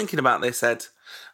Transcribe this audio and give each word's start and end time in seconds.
Thinking 0.00 0.18
about 0.18 0.40
this, 0.40 0.62
Ed. 0.62 0.86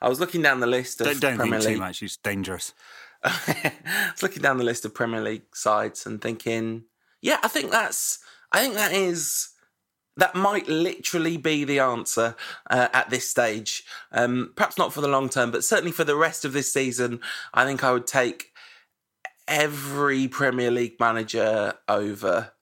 I 0.03 0.09
was 0.09 0.19
looking 0.21 0.43
down 0.43 0.61
the 0.61 0.67
list 0.67 1.01
of 1.01 1.07
Don't, 1.07 1.21
don't 1.21 1.37
Premier 1.37 1.59
think 1.61 1.69
League. 1.69 1.77
too 1.77 1.81
much. 1.81 2.03
It's 2.03 2.17
dangerous. 2.17 2.75
I 3.25 3.73
was 4.13 4.23
looking 4.23 4.43
down 4.43 4.59
the 4.59 4.65
list 4.65 4.85
of 4.85 4.93
Premier 4.95 5.21
League 5.21 5.55
sides 5.55 6.05
and 6.07 6.21
thinking, 6.21 6.85
yeah, 7.23 7.39
I 7.43 7.49
think 7.49 7.71
that's, 7.71 8.19
I 8.53 8.61
think 8.61 8.75
that 8.75 8.93
is, 8.93 9.51
that 10.17 10.35
might 10.35 10.67
literally 10.69 11.37
be 11.37 11.65
the 11.65 11.79
answer 11.79 12.35
uh, 12.71 12.89
at 12.93 13.11
this 13.11 13.29
stage. 13.29 13.85
Um, 14.13 14.53
perhaps 14.57 14.79
not 14.79 14.93
for 14.93 15.01
the 15.01 15.09
long 15.09 15.29
term, 15.29 15.51
but 15.51 15.63
certainly 15.65 15.93
for 15.93 16.05
the 16.05 16.17
rest 16.17 16.45
of 16.45 16.53
this 16.53 16.73
season, 16.73 17.21
I 17.55 17.65
think 17.65 17.85
I 17.85 17.93
would 17.93 18.07
take 18.07 18.53
every 19.49 20.29
Premier 20.29 20.71
League 20.71 20.99
manager 20.99 21.75
over 21.89 22.53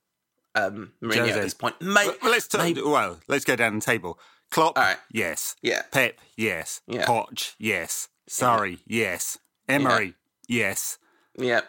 um, 0.55 0.93
Mourinho 1.03 1.17
Jose. 1.21 1.33
at 1.33 1.43
this 1.43 1.55
point. 1.55 1.81
May- 1.81 2.07
Well, 2.23 2.31
let's 2.31 2.53
maybe- 2.57 2.83
well, 2.83 3.21
let's 3.29 3.45
go 3.45 3.57
down 3.57 3.77
the 3.77 3.81
table. 3.85 4.19
Klopp, 4.51 4.77
right. 4.77 4.97
yes. 5.11 5.57
Yeah. 5.63 5.83
Pep, 5.91 6.19
yes. 6.37 6.81
Yeah. 6.87 7.07
Poch, 7.07 7.55
yes. 7.59 8.09
Sarri, 8.29 8.79
yes. 8.87 9.39
Emery, 9.69 10.15
yes. 10.49 10.99
Yeah. 11.37 11.63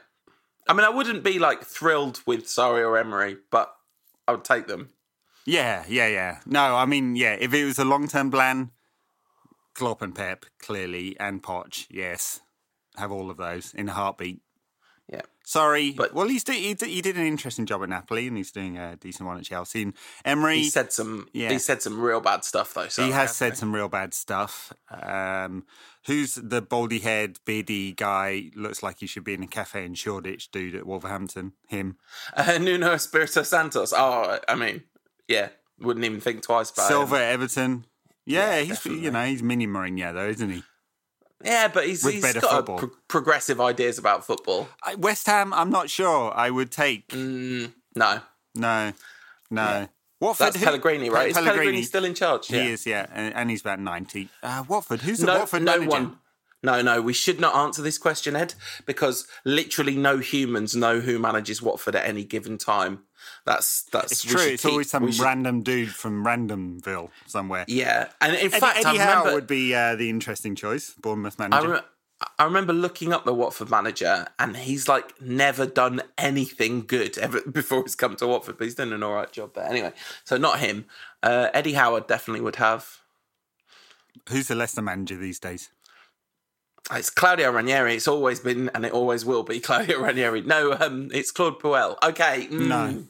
I 0.67 0.73
mean, 0.73 0.85
I 0.85 0.89
wouldn't 0.89 1.23
be 1.23 1.39
like 1.39 1.63
thrilled 1.63 2.21
with 2.25 2.45
Sarri 2.45 2.85
or 2.87 2.97
Emery, 2.97 3.37
but 3.51 3.75
I 4.27 4.31
would 4.31 4.43
take 4.43 4.67
them. 4.67 4.89
Yeah, 5.45 5.83
yeah, 5.87 6.07
yeah. 6.07 6.39
No, 6.45 6.75
I 6.75 6.85
mean, 6.85 7.15
yeah, 7.15 7.37
if 7.39 7.53
it 7.53 7.65
was 7.65 7.77
a 7.77 7.85
long 7.85 8.07
term 8.07 8.31
plan, 8.31 8.71
Klopp 9.75 10.01
and 10.01 10.15
Pep, 10.15 10.45
clearly, 10.59 11.15
and 11.19 11.43
Poch, 11.43 11.85
yes. 11.89 12.39
Have 12.97 13.11
all 13.11 13.29
of 13.29 13.37
those 13.37 13.73
in 13.73 13.89
a 13.89 13.93
heartbeat. 13.93 14.41
Sarri, 15.45 15.95
But- 15.95 16.13
well, 16.13 16.27
he's 16.27 16.43
do, 16.43 16.51
he, 16.53 16.73
d- 16.73 16.87
he 16.91 17.01
did 17.01 17.17
an 17.17 17.25
interesting 17.25 17.65
job 17.65 17.83
at 17.83 17.89
Napoli, 17.89 18.27
and 18.27 18.35
he's 18.37 18.51
doing 18.51 18.77
a 18.77 18.95
decent 18.95 19.27
one 19.27 19.37
at 19.37 19.43
Chelsea. 19.43 19.83
And 19.83 19.93
Emery, 20.23 20.57
He 20.59 20.69
said 20.69 20.91
some. 20.91 21.27
Yeah. 21.33 21.49
He 21.51 21.59
said 21.59 21.81
some 21.81 21.99
real 22.01 22.19
bad 22.21 22.43
stuff 22.43 22.73
though. 22.73 22.87
he 22.87 23.11
has 23.11 23.35
said 23.35 23.55
some 23.57 23.73
real 23.73 23.87
bad 23.89 24.13
stuff. 24.13 24.73
Um, 24.89 25.65
who's 26.05 26.35
the 26.35 26.61
baldy 26.61 26.99
head, 26.99 27.37
beardy 27.45 27.93
guy? 27.93 28.51
Looks 28.55 28.81
like 28.81 28.97
he 28.99 29.07
should 29.07 29.23
be 29.23 29.33
in 29.35 29.43
a 29.43 29.47
cafe 29.47 29.85
in 29.85 29.93
Shoreditch, 29.93 30.51
dude 30.51 30.75
at 30.75 30.85
Wolverhampton. 30.85 31.53
Him. 31.67 31.97
Uh, 32.35 32.57
Nuno 32.59 32.93
Espirito 32.93 33.43
Santos. 33.43 33.93
Oh, 33.95 34.39
I 34.47 34.55
mean, 34.55 34.83
yeah, 35.27 35.49
wouldn't 35.79 36.05
even 36.05 36.19
think 36.21 36.41
twice 36.43 36.71
about 36.71 36.87
Silva 36.87 37.15
it. 37.15 37.21
at 37.21 37.31
Everton. 37.33 37.85
Yeah, 38.25 38.55
Yeah, 38.55 38.59
he's 38.61 38.69
definitely. 38.77 39.03
you 39.03 39.11
know 39.11 39.25
he's 39.25 39.43
mini 39.43 39.67
Mourinho 39.67 40.13
though, 40.13 40.27
isn't 40.27 40.49
he? 40.49 40.63
Yeah, 41.45 41.67
but 41.67 41.85
he's, 41.85 42.05
he's 42.05 42.33
got 42.33 42.65
pro- 42.65 42.91
progressive 43.07 43.61
ideas 43.61 43.97
about 43.99 44.25
football. 44.25 44.67
I- 44.83 44.95
West 44.95 45.27
Ham, 45.27 45.53
I'm 45.53 45.69
not 45.69 45.89
sure. 45.89 46.33
I 46.35 46.49
would 46.49 46.71
take 46.71 47.09
Mm, 47.09 47.71
no, 47.95 48.19
no, 48.55 48.93
no. 49.51 49.87
Watford, 50.19 50.47
that's 50.47 50.57
who- 50.57 50.65
Pellegrini, 50.65 51.09
right? 51.09 51.29
Is 51.29 51.33
Pellegrini, 51.35 51.57
Pellegrini 51.59 51.83
still 51.83 52.05
in 52.05 52.13
charge? 52.15 52.47
He 52.47 52.57
is, 52.57 52.85
yeah, 52.85 53.05
and, 53.13 53.33
and 53.35 53.49
he's 53.51 53.61
about 53.61 53.79
ninety. 53.79 54.29
Uh, 54.41 54.63
Watford, 54.67 55.01
who's 55.01 55.19
the 55.19 55.27
No, 55.27 55.39
Watford 55.39 55.61
no 55.63 55.73
manager? 55.79 55.89
one. 55.89 56.17
No, 56.63 56.81
no, 56.81 56.99
we 56.99 57.13
should 57.13 57.39
not 57.39 57.55
answer 57.55 57.83
this 57.83 57.99
question, 57.99 58.35
Ed, 58.35 58.55
because 58.87 59.27
literally 59.43 59.95
no 59.95 60.17
humans 60.17 60.75
know 60.75 60.99
who 60.99 61.19
manages 61.19 61.61
Watford 61.61 61.95
at 61.95 62.05
any 62.07 62.23
given 62.23 62.57
time. 62.57 63.03
That's 63.45 63.83
that's 63.83 64.11
It's 64.11 64.21
true. 64.23 64.41
It's 64.41 64.63
keep- 64.63 64.71
always 64.71 64.89
some 64.89 65.11
should- 65.11 65.23
random 65.23 65.61
dude 65.61 65.93
from 65.93 66.25
Randomville 66.25 67.09
somewhere. 67.27 67.65
Yeah, 67.67 68.09
and 68.21 68.33
in 68.33 68.39
Eddie, 68.39 68.49
fact, 68.59 68.77
Eddie 68.85 68.99
I 68.99 69.03
Howe 69.03 69.09
remember 69.19 69.33
would 69.35 69.47
be 69.47 69.73
uh, 69.75 69.95
the 69.95 70.09
interesting 70.09 70.55
choice, 70.55 70.93
Bournemouth 71.01 71.39
I, 71.39 71.47
manager. 71.47 71.73
re- 71.73 71.79
I 72.39 72.43
remember 72.45 72.71
looking 72.73 73.11
up 73.13 73.25
the 73.25 73.33
Watford 73.33 73.69
manager, 73.69 74.25
and 74.39 74.55
he's 74.55 74.87
like 74.87 75.19
never 75.21 75.65
done 75.65 76.01
anything 76.17 76.85
good 76.85 77.17
ever 77.17 77.41
before 77.51 77.83
he's 77.83 77.95
come 77.95 78.15
to 78.17 78.27
Watford, 78.27 78.57
but 78.57 78.63
he's 78.63 78.75
done 78.75 78.93
an 78.93 79.03
all 79.03 79.13
right 79.13 79.31
job 79.31 79.53
there. 79.53 79.65
Anyway, 79.65 79.91
so 80.23 80.37
not 80.37 80.59
him. 80.59 80.85
Uh, 81.21 81.49
Eddie 81.53 81.73
Howard 81.73 82.07
definitely 82.07 82.41
would 82.41 82.55
have. 82.55 82.99
Who's 84.29 84.47
the 84.47 84.55
Leicester 84.55 84.81
manager 84.81 85.17
these 85.17 85.39
days? 85.39 85.69
It's 86.91 87.09
Claudio 87.09 87.51
Ranieri. 87.51 87.95
It's 87.95 88.07
always 88.07 88.39
been, 88.39 88.69
and 88.75 88.85
it 88.85 88.91
always 88.91 89.25
will 89.25 89.43
be 89.43 89.59
Claudio 89.61 90.01
Ranieri. 90.01 90.41
No, 90.41 90.73
um, 90.79 91.09
it's 91.13 91.31
Claude 91.31 91.59
Puel. 91.59 91.97
Okay, 92.03 92.47
mm, 92.51 92.67
No. 92.67 93.03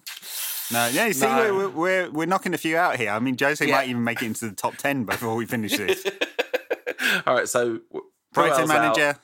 No, 0.72 0.88
yeah. 0.88 1.06
you 1.08 1.14
See, 1.14 1.26
No. 1.26 1.54
We're, 1.56 1.70
we're 1.70 2.12
we're 2.12 2.26
knocking 2.26 2.54
a 2.54 2.58
few 2.58 2.78
out 2.78 2.96
here. 2.96 3.12
I 3.12 3.20
mean, 3.20 3.38
Jose 3.40 3.64
Yeah. 3.66 3.76
might 3.76 3.90
even 3.90 4.04
make 4.04 4.22
it 4.22 4.26
into 4.28 4.50
the 4.50 4.56
top 4.56 4.78
ten 4.78 5.04
before 5.04 5.36
we 5.36 5.46
finish 5.46 5.78
this. 5.78 6.04
all 7.28 7.36
right. 7.36 7.48
So 7.50 7.80
Brighton 8.34 8.58
Puel's 8.58 8.60
out. 8.60 8.68
manager, 8.82 9.20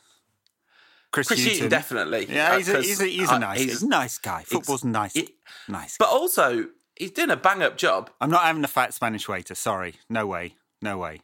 Chris, 1.11 1.28
Chris 1.28 1.40
Hughton. 1.40 1.53
Hughton, 1.56 1.69
definitely. 1.69 2.28
Yeah, 2.29 2.51
Uh, 2.53 2.57
he's 2.57 2.69
a, 2.69 2.81
he's 2.81 3.01
a, 3.01 3.06
he's 3.06 3.29
a 3.29 3.34
uh, 3.34 3.38
nice, 3.40 3.57
he's- 3.59 3.72
he's 3.72 3.81
a 3.84 3.88
nice 3.88 4.17
guy. 4.19 4.44
Football's 4.44 4.84
nice, 4.84 5.16
it- 5.16 5.31
nice. 5.67 5.95
but 5.97 6.09
also 6.09 6.66
he's 6.95 7.11
doing 7.11 7.31
a 7.31 7.35
bang 7.38 7.63
up 7.63 7.75
job. 7.78 8.09
I'm 8.22 8.29
not 8.29 8.44
having 8.44 8.63
a 8.63 8.67
fat 8.67 8.94
Spanish 8.94 9.28
waiter. 9.28 9.56
Sorry, 9.56 9.95
no 10.09 10.28
way, 10.28 10.56
no 10.81 10.97
way. 11.00 11.22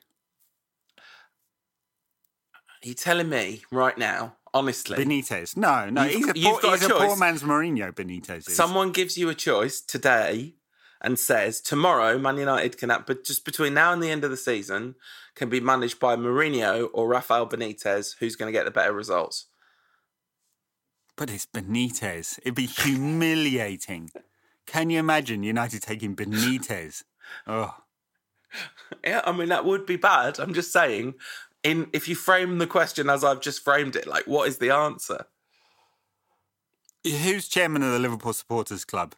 Are 2.88 2.92
you 2.92 2.96
telling 2.96 3.28
me 3.28 3.64
right 3.70 3.98
now, 3.98 4.38
honestly? 4.54 4.98
Benitez, 4.98 5.58
no, 5.58 5.90
no, 5.90 6.04
You've- 6.06 6.40
he's, 6.40 6.48
a 6.48 6.52
poor, 6.52 6.62
got 6.62 6.64
a 6.64 6.78
he's 6.78 6.90
a 6.90 6.94
poor 6.94 7.18
man's 7.18 7.44
Mourinho. 7.44 7.92
Benitez 7.94 8.48
is. 8.48 8.56
someone 8.56 8.94
gives 8.94 9.18
you 9.18 9.28
a 9.28 9.36
choice 9.36 9.82
today 9.82 10.56
and 11.02 11.20
says 11.20 11.60
tomorrow 11.60 12.18
Man 12.18 12.38
United 12.38 12.78
can 12.78 12.88
but 13.06 13.26
just 13.26 13.44
between 13.44 13.74
now 13.74 13.92
and 13.92 14.02
the 14.02 14.10
end 14.10 14.24
of 14.24 14.32
the 14.32 14.38
season 14.38 14.96
can 15.36 15.50
be 15.50 15.60
managed 15.60 16.00
by 16.00 16.16
Mourinho 16.16 16.88
or 16.94 17.10
Rafael 17.10 17.46
Benitez 17.46 18.16
who's 18.20 18.38
going 18.38 18.48
to 18.48 18.58
get 18.58 18.64
the 18.64 18.72
better 18.72 18.94
results 18.94 19.48
But 21.18 21.30
it's 21.30 21.46
Benitez. 21.46 22.40
It'd 22.40 22.56
be 22.56 22.68
humiliating. 22.68 24.12
Can 24.66 24.90
you 24.90 25.00
imagine 25.00 25.44
United 25.44 25.82
taking 25.82 26.16
Benitez? 26.16 27.04
Oh, 27.46 27.76
yeah 29.04 29.20
I 29.26 29.34
mean 29.34 29.50
that 29.50 29.66
would 29.66 29.86
be 29.86 29.98
bad 29.98 30.40
I'm 30.40 30.54
just 30.54 30.72
saying 30.72 31.16
in 31.70 31.88
if 31.94 32.08
you 32.08 32.16
frame 32.16 32.58
the 32.58 32.68
question 32.68 33.10
as 33.10 33.24
I've 33.24 33.42
just 33.42 33.64
framed 33.64 33.96
it 33.96 34.08
like 34.08 34.26
what 34.26 34.48
is 34.48 34.58
the 34.58 34.70
answer 34.72 35.26
who's 37.04 37.48
chairman 37.48 37.84
of 37.84 37.92
the 37.92 38.00
Liverpool 38.00 38.34
Supporters 38.34 38.84
Club? 38.84 39.16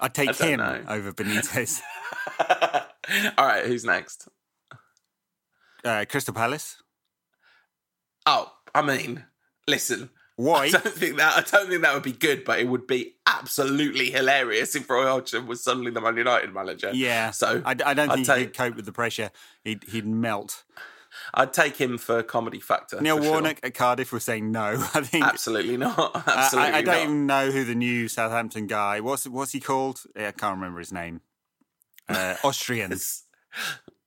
I'd 0.00 0.14
take 0.20 0.36
don't 0.36 0.48
him 0.48 0.60
know. 0.60 0.84
over 0.88 1.12
Benitez. 1.12 1.80
all 3.38 3.46
right 3.46 3.64
who's 3.66 3.84
next 3.84 4.28
Uh, 5.84 6.04
Crystal 6.08 6.34
Palace. 6.34 6.82
oh 8.26 8.52
I 8.74 8.82
mean 8.82 9.24
listen 9.66 10.10
Why? 10.36 10.64
I 10.64 10.70
don't 10.70 10.88
think 10.88 11.16
that 11.18 11.36
I 11.36 11.42
don't 11.48 11.68
think 11.68 11.82
that 11.82 11.94
would 11.94 12.02
be 12.02 12.10
good, 12.10 12.42
but 12.44 12.58
it 12.58 12.64
would 12.66 12.88
be 12.88 13.14
absolutely 13.24 14.10
hilarious 14.10 14.74
if 14.74 14.90
Roy 14.90 15.04
Hodgson 15.06 15.46
was 15.46 15.62
suddenly 15.62 15.92
the 15.92 16.00
Man 16.00 16.16
United 16.16 16.52
manager. 16.52 16.90
Yeah. 16.92 17.30
So 17.30 17.62
I, 17.64 17.70
I 17.70 17.94
don't 17.94 18.10
I'd 18.10 18.14
think 18.16 18.26
take- 18.26 18.38
he 18.38 18.44
could 18.46 18.56
cope 18.56 18.74
with 18.74 18.84
the 18.84 18.90
pressure. 18.90 19.30
He'd, 19.62 19.84
he'd 19.84 20.04
melt. 20.06 20.64
I'd 21.34 21.52
take 21.52 21.76
him 21.76 21.98
for 21.98 22.22
comedy 22.22 22.60
factor. 22.60 23.00
Neil 23.00 23.16
for 23.18 23.22
sure. 23.22 23.32
Warnock 23.32 23.60
at 23.62 23.74
Cardiff 23.74 24.12
was 24.12 24.24
saying 24.24 24.50
no. 24.50 24.62
I 24.94 25.00
think. 25.02 25.24
Absolutely 25.24 25.76
not. 25.76 26.12
I- 26.14 26.22
Absolutely 26.36 26.72
I, 26.72 26.78
I 26.78 26.82
don't 26.82 26.94
not. 26.94 27.02
even 27.04 27.26
know 27.26 27.50
who 27.50 27.64
the 27.64 27.74
new 27.74 28.08
Southampton 28.08 28.66
guy. 28.66 29.00
What's 29.00 29.26
what's 29.26 29.52
he 29.52 29.60
called? 29.60 30.02
Yeah, 30.16 30.28
I 30.28 30.32
can't 30.32 30.56
remember 30.56 30.78
his 30.78 30.92
name. 30.92 31.20
Uh, 32.08 32.36
Austrian. 32.44 32.92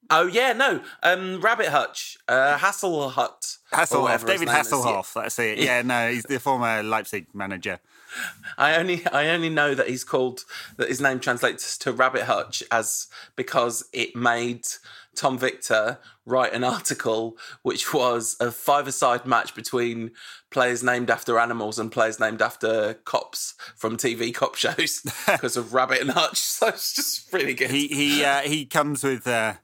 Oh 0.09 0.27
yeah, 0.27 0.53
no. 0.53 0.81
Um, 1.03 1.41
Rabbit 1.41 1.67
Hutch, 1.67 2.17
uh, 2.27 2.57
Hasselhut, 2.57 3.57
Hasselhoff, 3.73 4.25
David 4.25 4.47
name 4.47 4.55
is. 4.57 4.67
Hasselhoff. 4.71 5.13
That's 5.13 5.37
it. 5.39 5.57
Yeah, 5.59 5.81
no, 5.81 6.09
he's 6.09 6.23
the 6.23 6.39
former 6.39 6.81
Leipzig 6.81 7.27
manager. 7.33 7.79
I 8.57 8.75
only 8.75 9.05
I 9.07 9.29
only 9.29 9.49
know 9.49 9.75
that 9.75 9.87
he's 9.87 10.03
called 10.03 10.45
that 10.77 10.89
his 10.89 11.01
name 11.01 11.19
translates 11.19 11.77
to 11.79 11.91
Rabbit 11.91 12.23
Hutch 12.23 12.63
as 12.71 13.07
because 13.35 13.87
it 13.93 14.15
made 14.15 14.65
Tom 15.15 15.37
Victor 15.37 15.99
write 16.25 16.53
an 16.53 16.63
article 16.63 17.37
which 17.63 17.93
was 17.93 18.35
a 18.39 18.51
five-a-side 18.51 19.25
match 19.25 19.55
between 19.55 20.11
players 20.51 20.83
named 20.83 21.09
after 21.09 21.39
animals 21.39 21.79
and 21.79 21.91
players 21.91 22.19
named 22.19 22.41
after 22.41 22.93
cops 23.05 23.55
from 23.75 23.97
TV 23.97 24.33
cop 24.33 24.55
shows 24.55 25.01
because 25.25 25.57
of 25.57 25.73
Rabbit 25.73 26.01
and 26.01 26.11
Hutch. 26.11 26.37
So 26.57 26.67
it's 26.69 26.95
just 26.95 27.31
really 27.31 27.53
good. 27.53 27.69
He 27.69 27.87
he 27.87 28.25
uh, 28.25 28.41
he 28.41 28.65
comes 28.65 29.03
with 29.03 29.27
uh, 29.27 29.55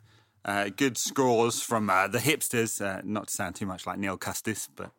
uh, 0.45 0.69
good 0.75 0.95
scores 0.95 1.59
from 1.59 1.89
uh, 1.89 2.07
the 2.07 2.19
hipsters. 2.19 2.79
Uh, 2.79 3.01
not 3.03 3.27
to 3.27 3.33
sound 3.33 3.55
too 3.55 3.65
much 3.65 3.87
like 3.87 3.97
Neil 3.97 4.15
Custis, 4.15 4.69
but 4.75 4.91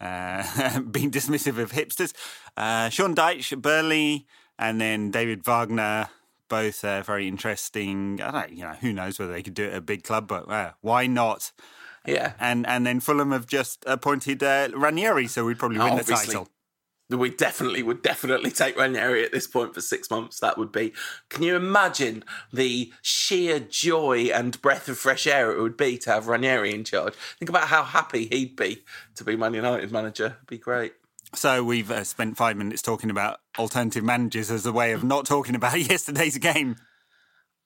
uh, 0.00 0.80
being 0.90 1.10
dismissive 1.10 1.58
of 1.58 1.72
hipsters. 1.72 2.12
Uh, 2.56 2.88
Sean 2.88 3.14
Dyche, 3.14 3.60
Burnley, 3.60 4.26
and 4.58 4.80
then 4.80 5.10
David 5.10 5.44
Wagner. 5.44 6.08
Both 6.48 6.84
uh, 6.84 7.02
very 7.02 7.28
interesting. 7.28 8.20
I 8.20 8.30
don't, 8.32 8.52
you 8.52 8.64
know, 8.64 8.72
who 8.80 8.92
knows 8.92 9.18
whether 9.18 9.32
they 9.32 9.42
could 9.42 9.54
do 9.54 9.64
it 9.66 9.72
at 9.72 9.76
a 9.76 9.80
big 9.80 10.02
club, 10.02 10.26
but 10.26 10.50
uh, 10.50 10.72
why 10.80 11.06
not? 11.06 11.52
yeah. 12.06 12.32
And 12.40 12.66
and 12.66 12.84
then 12.86 13.00
Fulham 13.00 13.30
have 13.32 13.46
just 13.46 13.84
appointed 13.86 14.42
uh, 14.42 14.68
Ranieri, 14.74 15.26
so 15.28 15.44
we'd 15.44 15.58
probably 15.58 15.78
win 15.78 15.94
the 15.94 16.00
Obviously. 16.00 16.26
title. 16.26 16.48
We 17.18 17.30
definitely 17.30 17.82
would 17.82 18.02
definitely 18.02 18.50
take 18.50 18.78
Ranieri 18.78 19.24
at 19.24 19.32
this 19.32 19.46
point 19.46 19.74
for 19.74 19.80
six 19.80 20.10
months. 20.10 20.40
That 20.40 20.58
would 20.58 20.72
be. 20.72 20.92
Can 21.28 21.42
you 21.42 21.56
imagine 21.56 22.24
the 22.52 22.92
sheer 23.02 23.60
joy 23.60 24.30
and 24.32 24.60
breath 24.62 24.88
of 24.88 24.98
fresh 24.98 25.26
air 25.26 25.50
it 25.52 25.60
would 25.60 25.76
be 25.76 25.98
to 25.98 26.10
have 26.10 26.28
Ranieri 26.28 26.74
in 26.74 26.84
charge? 26.84 27.14
Think 27.38 27.48
about 27.48 27.68
how 27.68 27.82
happy 27.82 28.26
he'd 28.26 28.56
be 28.56 28.84
to 29.16 29.24
be 29.24 29.36
Man 29.36 29.54
United 29.54 29.90
manager. 29.90 30.26
It'd 30.26 30.46
be 30.46 30.58
great. 30.58 30.94
So 31.34 31.62
we've 31.62 31.90
uh, 31.90 32.04
spent 32.04 32.36
five 32.36 32.56
minutes 32.56 32.82
talking 32.82 33.10
about 33.10 33.40
alternative 33.58 34.02
managers 34.02 34.50
as 34.50 34.66
a 34.66 34.72
way 34.72 34.92
of 34.92 35.04
not 35.04 35.26
talking 35.26 35.54
about 35.54 35.78
yesterday's 35.90 36.38
game. 36.38 36.76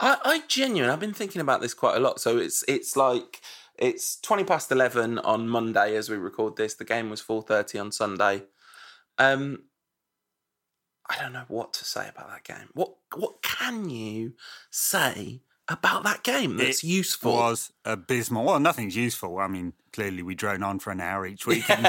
I, 0.01 0.19
I 0.25 0.43
genuinely, 0.49 0.93
I've 0.93 1.01
been 1.01 1.15
thinking 1.15 1.41
about 1.41 1.61
this 1.61 1.75
quite 1.75 1.97
a 1.97 2.01
lot. 2.01 2.21
So 2.21 2.39
it's 2.39 2.65
it's 2.69 2.97
like 2.97 3.41
it's 3.79 4.21
twenty 4.21 4.45
past 4.45 4.71
eleven 4.71 5.19
on 5.19 5.49
Monday 5.49 5.97
as 5.97 6.11
we 6.11 6.17
record 6.17 6.57
this. 6.57 6.75
The 6.75 6.85
game 6.85 7.11
was 7.11 7.21
four 7.21 7.43
thirty 7.43 7.79
on 7.79 7.93
Sunday. 7.93 8.43
Um, 9.19 9.65
I 11.09 11.19
don't 11.21 11.33
know 11.33 11.45
what 11.49 11.73
to 11.75 11.85
say 11.85 12.09
about 12.09 12.29
that 12.31 12.45
game. 12.45 12.69
What 12.73 12.95
what 13.15 13.43
can 13.43 13.91
you 13.91 14.35
say 14.71 15.43
about 15.69 16.05
that 16.05 16.23
game 16.23 16.57
that's 16.57 16.83
it 16.83 16.87
useful? 16.87 17.33
Was 17.33 17.73
abysmal. 17.85 18.45
Well, 18.45 18.61
nothing's 18.61 18.97
useful. 18.97 19.39
I 19.39 19.49
mean, 19.49 19.75
clearly 19.93 20.23
we 20.23 20.35
drone 20.35 20.63
on 20.63 20.79
for 20.79 20.91
an 20.91 21.01
hour 21.01 21.27
each 21.27 21.47
week, 21.47 21.69
and 21.69 21.87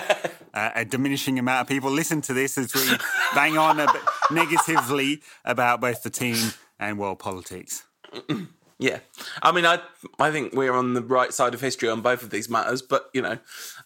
uh, 0.54 0.72
a 0.76 0.86
diminishing 0.86 1.40
amount 1.40 1.62
of 1.62 1.68
people 1.68 1.92
listen 1.92 2.22
to 2.22 2.34
this 2.34 2.58
as 2.58 2.74
we 2.74 2.82
bang 3.36 3.58
on 3.58 3.80
a 3.80 3.92
bit 3.92 4.02
negatively 4.32 5.22
about 5.46 5.80
both 5.82 6.04
the 6.04 6.10
team 6.10 6.52
and 6.80 7.00
world 7.00 7.20
politics. 7.20 7.84
Yeah, 8.78 9.00
I 9.42 9.54
mean, 9.54 9.66
I 9.66 9.80
I 10.20 10.32
think 10.32 10.54
we're 10.54 10.74
on 10.74 10.96
the 10.96 11.02
right 11.02 11.34
side 11.34 11.54
of 11.54 11.62
history 11.62 11.88
on 11.88 12.02
both 12.02 12.24
of 12.24 12.30
these 12.30 12.50
matters, 12.50 12.82
but 12.82 13.10
you 13.14 13.22
know, 13.22 13.40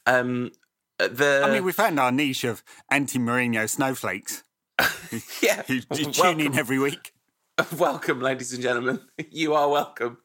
um, 0.08 0.52
the 1.00 1.42
I 1.46 1.52
mean, 1.52 1.64
we 1.64 1.72
found 1.72 2.00
our 2.00 2.12
niche 2.12 2.44
of 2.44 2.64
anti-Mourinho 2.92 3.70
snowflakes. 3.70 4.44
yeah, 5.42 5.64
who 5.64 5.80
tune 5.82 6.14
welcome, 6.18 6.40
in 6.40 6.58
every 6.58 6.80
week. 6.80 7.14
welcome, 7.78 8.22
ladies 8.22 8.54
and 8.54 8.62
gentlemen. 8.62 9.00
You 9.32 9.54
are 9.54 9.70
welcome. 9.70 10.18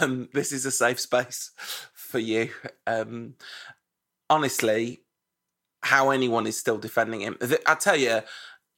Um, 0.00 0.28
this 0.32 0.52
is 0.52 0.64
a 0.64 0.70
safe 0.70 1.00
space 1.00 1.50
for 1.94 2.18
you. 2.18 2.50
Um, 2.86 3.34
honestly, 4.30 5.00
how 5.82 6.10
anyone 6.10 6.46
is 6.46 6.58
still 6.58 6.78
defending 6.78 7.20
him, 7.20 7.36
I 7.66 7.74
tell 7.74 7.96
you, 7.96 8.20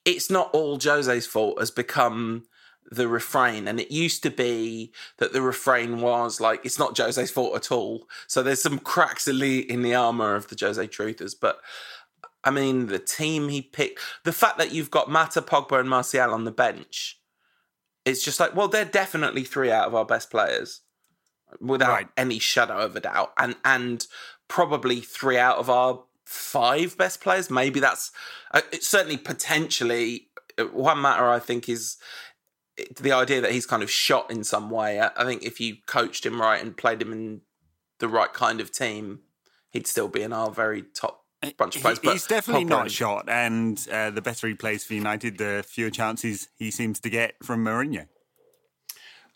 it's 0.04 0.30
not 0.30 0.50
all 0.52 0.78
Jose's 0.78 1.26
fault. 1.26 1.58
Has 1.60 1.70
become 1.70 2.44
the 2.90 3.08
refrain, 3.08 3.68
and 3.68 3.78
it 3.80 3.90
used 3.90 4.22
to 4.24 4.30
be 4.30 4.92
that 5.18 5.32
the 5.32 5.42
refrain 5.42 6.00
was 6.00 6.40
like, 6.40 6.64
"It's 6.64 6.78
not 6.78 6.96
Jose's 6.96 7.30
fault 7.30 7.54
at 7.56 7.70
all." 7.72 8.08
So 8.26 8.42
there's 8.42 8.62
some 8.62 8.78
cracks 8.78 9.28
in 9.28 9.38
the 9.38 9.70
in 9.70 9.82
the 9.82 9.94
armor 9.94 10.34
of 10.34 10.48
the 10.48 10.56
Jose 10.60 10.86
truthers, 10.88 11.34
but. 11.40 11.60
I 12.42 12.50
mean, 12.50 12.86
the 12.86 12.98
team 12.98 13.50
he 13.50 13.60
picked, 13.60 14.00
the 14.24 14.32
fact 14.32 14.56
that 14.56 14.72
you've 14.72 14.90
got 14.90 15.10
Mata, 15.10 15.42
Pogba, 15.42 15.78
and 15.78 15.90
Martial 15.90 16.32
on 16.32 16.44
the 16.44 16.50
bench, 16.50 17.20
it's 18.06 18.24
just 18.24 18.40
like, 18.40 18.56
well, 18.56 18.66
they're 18.66 18.86
definitely 18.86 19.44
three 19.44 19.70
out 19.70 19.86
of 19.86 19.94
our 19.94 20.06
best 20.06 20.30
players, 20.30 20.80
without 21.60 21.90
Right. 21.92 22.08
any 22.16 22.38
shadow 22.38 22.78
of 22.78 22.96
a 22.96 23.00
doubt, 23.00 23.34
and 23.36 23.56
and 23.62 24.06
probably 24.48 25.00
three 25.02 25.36
out 25.36 25.58
of 25.58 25.68
our 25.68 26.02
five 26.24 26.96
best 26.96 27.20
players. 27.20 27.50
Maybe 27.50 27.78
that's 27.78 28.10
uh, 28.52 28.62
certainly 28.80 29.18
potentially 29.18 30.28
uh, 30.58 30.64
one 30.64 31.02
matter. 31.02 31.28
I 31.28 31.40
think 31.40 31.68
is 31.68 31.98
the 33.00 33.12
idea 33.12 33.40
that 33.40 33.52
he's 33.52 33.66
kind 33.66 33.82
of 33.82 33.90
shot 33.90 34.30
in 34.30 34.44
some 34.44 34.70
way. 34.70 35.00
I 35.00 35.24
think 35.24 35.42
if 35.42 35.60
you 35.60 35.76
coached 35.86 36.24
him 36.26 36.40
right 36.40 36.62
and 36.62 36.76
played 36.76 37.00
him 37.02 37.12
in 37.12 37.40
the 37.98 38.08
right 38.08 38.32
kind 38.32 38.60
of 38.60 38.70
team, 38.72 39.20
he'd 39.70 39.86
still 39.86 40.08
be 40.08 40.22
in 40.22 40.32
our 40.32 40.50
very 40.50 40.82
top 40.82 41.24
bunch 41.56 41.76
of 41.76 41.82
players. 41.82 41.98
He- 41.98 42.06
But 42.06 42.12
he's 42.12 42.26
definitely 42.26 42.64
not 42.64 42.82
and- 42.82 42.92
shot, 42.92 43.28
and 43.28 43.86
uh, 43.90 44.10
the 44.10 44.22
better 44.22 44.46
he 44.48 44.54
plays 44.54 44.84
for 44.84 44.94
United, 44.94 45.38
the 45.38 45.64
fewer 45.66 45.90
chances 45.90 46.48
he 46.56 46.70
seems 46.70 47.00
to 47.00 47.10
get 47.10 47.34
from 47.42 47.64
Mourinho. 47.64 48.06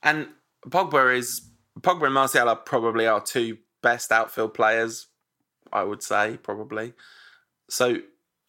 And 0.02 0.28
Pogba 0.68 1.16
is 1.16 1.42
Pogba 1.80 2.04
and 2.06 2.14
Martial 2.14 2.48
are 2.48 2.56
probably 2.56 3.06
our 3.06 3.20
two 3.20 3.58
best 3.82 4.12
outfield 4.12 4.54
players. 4.54 5.08
I 5.72 5.82
would 5.82 6.02
say 6.02 6.38
probably. 6.42 6.92
So, 7.68 7.96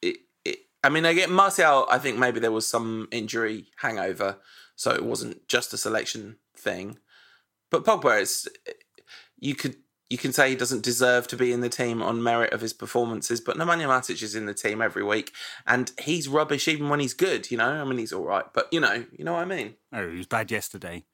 it, 0.01 0.17
it, 0.43 0.59
I 0.83 0.89
mean, 0.89 1.05
I 1.05 1.13
get 1.13 1.29
Martial. 1.29 1.87
I 1.89 1.97
think 1.97 2.17
maybe 2.19 2.39
there 2.39 2.51
was 2.51 2.67
some 2.67 3.07
injury 3.11 3.67
hangover, 3.77 4.37
so 4.75 4.91
it 4.91 5.05
wasn't 5.05 5.47
just 5.47 5.73
a 5.73 5.77
selection 5.77 6.37
thing. 6.57 6.99
But 7.71 7.83
Pogba 7.83 8.21
is, 8.21 8.47
you 9.37 9.55
could 9.55 9.77
you 10.09 10.17
can 10.19 10.33
say 10.33 10.49
he 10.49 10.55
doesn't 10.55 10.83
deserve 10.83 11.27
to 11.27 11.35
be 11.35 11.51
in 11.51 11.61
the 11.61 11.69
team 11.69 12.01
on 12.01 12.21
merit 12.21 12.53
of 12.53 12.61
his 12.61 12.73
performances, 12.73 13.41
but 13.41 13.57
Nemanja 13.57 13.87
Matic 13.87 14.21
is 14.21 14.35
in 14.35 14.45
the 14.45 14.53
team 14.53 14.81
every 14.81 15.03
week, 15.03 15.31
and 15.65 15.91
he's 15.99 16.27
rubbish 16.27 16.67
even 16.67 16.89
when 16.89 16.99
he's 16.99 17.15
good. 17.15 17.49
You 17.49 17.57
know, 17.57 17.69
I 17.69 17.83
mean, 17.83 17.97
he's 17.97 18.13
all 18.13 18.23
right, 18.23 18.45
but 18.53 18.67
you 18.71 18.79
know, 18.79 19.05
you 19.11 19.25
know 19.25 19.33
what 19.33 19.41
I 19.41 19.45
mean. 19.45 19.75
Oh, 19.91 20.07
he 20.09 20.17
was 20.17 20.27
bad 20.27 20.51
yesterday. 20.51 21.05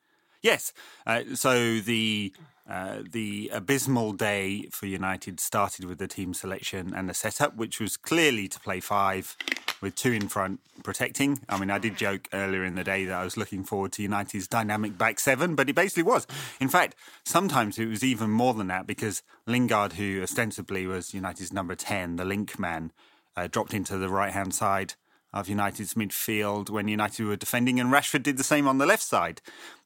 Yes. 0.42 0.74
Uh, 1.06 1.22
so 1.36 1.80
the 1.80 2.34
uh, 2.69 3.00
the 3.10 3.50
abysmal 3.54 4.13
day 4.13 4.68
for 4.72 4.86
United 4.86 5.40
started 5.40 5.86
with 5.86 5.98
the 5.98 6.08
team 6.08 6.34
selection 6.34 6.94
and 6.96 7.10
the 7.10 7.13
setup, 7.13 7.56
which 7.56 7.80
was 7.80 7.98
clearly 7.98 8.48
to 8.48 8.60
play 8.60 8.80
five 8.80 9.36
with 9.81 9.95
two 9.95 10.12
in 10.12 10.28
front 10.28 10.60
protecting. 10.83 11.42
I 11.50 11.60
mean, 11.60 11.69
I 11.69 11.80
did 11.80 11.98
joke 11.98 12.28
earlier 12.33 12.63
in 12.63 12.75
the 12.75 12.83
day 12.83 13.06
that 13.06 13.19
I 13.19 13.24
was 13.24 13.38
looking 13.38 13.63
forward 13.63 13.92
to 13.94 14.04
United's 14.04 14.48
dynamic 14.48 14.98
back 14.98 15.19
seven, 15.19 15.56
but 15.56 15.69
it 15.69 15.75
basically 15.75 16.04
was. 16.04 16.28
In 16.60 16.69
fact, 16.69 16.95
sometimes 17.25 17.78
it 17.78 17.88
was 17.88 18.04
even 18.04 18.30
more 18.30 18.54
than 18.54 18.68
that 18.68 18.88
because 18.88 19.24
Lingard, 19.48 19.94
who 19.94 20.22
ostensibly 20.22 20.86
was 20.86 21.13
United's 21.13 21.51
number 21.51 21.75
10, 21.75 22.16
the 22.16 22.25
link 22.25 22.60
man, 22.60 22.92
uh, 23.36 23.48
dropped 23.48 23.74
into 23.74 23.98
the 23.98 24.10
right 24.10 24.33
hand 24.33 24.54
side 24.54 24.94
of 25.33 25.48
United's 25.48 25.94
midfield 25.94 26.69
when 26.69 26.88
United 26.88 27.25
were 27.25 27.36
defending, 27.36 27.80
and 27.80 27.92
Rashford 27.92 28.24
did 28.24 28.38
the 28.38 28.44
same 28.44 28.68
on 28.68 28.77
the 28.77 28.86
left 28.86 29.04
side. 29.04 29.42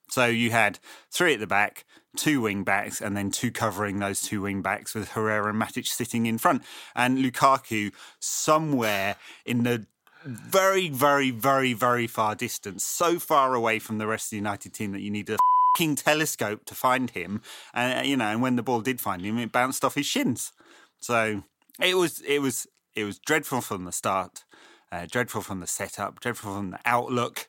So 0.10 0.26
you 0.26 0.52
had 0.52 0.80
three 1.12 1.34
at 1.34 1.40
the 1.40 1.48
back, 1.48 1.86
two 2.16 2.42
wing 2.42 2.64
backs, 2.64 3.02
and 3.02 3.16
then 3.16 3.32
two 3.32 3.52
covering 3.52 4.00
those 4.00 4.22
two 4.22 4.42
wing 4.42 4.62
backs 4.62 4.96
with 4.96 5.10
Herrera 5.10 5.50
and 5.50 5.62
Matic 5.62 5.88
sitting 5.88 6.26
in 6.26 6.38
front. 6.38 6.64
And 6.96 7.18
Lukaku 7.18 7.92
somewhere 8.20 9.16
in 9.46 9.64
the 9.64 9.86
very, 10.26 10.90
very, 10.90 11.32
very, 11.32 11.74
very 11.74 12.08
far 12.08 12.36
distance, 12.36 12.84
so 12.84 13.20
far 13.20 13.54
away 13.54 13.80
from 13.80 14.00
the 14.00 14.08
rest 14.08 14.28
of 14.28 14.30
the 14.32 14.38
United 14.38 14.74
team 14.74 14.92
that 14.92 15.02
you 15.02 15.12
need 15.12 15.30
a 15.30 15.38
fucking 15.76 15.96
telescope 15.96 16.66
to 16.66 16.74
find 16.74 17.12
him. 17.12 17.42
And 17.74 18.08
you 18.08 18.18
know, 18.18 18.26
and 18.26 18.42
when 18.42 18.56
the 18.56 18.64
ball 18.64 18.82
did 18.82 19.00
find 19.00 19.22
him, 19.22 19.38
it 19.38 19.52
bounced 19.52 19.86
off 19.86 19.96
his 19.96 20.08
shins. 20.08 20.52
So 21.00 21.44
it 21.80 21.96
was, 21.96 22.22
it 22.22 22.40
was, 22.40 22.68
it 22.96 23.04
was 23.04 23.20
dreadful 23.20 23.62
from 23.62 23.86
the 23.86 23.92
start, 23.92 24.44
uh, 24.92 25.06
dreadful 25.10 25.42
from 25.42 25.60
the 25.60 25.68
setup, 25.68 26.20
dreadful 26.22 26.56
from 26.56 26.72
the 26.72 26.80
outlook. 26.86 27.48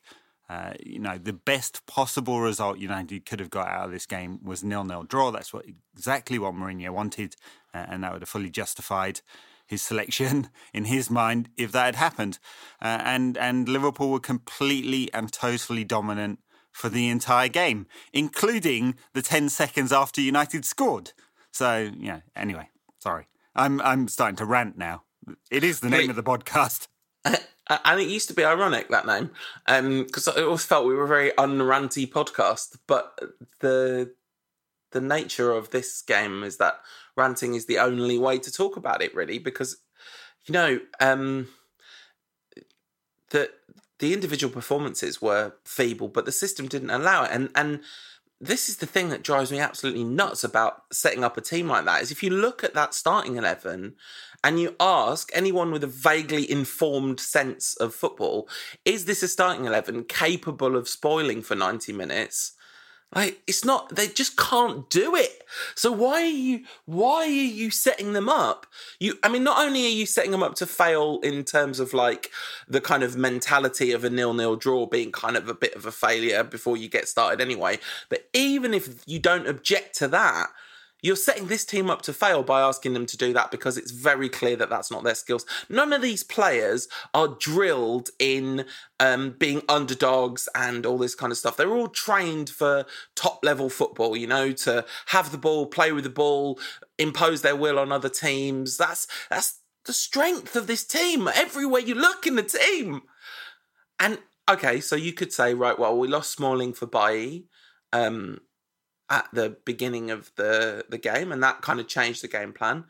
Uh, 0.49 0.73
you 0.83 0.99
know, 0.99 1.17
the 1.17 1.33
best 1.33 1.85
possible 1.85 2.39
result 2.39 2.77
United 2.77 3.25
could 3.25 3.39
have 3.39 3.49
got 3.49 3.67
out 3.67 3.85
of 3.85 3.91
this 3.91 4.05
game 4.05 4.39
was 4.43 4.63
nil-nil 4.63 5.03
draw. 5.03 5.29
That's 5.29 5.51
what 5.51 5.65
exactly 5.93 6.39
what 6.39 6.53
Mourinho 6.53 6.91
wanted, 6.91 7.35
uh, 7.73 7.85
and 7.89 8.03
that 8.03 8.13
would 8.13 8.21
have 8.21 8.29
fully 8.29 8.49
justified 8.49 9.21
his 9.65 9.81
selection 9.81 10.49
in 10.73 10.85
his 10.85 11.09
mind 11.09 11.49
if 11.57 11.71
that 11.73 11.85
had 11.85 11.95
happened. 11.95 12.39
Uh, 12.81 13.01
and 13.03 13.37
and 13.37 13.67
Liverpool 13.67 14.09
were 14.09 14.19
completely 14.19 15.11
and 15.13 15.31
totally 15.31 15.83
dominant 15.83 16.39
for 16.71 16.89
the 16.89 17.09
entire 17.09 17.49
game, 17.49 17.85
including 18.13 18.95
the 19.13 19.21
ten 19.21 19.49
seconds 19.49 19.91
after 19.91 20.21
United 20.21 20.63
scored. 20.63 21.11
So 21.51 21.91
yeah. 21.99 22.21
Anyway, 22.35 22.69
sorry, 22.99 23.27
I'm 23.53 23.81
I'm 23.81 24.07
starting 24.07 24.37
to 24.37 24.45
rant 24.45 24.77
now. 24.77 25.03
It 25.51 25.65
is 25.65 25.81
the 25.81 25.89
name 25.89 26.07
Wait. 26.07 26.09
of 26.11 26.15
the 26.15 26.23
podcast. 26.23 26.87
and 27.69 27.99
it 27.99 28.07
used 28.07 28.27
to 28.29 28.33
be 28.33 28.45
ironic 28.45 28.89
that 28.89 29.05
name 29.05 29.31
because 30.05 30.27
I 30.27 30.41
always 30.43 30.65
felt 30.65 30.85
we 30.85 30.95
were 30.95 31.03
a 31.03 31.07
very 31.07 31.31
unranty 31.31 32.09
podcast. 32.09 32.77
But 32.87 33.19
the 33.59 34.13
the 34.91 35.01
nature 35.01 35.51
of 35.51 35.71
this 35.71 36.01
game 36.01 36.43
is 36.43 36.57
that 36.57 36.79
ranting 37.15 37.55
is 37.55 37.65
the 37.65 37.79
only 37.79 38.17
way 38.17 38.39
to 38.39 38.51
talk 38.51 38.77
about 38.77 39.01
it, 39.01 39.13
really, 39.13 39.37
because 39.39 39.77
you 40.45 40.53
know 40.53 40.79
um, 40.99 41.47
the 43.31 43.49
the 43.99 44.13
individual 44.13 44.53
performances 44.53 45.21
were 45.21 45.53
feeble, 45.65 46.07
but 46.07 46.25
the 46.25 46.31
system 46.31 46.67
didn't 46.67 46.91
allow 46.91 47.23
it, 47.23 47.31
and 47.31 47.49
and. 47.55 47.81
This 48.39 48.69
is 48.69 48.77
the 48.77 48.85
thing 48.85 49.09
that 49.09 49.23
drives 49.23 49.51
me 49.51 49.57
absolutely 49.57 50.03
nuts 50.03 50.43
about 50.43 50.83
setting 50.91 51.23
up 51.23 51.37
a 51.37 51.41
team 51.41 51.67
like 51.67 51.85
that 51.85 52.03
is 52.03 52.11
if 52.11 52.21
you 52.21 52.29
look 52.29 52.63
at 52.63 52.75
that 52.75 52.93
starting 52.93 53.35
11 53.35 53.95
and 54.43 54.59
you 54.59 54.75
ask 54.79 55.31
anyone 55.33 55.71
with 55.71 55.83
a 55.83 55.87
vaguely 55.87 56.49
informed 56.49 57.19
sense 57.19 57.75
of 57.77 57.95
football, 57.95 58.47
is 58.85 59.05
this 59.05 59.23
a 59.23 59.27
starting 59.27 59.65
11 59.65 60.03
capable 60.03 60.75
of 60.75 60.87
spoiling 60.87 61.41
for 61.41 61.55
90 61.55 61.93
minutes? 61.93 62.53
Like 63.15 63.41
it's 63.47 63.63
not 63.63 63.95
they 63.95 64.07
just 64.07 64.35
can't 64.35 64.89
do 64.89 65.15
it. 65.15 65.43
So 65.75 65.91
why 65.93 66.23
are 66.23 66.25
you 66.25 66.65
why 66.85 67.23
are 67.23 67.29
you 67.29 67.71
setting 67.71 68.11
them 68.11 68.27
up? 68.27 68.67
You 68.99 69.17
I 69.23 69.29
mean 69.29 69.45
not 69.45 69.65
only 69.65 69.85
are 69.85 69.89
you 69.89 70.05
setting 70.05 70.31
them 70.31 70.43
up 70.43 70.55
to 70.55 70.65
fail 70.65 71.19
in 71.23 71.45
terms 71.45 71.79
of 71.79 71.93
like 71.93 72.31
the 72.67 72.81
kind 72.81 73.03
of 73.03 73.15
mentality 73.15 73.93
of 73.93 74.03
a 74.03 74.09
nil-nil 74.09 74.57
draw 74.57 74.85
being 74.87 75.13
kind 75.13 75.37
of 75.37 75.47
a 75.47 75.53
bit 75.53 75.73
of 75.73 75.85
a 75.85 75.91
failure 75.91 76.43
before 76.43 76.75
you 76.75 76.89
get 76.89 77.07
started 77.07 77.39
anyway, 77.39 77.79
but 78.09 78.27
even 78.33 78.73
if 78.73 79.03
you 79.07 79.19
don't 79.19 79.47
object 79.47 79.95
to 79.99 80.09
that, 80.09 80.47
you're 81.01 81.15
setting 81.15 81.47
this 81.47 81.65
team 81.65 81.89
up 81.89 82.01
to 82.03 82.13
fail 82.13 82.43
by 82.43 82.61
asking 82.61 82.93
them 82.93 83.05
to 83.05 83.17
do 83.17 83.33
that 83.33 83.51
because 83.51 83.77
it's 83.77 83.91
very 83.91 84.29
clear 84.29 84.55
that 84.55 84.69
that's 84.69 84.89
not 84.89 85.03
their 85.03 85.15
skills. 85.15 85.45
None 85.69 85.93
of 85.93 86.01
these 86.01 86.23
players 86.23 86.87
are 87.13 87.27
drilled 87.27 88.09
in 88.19 88.65
um, 88.99 89.35
being 89.37 89.61
underdogs 89.69 90.49
and 90.55 90.85
all 90.85 90.97
this 90.97 91.15
kind 91.15 91.31
of 91.31 91.37
stuff. 91.37 91.55
They're 91.55 91.73
all 91.73 91.87
trained 91.87 92.49
for 92.49 92.85
top 93.15 93.39
level 93.43 93.69
football, 93.69 94.17
you 94.17 94.27
know, 94.27 94.51
to 94.53 94.85
have 95.07 95.31
the 95.31 95.37
ball, 95.37 95.67
play 95.67 95.91
with 95.91 96.03
the 96.03 96.09
ball, 96.09 96.59
impose 96.97 97.41
their 97.43 97.55
will 97.55 97.77
on 97.77 97.91
other 97.91 98.09
teams. 98.09 98.77
That's 98.77 99.07
that's 99.29 99.59
the 99.85 99.93
strength 99.93 100.55
of 100.55 100.67
this 100.67 100.83
team. 100.83 101.27
Everywhere 101.27 101.81
you 101.81 101.95
look 101.95 102.25
in 102.25 102.35
the 102.35 102.43
team. 102.43 103.03
And 103.99 104.19
okay, 104.49 104.79
so 104.79 104.95
you 104.95 105.13
could 105.13 105.31
say, 105.31 105.53
right, 105.53 105.77
well, 105.77 105.97
we 105.97 106.07
lost 106.07 106.31
Smalling 106.31 106.73
for 106.73 106.87
Bailly. 106.87 107.45
um, 107.93 108.39
at 109.09 109.27
the 109.33 109.57
beginning 109.65 110.11
of 110.11 110.31
the 110.35 110.85
the 110.89 110.97
game, 110.97 111.31
and 111.31 111.41
that 111.43 111.61
kind 111.61 111.79
of 111.79 111.87
changed 111.87 112.23
the 112.23 112.27
game 112.27 112.53
plan. 112.53 112.85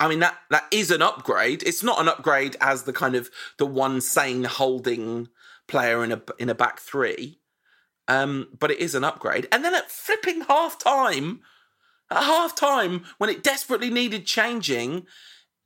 I 0.00 0.08
mean 0.08 0.20
that 0.20 0.38
that 0.50 0.66
is 0.70 0.90
an 0.90 1.02
upgrade. 1.02 1.62
It's 1.62 1.82
not 1.82 2.00
an 2.00 2.08
upgrade 2.08 2.56
as 2.60 2.82
the 2.82 2.92
kind 2.92 3.14
of 3.14 3.30
the 3.58 3.66
one 3.66 4.00
sane 4.00 4.44
holding 4.44 5.28
player 5.68 6.04
in 6.04 6.12
a 6.12 6.22
in 6.38 6.50
a 6.50 6.54
back 6.54 6.80
three, 6.80 7.38
um, 8.08 8.48
but 8.58 8.70
it 8.70 8.78
is 8.78 8.94
an 8.94 9.04
upgrade. 9.04 9.48
And 9.52 9.64
then 9.64 9.74
at 9.74 9.90
flipping 9.90 10.42
half 10.42 10.78
time, 10.78 11.40
at 12.10 12.24
half 12.24 12.54
time 12.54 13.04
when 13.18 13.30
it 13.30 13.42
desperately 13.42 13.90
needed 13.90 14.26
changing, 14.26 15.06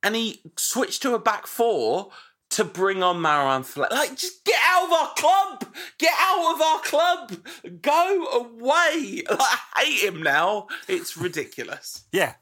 and 0.02 0.14
he 0.14 0.42
switched 0.56 1.02
to 1.02 1.14
a 1.14 1.18
back 1.18 1.46
four 1.46 2.10
to 2.50 2.64
bring 2.64 3.02
on 3.02 3.16
Marouane 3.16 3.62
Fellaini. 3.62 3.90
Like, 3.90 4.16
just 4.16 4.44
get 4.44 4.58
out 4.64 4.86
of 4.86 4.92
our 4.92 5.14
club! 5.14 5.74
Get 5.98 6.14
out 6.18 6.54
of 6.54 6.60
our 6.60 6.80
club! 6.80 7.82
Go 7.82 8.26
away! 8.26 9.22
Like, 9.28 9.40
I 9.74 9.84
hate 9.84 10.08
him 10.08 10.22
now. 10.22 10.68
It's 10.88 11.16
ridiculous. 11.16 12.04
Yeah. 12.12 12.34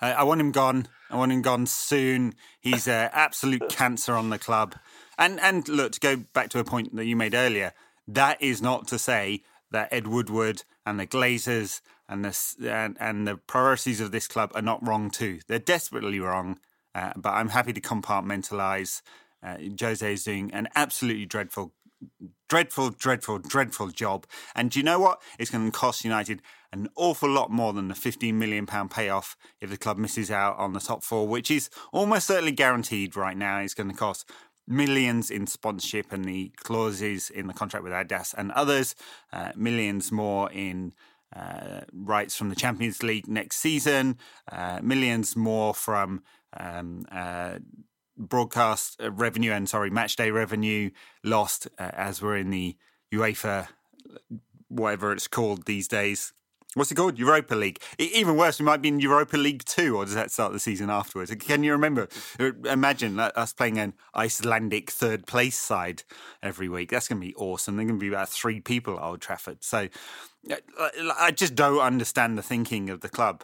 I, 0.00 0.12
I 0.12 0.22
want 0.24 0.40
him 0.40 0.52
gone. 0.52 0.88
I 1.10 1.16
want 1.16 1.32
him 1.32 1.42
gone 1.42 1.66
soon. 1.66 2.34
He's 2.60 2.88
an 2.88 3.10
absolute 3.12 3.68
cancer 3.70 4.14
on 4.14 4.30
the 4.30 4.38
club. 4.38 4.74
And 5.18 5.40
and 5.40 5.66
look, 5.68 5.92
to 5.92 6.00
go 6.00 6.16
back 6.16 6.50
to 6.50 6.58
a 6.58 6.64
point 6.64 6.94
that 6.96 7.06
you 7.06 7.16
made 7.16 7.34
earlier, 7.34 7.72
that 8.06 8.40
is 8.42 8.60
not 8.60 8.86
to 8.88 8.98
say 8.98 9.42
that 9.70 9.92
Ed 9.92 10.06
Woodward 10.06 10.64
and 10.84 11.00
the 11.00 11.06
Glazers 11.06 11.80
and 12.08 12.24
the 12.24 12.70
and, 12.70 12.96
and 13.00 13.26
the 13.26 13.36
priorities 13.36 14.00
of 14.00 14.12
this 14.12 14.28
club 14.28 14.52
are 14.54 14.62
not 14.62 14.86
wrong 14.86 15.10
too. 15.10 15.40
They're 15.46 15.58
desperately 15.58 16.20
wrong, 16.20 16.58
uh, 16.94 17.12
but 17.16 17.30
I'm 17.30 17.50
happy 17.50 17.72
to 17.72 17.80
compartmentalise. 17.80 19.02
Uh, 19.42 19.56
Jose 19.80 20.12
is 20.12 20.24
doing 20.24 20.52
an 20.52 20.68
absolutely 20.74 21.26
dreadful, 21.26 21.72
dreadful, 22.48 22.90
dreadful, 22.90 23.38
dreadful 23.38 23.88
job. 23.88 24.26
And 24.54 24.70
do 24.70 24.78
you 24.78 24.84
know 24.84 24.98
what? 24.98 25.22
It's 25.38 25.50
going 25.50 25.64
to 25.64 25.76
cost 25.76 26.04
United 26.04 26.42
an 26.72 26.88
awful 26.96 27.30
lot 27.30 27.50
more 27.50 27.72
than 27.72 27.88
the 27.88 27.94
15 27.94 28.38
million 28.38 28.66
pound 28.66 28.90
payoff 28.90 29.36
if 29.60 29.70
the 29.70 29.76
club 29.76 29.98
misses 29.98 30.30
out 30.30 30.58
on 30.58 30.72
the 30.72 30.80
top 30.80 31.02
four, 31.02 31.26
which 31.26 31.50
is 31.50 31.70
almost 31.92 32.26
certainly 32.26 32.52
guaranteed 32.52 33.16
right 33.16 33.36
now. 33.36 33.58
It's 33.58 33.74
going 33.74 33.90
to 33.90 33.96
cost 33.96 34.28
millions 34.66 35.30
in 35.30 35.46
sponsorship 35.46 36.12
and 36.12 36.24
the 36.24 36.52
clauses 36.56 37.30
in 37.30 37.46
the 37.46 37.54
contract 37.54 37.84
with 37.84 37.92
Adidas 37.92 38.34
and 38.36 38.50
others, 38.52 38.94
uh, 39.32 39.52
millions 39.54 40.10
more 40.10 40.50
in 40.50 40.92
uh, 41.34 41.80
rights 41.92 42.36
from 42.36 42.48
the 42.48 42.56
Champions 42.56 43.02
League 43.02 43.28
next 43.28 43.58
season, 43.58 44.18
uh, 44.50 44.80
millions 44.82 45.36
more 45.36 45.74
from 45.74 46.22
um, 46.58 47.04
uh, 47.12 47.58
broadcast 48.16 49.00
uh, 49.02 49.10
revenue 49.10 49.52
and 49.52 49.68
sorry, 49.68 49.90
match 49.90 50.16
day 50.16 50.30
revenue 50.30 50.90
lost 51.24 51.68
uh, 51.78 51.90
as 51.92 52.22
we're 52.22 52.36
in 52.36 52.50
the 52.50 52.76
UEFA, 53.12 53.68
whatever 54.68 55.12
it's 55.12 55.28
called 55.28 55.66
these 55.66 55.88
days. 55.88 56.32
What's 56.74 56.92
it 56.92 56.96
called? 56.96 57.18
Europa 57.18 57.54
League. 57.54 57.80
Even 57.98 58.36
worse, 58.36 58.58
we 58.58 58.66
might 58.66 58.82
be 58.82 58.88
in 58.88 59.00
Europa 59.00 59.38
League 59.38 59.64
2, 59.64 59.96
or 59.96 60.04
does 60.04 60.12
that 60.12 60.30
start 60.30 60.52
the 60.52 60.60
season 60.60 60.90
afterwards? 60.90 61.34
Can 61.36 61.64
you 61.64 61.72
remember? 61.72 62.06
Uh, 62.38 62.52
imagine 62.66 63.18
us 63.18 63.54
playing 63.54 63.78
an 63.78 63.94
Icelandic 64.14 64.90
third 64.90 65.26
place 65.26 65.58
side 65.58 66.02
every 66.42 66.68
week. 66.68 66.90
That's 66.90 67.08
going 67.08 67.18
to 67.22 67.26
be 67.26 67.34
awesome. 67.36 67.76
There's 67.76 67.88
going 67.88 67.98
to 67.98 68.04
be 68.04 68.08
about 68.08 68.28
three 68.28 68.60
people 68.60 68.98
at 68.98 69.02
Old 69.02 69.22
Trafford. 69.22 69.64
So 69.64 69.88
I 71.18 71.30
just 71.34 71.54
don't 71.54 71.80
understand 71.80 72.36
the 72.36 72.42
thinking 72.42 72.90
of 72.90 73.00
the 73.00 73.08
club. 73.08 73.42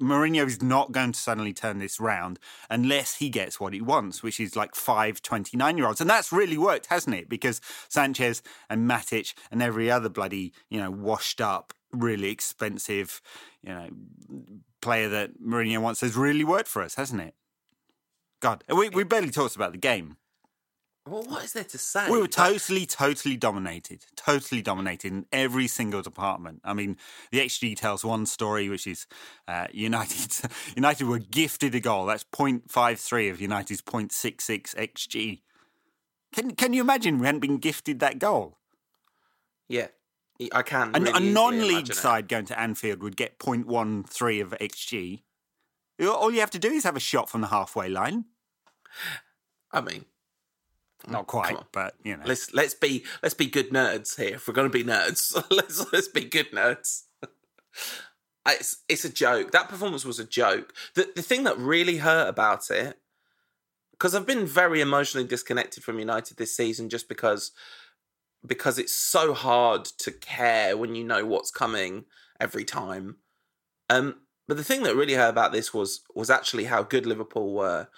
Mourinho 0.00 0.46
is 0.46 0.62
not 0.62 0.92
going 0.92 1.12
to 1.12 1.18
suddenly 1.18 1.52
turn 1.52 1.78
this 1.78 2.00
round 2.00 2.38
unless 2.68 3.16
he 3.16 3.28
gets 3.28 3.60
what 3.60 3.72
he 3.72 3.80
wants, 3.80 4.22
which 4.22 4.40
is 4.40 4.56
like 4.56 4.74
five 4.74 5.22
29 5.22 5.76
year 5.76 5.86
olds. 5.86 6.00
And 6.00 6.08
that's 6.08 6.32
really 6.32 6.58
worked, 6.58 6.86
hasn't 6.86 7.16
it? 7.16 7.28
Because 7.28 7.60
Sanchez 7.88 8.42
and 8.68 8.88
Matic 8.88 9.34
and 9.50 9.62
every 9.62 9.90
other 9.90 10.08
bloody, 10.08 10.52
you 10.68 10.80
know, 10.80 10.90
washed 10.90 11.40
up 11.40 11.74
really 11.92 12.30
expensive, 12.30 13.20
you 13.62 13.70
know, 13.70 13.88
player 14.80 15.08
that 15.08 15.42
Mourinho 15.42 15.80
wants 15.80 16.00
has 16.00 16.16
really 16.16 16.44
worked 16.44 16.68
for 16.68 16.82
us, 16.82 16.94
hasn't 16.94 17.20
it? 17.20 17.34
God, 18.40 18.64
we 18.74 18.88
we 18.88 19.04
barely 19.04 19.30
talked 19.30 19.56
about 19.56 19.72
the 19.72 19.78
game. 19.78 20.16
Well, 21.10 21.24
what 21.24 21.44
is 21.44 21.54
there 21.54 21.64
to 21.64 21.78
say? 21.78 22.08
We 22.08 22.20
were 22.20 22.28
totally, 22.28 22.86
totally 22.86 23.36
dominated, 23.36 24.04
totally 24.14 24.62
dominated 24.62 25.12
in 25.12 25.26
every 25.32 25.66
single 25.66 26.02
department. 26.02 26.60
I 26.62 26.72
mean, 26.72 26.98
the 27.32 27.40
XG 27.40 27.76
tells 27.76 28.04
one 28.04 28.26
story, 28.26 28.68
which 28.68 28.86
is 28.86 29.08
uh, 29.48 29.66
United. 29.72 30.32
United 30.76 31.08
were 31.08 31.18
gifted 31.18 31.74
a 31.74 31.80
goal. 31.80 32.06
That's 32.06 32.22
0.53 32.22 33.30
of 33.32 33.40
United's 33.40 33.82
0.66 33.82 34.76
XG. 34.76 35.40
Can 36.32 36.52
Can 36.52 36.72
you 36.72 36.80
imagine 36.80 37.18
we 37.18 37.26
hadn't 37.26 37.40
been 37.40 37.58
gifted 37.58 37.98
that 37.98 38.20
goal? 38.20 38.58
Yeah, 39.68 39.88
I 40.52 40.62
can. 40.62 40.94
A, 40.94 41.00
really 41.00 41.12
a 41.12 41.32
non-league 41.32 41.92
side 41.92 42.28
going 42.28 42.44
to 42.46 42.58
Anfield 42.58 43.02
would 43.02 43.16
get 43.16 43.40
0.13 43.40 44.42
of 44.42 44.50
XG. 44.60 45.22
All 46.00 46.32
you 46.32 46.38
have 46.38 46.50
to 46.50 46.58
do 46.60 46.70
is 46.70 46.84
have 46.84 46.96
a 46.96 47.00
shot 47.00 47.28
from 47.28 47.40
the 47.40 47.48
halfway 47.48 47.88
line. 47.88 48.26
I 49.72 49.80
mean, 49.80 50.04
not 51.08 51.26
quite, 51.26 51.56
but 51.72 51.94
you 52.04 52.16
know. 52.16 52.24
Let's 52.26 52.52
let's 52.52 52.74
be 52.74 53.04
let's 53.22 53.34
be 53.34 53.46
good 53.46 53.70
nerds 53.70 54.16
here. 54.16 54.34
If 54.34 54.46
we're 54.46 54.54
going 54.54 54.70
to 54.70 54.78
be 54.78 54.84
nerds, 54.84 55.34
let's 55.50 55.92
let's 55.92 56.08
be 56.08 56.24
good 56.24 56.50
nerds. 56.52 57.04
it's 58.46 58.78
it's 58.88 59.04
a 59.04 59.12
joke. 59.12 59.52
That 59.52 59.68
performance 59.68 60.04
was 60.04 60.18
a 60.18 60.24
joke. 60.24 60.74
The 60.94 61.10
the 61.14 61.22
thing 61.22 61.44
that 61.44 61.58
really 61.58 61.98
hurt 61.98 62.28
about 62.28 62.70
it, 62.70 62.98
because 63.92 64.14
I've 64.14 64.26
been 64.26 64.46
very 64.46 64.80
emotionally 64.80 65.26
disconnected 65.26 65.82
from 65.82 65.98
United 65.98 66.36
this 66.36 66.56
season, 66.56 66.88
just 66.88 67.08
because 67.08 67.52
because 68.46 68.78
it's 68.78 68.94
so 68.94 69.34
hard 69.34 69.84
to 69.84 70.10
care 70.10 70.76
when 70.76 70.94
you 70.94 71.04
know 71.04 71.24
what's 71.26 71.50
coming 71.50 72.04
every 72.38 72.64
time. 72.64 73.16
Um, 73.88 74.16
but 74.48 74.56
the 74.56 74.64
thing 74.64 74.82
that 74.84 74.96
really 74.96 75.14
hurt 75.14 75.28
about 75.28 75.52
this 75.52 75.72
was 75.74 76.02
was 76.14 76.30
actually 76.30 76.64
how 76.64 76.82
good 76.82 77.06
Liverpool 77.06 77.52
were 77.52 77.88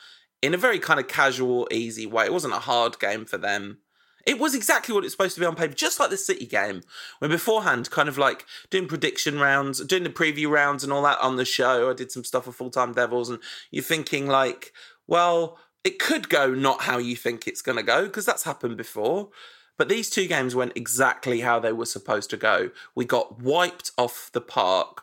in 0.42 0.52
a 0.52 0.58
very 0.58 0.78
kind 0.78 1.00
of 1.00 1.08
casual, 1.08 1.68
easy 1.70 2.04
way. 2.04 2.26
It 2.26 2.32
wasn't 2.32 2.54
a 2.54 2.58
hard 2.58 2.98
game 2.98 3.24
for 3.24 3.38
them. 3.38 3.78
It 4.26 4.38
was 4.38 4.54
exactly 4.54 4.94
what 4.94 5.04
it's 5.04 5.14
supposed 5.14 5.34
to 5.34 5.40
be 5.40 5.46
on 5.46 5.56
paper, 5.56 5.74
just 5.74 5.98
like 5.98 6.10
the 6.10 6.16
City 6.16 6.46
game, 6.46 6.82
when 7.18 7.30
beforehand, 7.30 7.90
kind 7.90 8.08
of 8.08 8.18
like 8.18 8.44
doing 8.70 8.86
prediction 8.86 9.40
rounds, 9.40 9.84
doing 9.84 10.04
the 10.04 10.10
preview 10.10 10.48
rounds 10.48 10.84
and 10.84 10.92
all 10.92 11.02
that 11.02 11.18
on 11.20 11.36
the 11.36 11.44
show. 11.44 11.90
I 11.90 11.94
did 11.94 12.12
some 12.12 12.22
stuff 12.22 12.44
for 12.44 12.52
Full 12.52 12.70
Time 12.70 12.92
Devils, 12.92 13.30
and 13.30 13.40
you're 13.70 13.82
thinking, 13.82 14.28
like, 14.28 14.72
well, 15.08 15.58
it 15.82 15.98
could 15.98 16.28
go 16.28 16.54
not 16.54 16.82
how 16.82 16.98
you 16.98 17.16
think 17.16 17.48
it's 17.48 17.62
going 17.62 17.78
to 17.78 17.82
go, 17.82 18.04
because 18.04 18.24
that's 18.24 18.44
happened 18.44 18.76
before. 18.76 19.30
But 19.76 19.88
these 19.88 20.10
two 20.10 20.28
games 20.28 20.54
went 20.54 20.76
exactly 20.76 21.40
how 21.40 21.58
they 21.58 21.72
were 21.72 21.86
supposed 21.86 22.30
to 22.30 22.36
go. 22.36 22.70
We 22.94 23.04
got 23.04 23.40
wiped 23.40 23.90
off 23.98 24.30
the 24.32 24.40
park. 24.40 25.02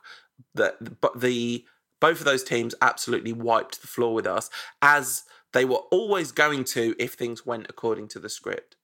That 0.55 1.01
but 1.01 1.19
the 1.19 1.65
both 1.99 2.19
of 2.19 2.25
those 2.25 2.43
teams 2.43 2.75
absolutely 2.81 3.33
wiped 3.33 3.81
the 3.81 3.87
floor 3.87 4.13
with 4.13 4.27
us, 4.27 4.49
as 4.81 5.23
they 5.53 5.65
were 5.65 5.83
always 5.91 6.31
going 6.31 6.63
to 6.63 6.95
if 6.99 7.13
things 7.13 7.45
went 7.45 7.67
according 7.69 8.07
to 8.09 8.19
the 8.19 8.29
script. 8.29 8.75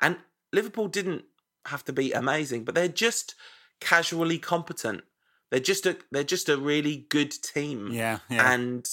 And 0.00 0.18
Liverpool 0.52 0.88
didn't 0.88 1.24
have 1.66 1.84
to 1.84 1.92
be 1.92 2.12
amazing, 2.12 2.64
but 2.64 2.74
they're 2.74 2.88
just 2.88 3.34
casually 3.80 4.38
competent. 4.38 5.02
They're 5.50 5.60
just 5.60 5.86
a 5.86 5.96
they're 6.10 6.24
just 6.24 6.48
a 6.48 6.58
really 6.58 7.06
good 7.08 7.30
team. 7.30 7.90
Yeah, 7.90 8.18
yeah. 8.28 8.52
And 8.52 8.84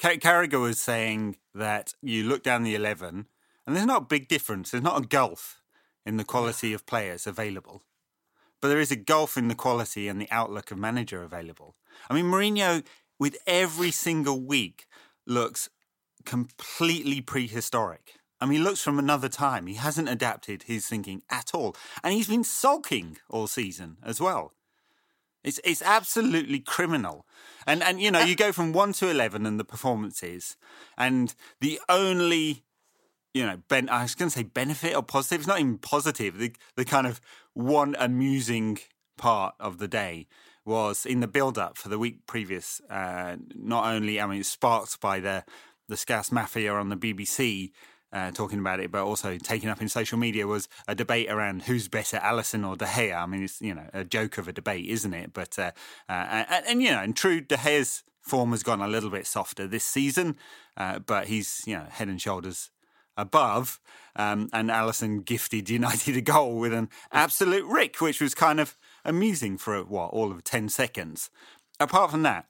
Carragher 0.00 0.60
was 0.60 0.78
saying 0.78 1.36
that 1.54 1.94
you 2.02 2.24
look 2.24 2.42
down 2.42 2.62
the 2.62 2.74
eleven, 2.74 3.26
and 3.66 3.74
there's 3.74 3.86
not 3.86 4.02
a 4.02 4.06
big 4.06 4.28
difference. 4.28 4.70
There's 4.70 4.84
not 4.84 5.02
a 5.02 5.06
gulf 5.06 5.60
in 6.06 6.16
the 6.16 6.24
quality 6.24 6.72
of 6.72 6.86
players 6.86 7.26
available, 7.26 7.82
but 8.60 8.68
there 8.68 8.80
is 8.80 8.92
a 8.92 8.96
gulf 8.96 9.36
in 9.36 9.48
the 9.48 9.54
quality 9.54 10.06
and 10.06 10.20
the 10.20 10.30
outlook 10.30 10.70
of 10.70 10.78
manager 10.78 11.22
available. 11.22 11.74
I 12.08 12.14
mean, 12.14 12.26
Mourinho 12.26 12.84
with 13.24 13.38
every 13.46 13.90
single 13.90 14.38
week 14.38 14.86
looks 15.26 15.70
completely 16.26 17.22
prehistoric. 17.22 18.16
I 18.38 18.44
mean, 18.44 18.58
he 18.58 18.62
looks 18.62 18.82
from 18.82 18.98
another 18.98 19.30
time. 19.30 19.66
He 19.66 19.76
hasn't 19.76 20.10
adapted 20.10 20.64
his 20.64 20.86
thinking 20.86 21.22
at 21.30 21.54
all. 21.54 21.74
And 22.02 22.12
he's 22.12 22.28
been 22.28 22.44
sulking 22.44 23.16
all 23.30 23.46
season 23.46 23.96
as 24.04 24.20
well. 24.20 24.52
It's 25.42 25.58
it's 25.64 25.80
absolutely 25.80 26.60
criminal. 26.60 27.24
And 27.66 27.82
and 27.82 27.98
you 27.98 28.10
know, 28.10 28.20
uh 28.20 28.26
you 28.26 28.36
go 28.36 28.52
from 28.52 28.74
1 28.74 28.92
to 29.00 29.08
11 29.08 29.46
and 29.46 29.58
the 29.58 29.64
performances 29.64 30.58
and 30.98 31.34
the 31.60 31.80
only 31.88 32.62
you 33.32 33.46
know, 33.46 33.56
ben, 33.68 33.88
I 33.88 34.02
was 34.02 34.14
going 34.14 34.30
to 34.30 34.36
say 34.36 34.42
benefit 34.42 34.94
or 34.94 35.02
positive. 35.02 35.40
It's 35.40 35.48
not 35.48 35.60
even 35.60 35.78
positive. 35.78 36.36
The, 36.36 36.52
the 36.76 36.84
kind 36.84 37.06
of 37.06 37.22
one 37.54 37.96
amusing 37.98 38.80
part 39.16 39.54
of 39.58 39.78
the 39.78 39.88
day 39.88 40.26
was 40.64 41.04
in 41.04 41.20
the 41.20 41.28
build 41.28 41.58
up 41.58 41.76
for 41.76 41.88
the 41.88 41.98
week 41.98 42.26
previous. 42.26 42.80
Uh, 42.88 43.36
not 43.54 43.86
only, 43.86 44.20
I 44.20 44.26
mean, 44.26 44.40
it's 44.40 44.48
sparked 44.48 45.00
by 45.00 45.20
the 45.20 45.44
the 45.86 45.96
Scouse 45.98 46.32
Mafia 46.32 46.72
on 46.72 46.88
the 46.88 46.96
BBC 46.96 47.70
uh, 48.14 48.30
talking 48.30 48.60
about 48.60 48.80
it, 48.80 48.90
but 48.90 49.02
also 49.02 49.36
taken 49.36 49.68
up 49.68 49.82
in 49.82 49.88
social 49.88 50.16
media 50.16 50.46
was 50.46 50.68
a 50.86 50.94
debate 50.94 51.28
around 51.30 51.62
who's 51.62 51.88
better, 51.88 52.18
Alisson 52.18 52.66
or 52.66 52.76
De 52.76 52.84
Gea. 52.84 53.14
I 53.14 53.26
mean, 53.26 53.42
it's 53.42 53.60
you 53.60 53.74
know 53.74 53.88
a 53.92 54.04
joke 54.04 54.38
of 54.38 54.46
a 54.46 54.52
debate, 54.52 54.88
isn't 54.88 55.12
it? 55.12 55.32
But 55.32 55.58
uh, 55.58 55.72
uh, 56.08 56.44
and, 56.48 56.66
and, 56.66 56.82
you 56.82 56.92
know, 56.92 57.02
in 57.02 57.12
true 57.12 57.40
De 57.40 57.56
Gea's 57.56 58.04
form 58.22 58.52
has 58.52 58.62
gone 58.62 58.80
a 58.80 58.88
little 58.88 59.10
bit 59.10 59.26
softer 59.26 59.66
this 59.66 59.84
season, 59.84 60.36
uh, 60.76 61.00
but 61.00 61.26
he's 61.26 61.62
you 61.66 61.76
know 61.76 61.86
head 61.90 62.08
and 62.08 62.22
shoulders 62.22 62.70
above. 63.16 63.80
Um, 64.16 64.48
and 64.52 64.70
Alisson 64.70 65.24
gifted 65.24 65.68
United 65.68 66.16
a 66.16 66.20
goal 66.20 66.58
with 66.58 66.72
an 66.72 66.88
absolute 67.10 67.66
rick, 67.66 68.00
which 68.00 68.20
was 68.20 68.34
kind 68.34 68.60
of 68.60 68.76
amusing 69.04 69.58
for 69.58 69.82
what 69.84 70.10
all 70.10 70.30
of 70.32 70.44
ten 70.44 70.68
seconds. 70.68 71.30
Apart 71.80 72.10
from 72.10 72.22
that, 72.22 72.46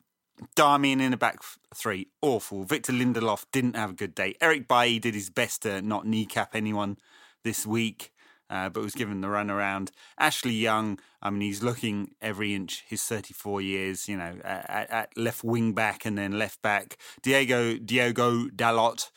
Darmian 0.57 1.01
in 1.01 1.11
the 1.11 1.17
back 1.17 1.39
three, 1.75 2.09
awful. 2.21 2.65
Victor 2.65 2.93
Lindelof 2.93 3.47
didn't 3.53 3.77
have 3.77 3.91
a 3.91 3.95
good 3.95 4.15
day. 4.15 4.35
Eric 4.41 4.69
Bailly 4.69 4.99
did 4.99 5.15
his 5.15 5.31
best 5.31 5.63
to 5.63 5.81
not 5.81 6.07
kneecap 6.07 6.55
anyone 6.55 6.99
this 7.45 7.67
week, 7.67 8.13
uh, 8.51 8.69
but 8.69 8.83
was 8.83 8.95
given 8.95 9.21
the 9.21 9.29
run 9.29 9.51
around. 9.51 9.93
Ashley 10.19 10.55
Young, 10.55 10.99
I 11.23 11.31
mean, 11.31 11.43
he's 11.43 11.63
looking 11.63 12.15
every 12.21 12.55
inch. 12.55 12.85
his 12.89 13.03
34 13.03 13.61
years, 13.61 14.09
you 14.09 14.17
know, 14.17 14.39
at, 14.45 14.91
at 14.91 15.17
left 15.17 15.45
wing 15.45 15.73
back 15.73 16.05
and 16.05 16.19
then 16.19 16.39
left 16.39 16.61
back. 16.63 16.97
Diego 17.23 17.77
Diogo 17.77 18.49
Dalot 18.49 19.11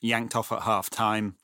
yanked 0.00 0.36
off 0.36 0.52
at 0.52 0.62
half 0.62 0.90
time. 0.90 1.36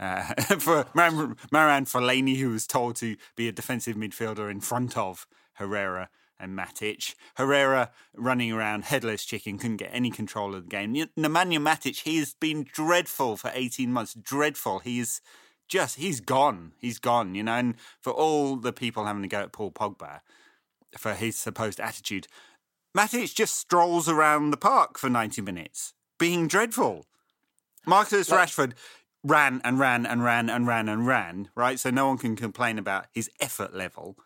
Uh, 0.00 0.22
for 0.58 0.86
Mar- 0.94 1.36
Marouane 1.52 1.88
Fellaini, 1.88 2.36
who 2.36 2.50
was 2.50 2.66
told 2.66 2.96
to 2.96 3.16
be 3.36 3.48
a 3.48 3.52
defensive 3.52 3.96
midfielder 3.96 4.50
in 4.50 4.60
front 4.60 4.96
of 4.96 5.26
Herrera 5.54 6.08
and 6.42 6.58
Matic. 6.58 7.14
Herrera 7.36 7.90
running 8.14 8.52
around 8.52 8.84
headless 8.84 9.24
chicken, 9.24 9.58
couldn't 9.58 9.76
get 9.76 9.90
any 9.92 10.10
control 10.10 10.54
of 10.54 10.64
the 10.64 10.68
game. 10.68 10.94
Nemanja 10.94 11.58
Matic, 11.58 12.02
he 12.02 12.18
has 12.18 12.34
been 12.34 12.64
dreadful 12.64 13.36
for 13.36 13.50
18 13.54 13.92
months. 13.92 14.14
Dreadful. 14.14 14.80
He's 14.80 15.20
just, 15.68 15.96
he's 15.96 16.20
gone. 16.20 16.72
He's 16.78 16.98
gone, 16.98 17.34
you 17.34 17.44
know. 17.44 17.52
And 17.52 17.76
for 18.00 18.12
all 18.12 18.56
the 18.56 18.72
people 18.72 19.06
having 19.06 19.22
to 19.22 19.28
go 19.28 19.40
at 19.40 19.52
Paul 19.52 19.70
Pogba 19.70 20.20
for 20.98 21.14
his 21.14 21.36
supposed 21.36 21.80
attitude, 21.80 22.26
Matic 22.96 23.34
just 23.34 23.56
strolls 23.56 24.08
around 24.08 24.50
the 24.50 24.56
park 24.56 24.98
for 24.98 25.08
90 25.08 25.40
minutes, 25.42 25.94
being 26.18 26.48
dreadful. 26.48 27.06
Marcus 27.86 28.30
Rashford 28.30 28.74
ran 29.24 29.60
and 29.64 29.78
ran 29.78 30.04
and 30.06 30.24
ran 30.24 30.50
and 30.50 30.66
ran 30.66 30.88
and 30.88 31.06
ran, 31.06 31.48
right? 31.54 31.78
So 31.78 31.90
no 31.90 32.08
one 32.08 32.18
can 32.18 32.36
complain 32.36 32.78
about 32.78 33.06
his 33.12 33.30
effort 33.40 33.74
level. 33.74 34.16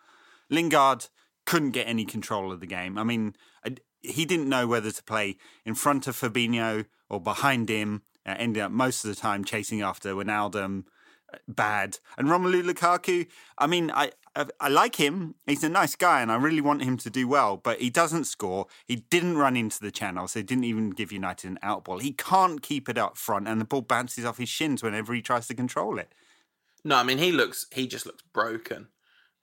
Lingard 0.48 1.06
couldn't 1.44 1.72
get 1.72 1.86
any 1.86 2.04
control 2.04 2.52
of 2.52 2.60
the 2.60 2.66
game. 2.66 2.98
I 2.98 3.04
mean, 3.04 3.34
he 4.00 4.24
didn't 4.24 4.48
know 4.48 4.66
whether 4.66 4.90
to 4.90 5.02
play 5.02 5.36
in 5.64 5.74
front 5.74 6.06
of 6.06 6.16
Fabinho 6.16 6.86
or 7.08 7.20
behind 7.20 7.68
him. 7.68 8.02
Uh, 8.24 8.34
ended 8.38 8.62
up 8.62 8.72
most 8.72 9.04
of 9.04 9.08
the 9.08 9.20
time 9.20 9.44
chasing 9.44 9.82
after 9.82 10.14
Wijnaldum. 10.14 10.84
Bad 11.48 11.98
and 12.16 12.28
Romelu 12.28 12.62
Lukaku. 12.62 13.26
I 13.58 13.66
mean, 13.66 13.90
I, 13.90 14.12
I 14.34 14.46
I 14.60 14.68
like 14.68 14.96
him. 14.96 15.34
He's 15.46 15.64
a 15.64 15.68
nice 15.68 15.96
guy, 15.96 16.20
and 16.20 16.30
I 16.30 16.36
really 16.36 16.60
want 16.60 16.82
him 16.82 16.96
to 16.98 17.10
do 17.10 17.26
well. 17.26 17.56
But 17.56 17.80
he 17.80 17.90
doesn't 17.90 18.24
score. 18.24 18.66
He 18.84 18.96
didn't 18.96 19.36
run 19.36 19.56
into 19.56 19.80
the 19.80 19.90
channel, 19.90 20.28
so 20.28 20.40
he 20.40 20.44
didn't 20.44 20.64
even 20.64 20.90
give 20.90 21.12
United 21.12 21.50
an 21.50 21.58
outball. 21.62 22.00
He 22.00 22.12
can't 22.12 22.62
keep 22.62 22.88
it 22.88 22.98
up 22.98 23.16
front, 23.16 23.48
and 23.48 23.60
the 23.60 23.64
ball 23.64 23.82
bounces 23.82 24.24
off 24.24 24.38
his 24.38 24.48
shins 24.48 24.82
whenever 24.82 25.14
he 25.14 25.22
tries 25.22 25.46
to 25.48 25.54
control 25.54 25.98
it. 25.98 26.12
No, 26.84 26.96
I 26.96 27.02
mean 27.02 27.18
he 27.18 27.32
looks. 27.32 27.66
He 27.72 27.86
just 27.86 28.06
looks 28.06 28.22
broken. 28.32 28.88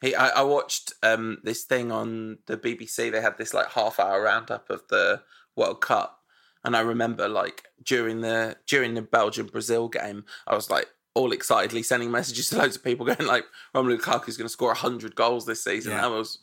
He, 0.02 0.16
I, 0.16 0.30
I 0.30 0.42
watched 0.44 0.94
um, 1.02 1.40
this 1.44 1.64
thing 1.64 1.92
on 1.92 2.40
the 2.48 2.58
BBC. 2.58 3.12
They 3.12 3.22
had 3.22 3.38
this 3.38 3.54
like 3.54 3.72
half 3.72 4.00
hour 4.00 4.22
roundup 4.22 4.70
of 4.70 4.84
the 4.90 5.22
World 5.56 5.82
Cup, 5.82 6.22
and 6.64 6.76
I 6.76 6.82
remember 6.82 7.28
like 7.28 7.64
during 7.84 8.22
the 8.22 8.58
during 8.68 8.94
the 8.94 9.02
Belgium 9.02 9.48
Brazil 9.48 9.90
game, 9.90 10.26
I 10.48 10.56
was 10.56 10.70
like 10.70 10.88
all 11.16 11.32
excitedly 11.32 11.84
sending 11.84 12.12
messages 12.12 12.50
to 12.50 12.58
loads 12.58 12.76
of 12.76 12.84
people 12.84 13.06
going 13.06 13.28
like 13.28 13.46
Romelu 13.76 14.00
Lukaku 14.00 14.30
is 14.30 14.38
going 14.38 14.46
to 14.46 14.54
score 14.54 14.74
hundred 14.74 15.16
goals 15.16 15.46
this 15.46 15.64
season. 15.64 15.92
Yeah. 15.92 16.02
That 16.02 16.12
was 16.12 16.40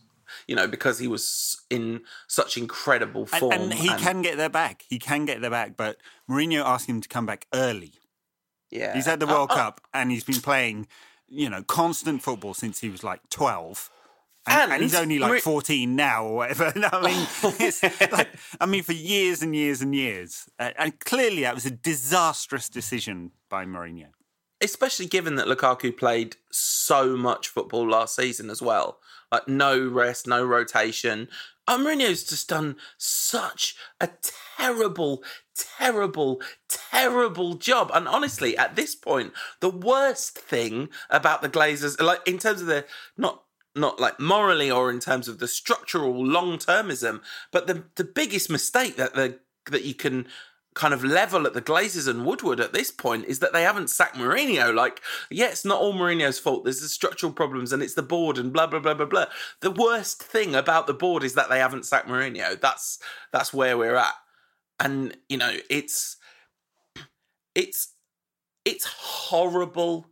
you 0.47 0.55
know, 0.55 0.69
because 0.69 1.01
he 1.01 1.09
was 1.09 1.61
in 1.71 2.03
such 2.29 2.57
incredible 2.57 3.27
form. 3.27 3.53
And, 3.53 3.63
and 3.65 3.75
he 3.75 3.89
and... 3.89 4.01
can 4.01 4.23
get 4.23 4.37
their 4.37 4.49
back. 4.49 4.85
He 4.89 5.01
can 5.01 5.25
get 5.25 5.41
their 5.41 5.51
back, 5.51 5.77
but 5.77 5.97
Mourinho 6.29 6.65
asked 6.65 6.89
him 6.89 7.01
to 7.01 7.09
come 7.09 7.27
back 7.27 7.49
early. 7.53 7.95
Yeah. 8.71 8.95
He's 8.95 9.07
had 9.07 9.19
the 9.19 9.27
World 9.27 9.51
uh, 9.51 9.57
Cup 9.57 9.81
and 9.93 10.13
he's 10.13 10.23
been 10.23 10.41
playing 10.41 10.87
you 11.31 11.49
know, 11.49 11.63
constant 11.63 12.23
football 12.23 12.53
since 12.53 12.81
he 12.81 12.91
was 12.91 13.03
like 13.03 13.21
12. 13.31 13.89
And, 14.47 14.63
and, 14.63 14.73
and 14.73 14.83
he's 14.83 14.95
only 14.95 15.19
like 15.19 15.43
14 15.43 15.95
now 15.95 16.25
or 16.25 16.37
whatever. 16.37 16.73
I 16.93 17.03
mean, 17.03 17.27
it's 17.61 18.13
like, 18.13 18.29
I 18.61 18.67
mean, 18.67 18.83
for 18.83 18.93
years 18.93 19.43
and 19.43 19.55
years 19.55 19.81
and 19.81 19.95
years. 19.95 20.49
Uh, 20.59 20.73
and 20.77 20.99
clearly 21.01 21.43
that 21.43 21.55
was 21.55 21.67
a 21.67 21.71
disastrous 21.71 22.69
decision 22.69 23.31
by 23.49 23.65
Mourinho. 23.65 24.09
Especially 24.61 25.07
given 25.07 25.37
that 25.37 25.47
Lukaku 25.47 25.97
played 25.97 26.37
so 26.51 27.17
much 27.17 27.49
football 27.49 27.89
last 27.89 28.15
season 28.15 28.51
as 28.51 28.61
well. 28.61 28.99
Like, 29.33 29.49
no 29.49 29.81
rest, 29.87 30.27
no 30.27 30.45
rotation. 30.45 31.29
Mourinho's 31.69 32.25
just 32.25 32.49
done 32.49 32.77
such 32.99 33.77
a 34.01 34.09
terrible, 34.57 35.23
terrible, 35.55 36.41
terrible 36.69 37.55
job. 37.55 37.91
And 37.95 38.09
honestly, 38.09 38.57
at 38.57 38.77
this 38.77 38.95
point, 38.95 39.33
the 39.61 39.71
worst 39.71 40.37
thing 40.39 40.89
about 41.09 41.43
the 41.43 41.49
Glazers, 41.49 42.01
like 42.01 42.27
in 42.27 42.39
terms 42.39 42.61
of 42.61 42.67
the 42.67 42.87
not 43.17 43.45
not 43.77 44.01
like 44.01 44.19
morally 44.19 44.69
or 44.69 44.91
in 44.91 44.99
terms 44.99 45.29
of 45.29 45.39
the 45.39 45.47
structural 45.47 46.25
long 46.25 46.59
termism, 46.59 47.21
but 47.53 47.67
the 47.67 47.85
the 47.95 48.05
biggest 48.05 48.51
mistake 48.51 48.97
that 48.97 49.15
the 49.15 49.39
that 49.71 49.85
you 49.85 49.95
can 49.95 50.27
kind 50.75 50.95
of 50.95 51.03
level 51.03 51.47
at 51.47 51.55
the 51.55 51.63
Glazers 51.63 52.07
and 52.07 52.25
Woodward 52.25 52.61
at 52.61 52.73
this 52.73 52.91
point 52.91 53.25
is 53.25 53.41
that 53.41 53.53
they 53.53 53.63
haven't 53.63 53.91
sacked 53.91 54.17
Mourinho. 54.17 54.73
Like, 54.73 55.01
yeah, 55.31 55.49
it's 55.49 55.65
not 55.65 55.81
all 55.81 55.95
Mourinho's 55.95 56.39
fault. 56.39 56.65
There's 56.65 56.81
the 56.81 56.89
structural 56.89 57.33
problems 57.33 57.73
and 57.73 57.83
it's 57.83 57.95
the 57.95 58.03
board 58.03 58.39
and 58.39 58.53
blah 58.53 58.67
blah 58.67 58.79
blah 58.79 58.95
blah 58.95 59.07
blah. 59.07 59.27
The 59.61 59.71
worst 59.71 60.23
thing 60.23 60.55
about 60.55 60.87
the 60.87 60.95
board 60.95 61.25
is 61.25 61.35
that 61.35 61.49
they 61.49 61.59
haven't 61.59 61.87
sacked 61.87 62.09
Mourinho. 62.09 62.61
That's 62.61 62.99
that's 63.33 63.53
where 63.53 63.77
we're 63.77 63.97
at. 63.97 64.15
And 64.79 65.17
you 65.29 65.37
know, 65.37 65.57
it's 65.69 66.17
it's 67.55 67.95
it's 68.65 68.85
horrible. 68.85 70.07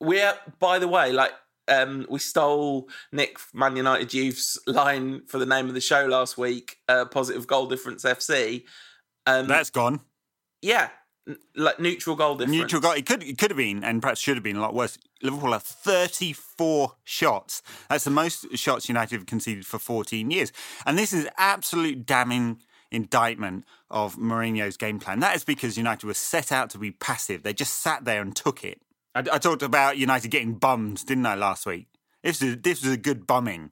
We're 0.00 0.34
by 0.60 0.78
the 0.78 0.88
way, 0.88 1.12
like 1.12 1.32
um, 1.68 2.06
we 2.08 2.18
stole 2.18 2.88
Nick 3.12 3.38
Man 3.52 3.76
United 3.76 4.14
Youth's 4.14 4.58
line 4.66 5.22
for 5.26 5.38
the 5.38 5.46
name 5.46 5.68
of 5.68 5.74
the 5.74 5.80
show 5.80 6.06
last 6.06 6.38
week, 6.38 6.76
uh, 6.88 7.06
positive 7.06 7.46
goal 7.46 7.66
difference 7.66 8.04
FC. 8.04 8.64
Um, 9.26 9.46
That's 9.46 9.70
gone. 9.70 10.00
Yeah, 10.60 10.88
like 11.56 11.80
neutral 11.80 12.16
goal 12.16 12.34
difference. 12.34 12.58
Neutral 12.58 12.82
goal. 12.82 12.92
It 12.92 13.06
could 13.06 13.22
it 13.22 13.38
could 13.38 13.50
have 13.50 13.56
been, 13.56 13.82
and 13.82 14.02
perhaps 14.02 14.20
should 14.20 14.36
have 14.36 14.44
been 14.44 14.56
a 14.56 14.60
lot 14.60 14.74
worse. 14.74 14.98
Liverpool 15.22 15.52
have 15.52 15.62
34 15.62 16.94
shots. 17.04 17.62
That's 17.88 18.04
the 18.04 18.10
most 18.10 18.56
shots 18.56 18.88
United 18.88 19.16
have 19.16 19.26
conceded 19.26 19.66
for 19.66 19.78
14 19.78 20.30
years, 20.30 20.52
and 20.86 20.98
this 20.98 21.12
is 21.12 21.28
absolute 21.38 22.06
damning 22.06 22.60
indictment 22.90 23.64
of 23.90 24.16
Mourinho's 24.16 24.76
game 24.76 24.98
plan. 24.98 25.20
That 25.20 25.36
is 25.36 25.44
because 25.44 25.76
United 25.76 26.06
was 26.06 26.18
set 26.18 26.52
out 26.52 26.70
to 26.70 26.78
be 26.78 26.90
passive. 26.90 27.42
They 27.42 27.52
just 27.52 27.80
sat 27.80 28.04
there 28.04 28.22
and 28.22 28.34
took 28.34 28.64
it. 28.64 28.80
I, 29.14 29.20
I 29.32 29.38
talked 29.38 29.62
about 29.62 29.96
United 29.96 30.28
getting 30.28 30.54
bummed, 30.54 31.04
didn't 31.06 31.26
I, 31.26 31.34
last 31.34 31.66
week? 31.66 31.86
This 32.22 32.40
was, 32.40 32.58
this 32.58 32.82
was 32.82 32.92
a 32.92 32.96
good 32.96 33.26
bumming. 33.26 33.70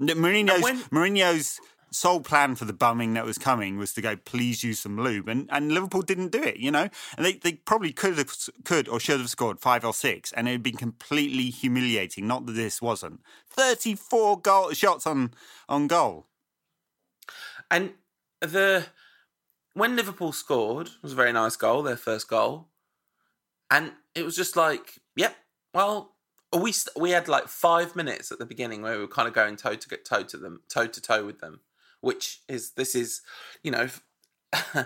Mourinho's, 0.00 0.62
when... 0.62 0.78
Mourinho's 0.84 1.60
sole 1.92 2.20
plan 2.20 2.54
for 2.54 2.64
the 2.64 2.72
bumming 2.72 3.14
that 3.14 3.24
was 3.24 3.38
coming 3.38 3.76
was 3.76 3.92
to 3.94 4.00
go, 4.00 4.16
please 4.16 4.64
use 4.64 4.80
some 4.80 4.98
lube. 4.98 5.28
And, 5.28 5.48
and 5.52 5.72
Liverpool 5.72 6.02
didn't 6.02 6.32
do 6.32 6.42
it, 6.42 6.56
you 6.56 6.70
know? 6.70 6.88
And 7.16 7.26
they, 7.26 7.34
they 7.34 7.52
probably 7.52 7.92
could 7.92 8.18
have, 8.18 8.34
could 8.64 8.88
or 8.88 8.98
should 8.98 9.20
have 9.20 9.30
scored 9.30 9.60
five 9.60 9.84
or 9.84 9.94
six, 9.94 10.32
and 10.32 10.48
it 10.48 10.52
had 10.52 10.62
been 10.62 10.76
completely 10.76 11.50
humiliating. 11.50 12.26
Not 12.26 12.46
that 12.46 12.52
this 12.52 12.80
wasn't. 12.80 13.20
34 13.50 14.40
goal, 14.40 14.72
shots 14.72 15.06
on, 15.06 15.34
on 15.68 15.86
goal. 15.86 16.26
And 17.70 17.92
the 18.40 18.86
when 19.74 19.96
Liverpool 19.96 20.32
scored, 20.32 20.88
it 20.88 21.02
was 21.02 21.12
a 21.12 21.16
very 21.16 21.32
nice 21.32 21.56
goal, 21.56 21.82
their 21.82 21.96
first 21.96 22.28
goal. 22.28 22.68
And 23.70 23.92
it 24.14 24.22
was 24.22 24.36
just 24.36 24.54
like, 24.54 24.98
yep, 25.16 25.34
well, 25.72 26.12
we 26.54 26.74
we 26.94 27.10
had 27.12 27.28
like 27.28 27.48
five 27.48 27.96
minutes 27.96 28.30
at 28.30 28.38
the 28.38 28.44
beginning 28.44 28.82
where 28.82 28.96
we 28.96 29.00
were 29.00 29.08
kind 29.08 29.26
of 29.26 29.32
going 29.32 29.56
toe 29.56 29.76
to 29.76 29.96
toe 29.96 30.22
to 30.24 30.36
them, 30.36 30.60
toe 30.68 30.86
to 30.86 31.00
toe 31.00 31.24
with 31.24 31.40
them 31.40 31.60
which 32.02 32.40
is 32.48 32.72
this 32.72 32.94
is, 32.94 33.22
you 33.62 33.70
know, 33.70 33.88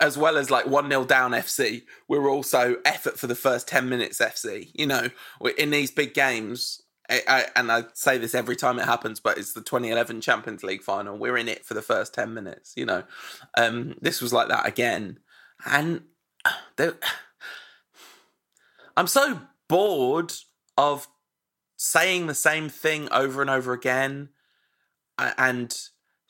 as 0.00 0.16
well 0.16 0.38
as 0.38 0.50
like 0.50 0.66
1 0.66 0.88
0 0.88 1.04
down 1.04 1.32
FC, 1.32 1.82
we're 2.08 2.30
also 2.30 2.76
effort 2.84 3.18
for 3.18 3.26
the 3.26 3.34
first 3.34 3.68
10 3.68 3.88
minutes 3.88 4.18
FC. 4.18 4.70
You 4.72 4.86
know, 4.86 5.08
in 5.58 5.70
these 5.70 5.90
big 5.90 6.14
games, 6.14 6.80
I, 7.10 7.22
I, 7.28 7.46
and 7.54 7.70
I 7.70 7.84
say 7.92 8.16
this 8.16 8.34
every 8.34 8.56
time 8.56 8.78
it 8.78 8.86
happens, 8.86 9.20
but 9.20 9.36
it's 9.36 9.52
the 9.52 9.60
2011 9.60 10.22
Champions 10.22 10.62
League 10.64 10.82
final. 10.82 11.18
We're 11.18 11.36
in 11.36 11.48
it 11.48 11.66
for 11.66 11.74
the 11.74 11.82
first 11.82 12.14
10 12.14 12.32
minutes, 12.32 12.72
you 12.74 12.86
know. 12.86 13.02
Um, 13.58 13.96
this 14.00 14.22
was 14.22 14.32
like 14.32 14.48
that 14.48 14.66
again. 14.66 15.18
And 15.66 16.02
I'm 18.96 19.06
so 19.06 19.40
bored 19.68 20.32
of 20.76 21.08
saying 21.76 22.26
the 22.26 22.34
same 22.34 22.68
thing 22.68 23.08
over 23.10 23.40
and 23.40 23.50
over 23.50 23.72
again 23.72 24.28
and 25.18 25.76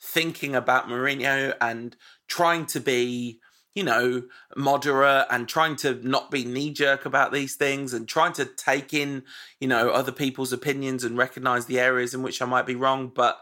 thinking 0.03 0.53
about 0.53 0.87
Mourinho 0.87 1.55
and 1.61 1.95
trying 2.27 2.65
to 2.67 2.81
be, 2.81 3.39
you 3.73 3.83
know, 3.83 4.23
moderate 4.55 5.25
and 5.31 5.47
trying 5.47 5.77
to 5.77 5.95
not 6.07 6.29
be 6.29 6.43
knee 6.43 6.71
jerk 6.71 7.05
about 7.05 7.31
these 7.31 7.55
things 7.55 7.93
and 7.93 8.07
trying 8.07 8.33
to 8.33 8.45
take 8.45 8.93
in, 8.93 9.23
you 9.59 9.67
know, 9.67 9.89
other 9.89 10.11
people's 10.11 10.51
opinions 10.51 11.05
and 11.05 11.17
recognize 11.17 11.65
the 11.65 11.79
areas 11.79 12.13
in 12.13 12.21
which 12.21 12.41
I 12.41 12.45
might 12.45 12.65
be 12.65 12.75
wrong. 12.75 13.11
But, 13.15 13.39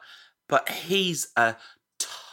but 0.48 0.70
he's 0.70 1.30
a 1.36 1.56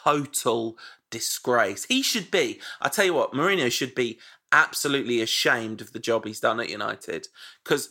total 0.05 0.77
disgrace. 1.11 1.87
He 1.87 2.03
should 2.03 2.31
be. 2.31 2.61
I 2.83 2.91
tell 2.91 3.07
you 3.07 3.15
what, 3.15 3.33
Mourinho 3.33 3.73
should 3.73 3.95
be 3.95 4.19
absolutely 4.53 5.23
ashamed 5.23 5.81
of 5.81 5.93
the 5.93 5.99
job 5.99 6.27
he's 6.27 6.41
done 6.41 6.61
at 6.61 6.71
United 6.71 7.29
because 7.65 7.89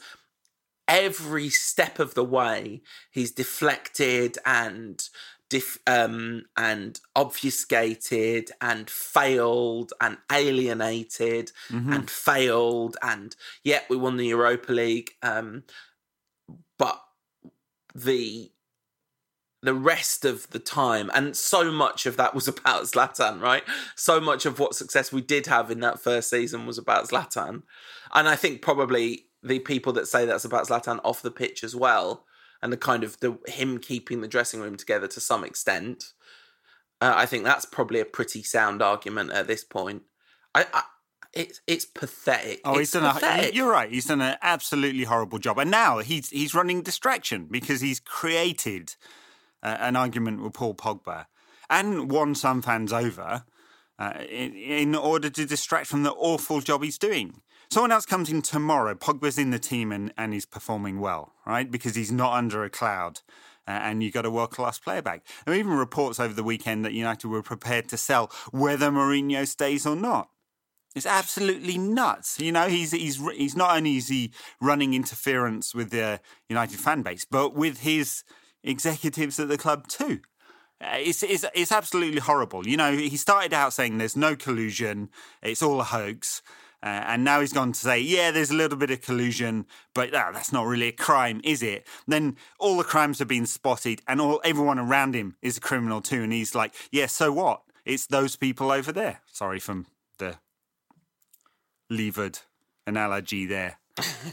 every 0.88 1.50
step 1.50 2.00
of 2.00 2.14
the 2.14 2.24
way 2.24 2.82
he's 3.12 3.32
deflected 3.32 4.38
and 4.46 5.10
dif- 5.50 5.80
um, 5.88 6.44
and 6.56 7.00
obfuscated 7.16 8.52
and 8.62 8.90
failed 8.90 9.94
and 10.02 10.18
alienated 10.32 11.52
Mm-hmm. 11.70 11.94
and 11.94 12.10
failed 12.10 12.98
and 13.02 13.36
yet 13.64 13.86
we 13.90 13.98
won 13.98 14.18
the 14.18 14.28
Europa 14.28 14.72
League. 14.72 15.12
Um, 15.22 15.64
but 16.78 17.02
the 17.96 18.52
the 19.64 19.74
rest 19.74 20.24
of 20.24 20.48
the 20.52 20.60
time, 20.60 21.10
and 21.16 21.36
so 21.36 21.72
much 21.72 22.06
of 22.06 22.16
that 22.18 22.36
was 22.36 22.48
about 22.54 22.84
Zlatan, 22.84 23.42
right? 23.42 23.64
So 23.96 24.20
much 24.22 24.46
of 24.46 24.60
what 24.60 24.76
success 24.76 25.12
we 25.12 25.22
did 25.22 25.48
have 25.48 25.72
in 25.72 25.80
that 25.80 26.00
first 26.00 26.30
season 26.30 26.66
was 26.68 26.78
about 26.78 27.10
Zlatan, 27.10 27.64
and 28.14 28.28
I 28.30 28.36
think 28.36 28.62
probably 28.62 29.26
the 29.44 29.60
people 29.60 29.94
that 29.94 30.08
say 30.08 30.26
that's 30.26 30.46
about 30.46 30.68
Zlatan 30.68 31.00
off 31.04 31.22
the 31.24 31.32
pitch 31.32 31.64
as 31.64 31.76
well, 31.76 32.26
and 32.62 32.72
the 32.72 32.78
kind 32.78 33.04
of 33.04 33.20
the 33.20 33.38
him 33.48 33.80
keeping 33.80 34.22
the 34.22 34.28
dressing 34.28 34.62
room 34.62 34.76
together 34.76 35.08
to 35.08 35.20
some 35.20 35.44
extent. 35.44 36.14
Uh, 37.00 37.14
I 37.16 37.26
think 37.26 37.44
that's 37.44 37.66
probably 37.66 38.00
a 38.00 38.06
pretty 38.06 38.42
sound 38.44 38.82
argument 38.82 39.32
at 39.32 39.48
this 39.48 39.64
point. 39.64 40.04
I, 40.56 40.66
I 40.74 40.84
it's 41.34 41.62
it's 41.68 41.86
pathetic. 41.86 42.62
Oh, 42.66 42.72
it's 42.72 42.80
he's 42.80 43.02
done. 43.02 43.14
pathetic. 43.14 43.54
A, 43.54 43.56
you're 43.56 43.72
right. 43.72 43.92
He's 43.92 44.06
done 44.06 44.22
an 44.22 44.38
absolutely 44.42 45.04
horrible 45.04 45.40
job, 45.40 45.60
and 45.60 45.70
now 45.70 46.00
he's 46.00 46.30
he's 46.30 46.56
running 46.56 46.82
distraction 46.82 47.48
because 47.50 47.82
he's 47.82 48.00
created 48.00 48.96
uh, 49.62 49.78
an 49.80 49.96
argument 49.96 50.42
with 50.42 50.54
Paul 50.54 50.74
Pogba 50.74 51.26
and 51.70 52.10
won 52.10 52.34
some 52.34 52.62
fans 52.62 52.94
over 52.94 53.44
uh, 54.00 54.14
in, 54.30 54.56
in 54.56 54.96
order 54.96 55.30
to 55.30 55.46
distract 55.46 55.88
from 55.88 56.04
the 56.04 56.14
awful 56.14 56.62
job 56.62 56.84
he's 56.84 56.98
doing. 56.98 57.42
Someone 57.70 57.92
else 57.92 58.06
comes 58.06 58.30
in 58.30 58.42
tomorrow. 58.42 58.96
Pogba's 58.96 59.38
in 59.38 59.52
the 59.52 59.60
team 59.60 59.92
and, 59.92 60.14
and 60.18 60.34
he's 60.34 60.46
performing 60.46 61.00
well, 61.00 61.34
right? 61.46 61.70
Because 61.70 61.96
he's 61.96 62.12
not 62.12 62.34
under 62.34 62.64
a 62.64 62.70
cloud. 62.70 63.22
Uh, 63.68 63.72
and 63.72 64.02
you 64.02 64.10
got 64.10 64.26
a 64.26 64.32
world 64.32 64.52
class 64.52 64.80
player 64.80 65.02
back. 65.02 65.26
There 65.46 65.54
were 65.54 65.60
even 65.60 65.74
reports 65.74 66.20
over 66.22 66.34
the 66.34 66.44
weekend 66.44 66.86
that 66.86 66.94
United 66.94 67.28
were 67.28 67.44
prepared 67.44 67.90
to 67.90 67.98
sell 67.98 68.32
whether 68.52 68.90
Mourinho 68.90 69.46
stays 69.46 69.86
or 69.86 69.96
not. 69.96 70.30
It's 70.96 71.06
absolutely 71.06 71.78
nuts. 71.78 72.40
You 72.40 72.54
know, 72.54 72.70
he's 72.70 72.92
he's 72.92 73.22
he's 73.36 73.58
not 73.58 73.76
only 73.76 73.98
is 73.98 74.08
he 74.08 74.32
running 74.62 74.94
interference 74.94 75.76
with 75.76 75.92
the 75.92 76.22
United 76.50 76.80
fan 76.80 77.02
base, 77.02 77.26
but 77.30 77.54
with 77.54 77.82
his 77.82 78.24
executives 78.64 79.38
at 79.40 79.50
the 79.50 79.58
club 79.58 79.88
too. 79.88 80.22
Uh, 80.80 80.96
It's, 81.00 81.22
it's 81.22 81.46
it's 81.54 81.72
absolutely 81.72 82.22
horrible. 82.22 82.66
You 82.66 82.78
know, 82.78 82.94
he 82.94 83.18
started 83.18 83.54
out 83.54 83.74
saying 83.74 83.98
there's 83.98 84.16
no 84.16 84.36
collusion, 84.36 85.10
it's 85.44 85.62
all 85.62 85.82
a 85.82 85.84
hoax. 85.84 86.42
Uh, 86.84 87.04
and 87.08 87.24
now 87.24 87.42
he's 87.42 87.54
gone 87.54 87.72
to 87.72 87.80
say, 87.80 88.00
yeah, 88.00 88.30
there's 88.30 88.52
a 88.52 88.56
little 88.56 88.78
bit 88.78 88.92
of 88.92 89.02
collusion, 89.02 89.66
but 89.96 90.14
ah, 90.14 90.32
that's 90.32 90.54
not 90.54 90.66
really 90.68 90.90
a 90.90 90.92
crime, 90.92 91.42
is 91.44 91.64
it? 91.64 91.88
Then 92.08 92.38
all 92.60 92.78
the 92.78 92.84
crimes 92.84 93.20
have 93.20 93.28
been 93.28 93.48
spotted, 93.48 94.02
and 94.08 94.22
all 94.22 94.40
everyone 94.44 94.78
around 94.78 95.16
him 95.16 95.36
is 95.42 95.58
a 95.58 95.62
criminal 95.62 96.02
too. 96.02 96.22
And 96.22 96.32
he's 96.32 96.54
like, 96.54 96.76
yeah, 96.92 97.08
so 97.08 97.32
what? 97.32 97.62
It's 97.84 98.06
those 98.06 98.36
people 98.36 98.72
over 98.72 98.92
there. 98.92 99.22
Sorry 99.32 99.60
from 99.60 99.88
the 100.20 100.36
levered 101.90 102.40
analogy 102.86 103.46
there. 103.46 103.80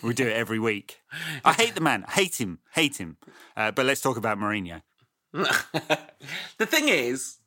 We 0.02 0.12
do 0.12 0.26
it 0.26 0.36
every 0.36 0.58
week. 0.58 1.00
I 1.44 1.54
hate 1.54 1.74
the 1.74 1.80
man. 1.80 2.04
Hate 2.10 2.38
him. 2.38 2.58
Hate 2.72 2.98
him. 2.98 3.16
Uh, 3.56 3.70
but 3.70 3.86
let's 3.86 4.02
talk 4.02 4.18
about 4.18 4.38
Mourinho. 4.38 4.82
the 5.32 6.66
thing 6.66 6.88
is, 6.88 7.38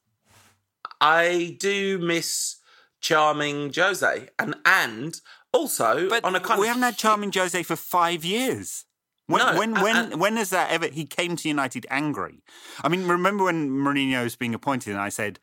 I 1.00 1.56
do 1.60 2.00
miss 2.00 2.57
charming 3.02 3.72
Jose, 3.74 4.30
and 4.40 4.56
and 4.66 5.20
also 5.54 6.10
But 6.10 6.24
on 6.24 6.36
a 6.36 6.40
kind 6.40 6.60
we 6.60 6.66
of 6.66 6.70
haven't 6.70 6.84
had 6.84 6.98
charming 6.98 7.32
Jose 7.32 7.62
for 7.64 7.76
five 7.76 8.24
years. 8.26 8.86
When 9.28 9.40
No, 9.46 9.58
when 9.60 9.74
and- 9.74 9.82
when 9.84 9.96
and- 9.96 10.22
when 10.22 10.38
has 10.38 10.50
that 10.52 10.70
ever? 10.72 10.88
He 10.88 11.06
came 11.06 11.36
to 11.36 11.48
United 11.50 11.86
angry. 11.90 12.44
I 12.84 12.88
mean, 12.88 13.08
remember 13.08 13.44
when 13.46 13.70
Mourinho 13.70 14.24
was 14.24 14.36
being 14.36 14.54
appointed, 14.56 14.92
and 14.92 15.02
I 15.02 15.10
said, 15.10 15.40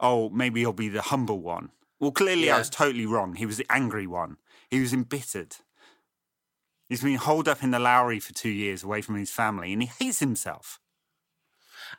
"Oh, 0.00 0.28
maybe 0.30 0.60
he'll 0.60 0.72
be 0.72 0.88
the 0.88 1.02
humble 1.02 1.40
one." 1.40 1.70
Well, 2.00 2.12
clearly 2.12 2.50
I 2.50 2.58
was 2.58 2.70
totally 2.70 3.06
wrong. 3.06 3.34
He 3.34 3.46
was 3.46 3.56
the 3.56 3.66
angry 3.70 4.06
one. 4.06 4.38
He 4.70 4.80
was 4.80 4.92
embittered. 4.92 5.56
He's 6.88 7.02
been 7.02 7.16
holed 7.16 7.48
up 7.48 7.62
in 7.62 7.70
the 7.70 7.78
Lowry 7.78 8.18
for 8.18 8.32
two 8.32 8.48
years, 8.48 8.82
away 8.82 9.02
from 9.02 9.16
his 9.16 9.30
family, 9.30 9.72
and 9.72 9.82
he 9.82 9.88
hates 9.88 10.20
himself. 10.20 10.80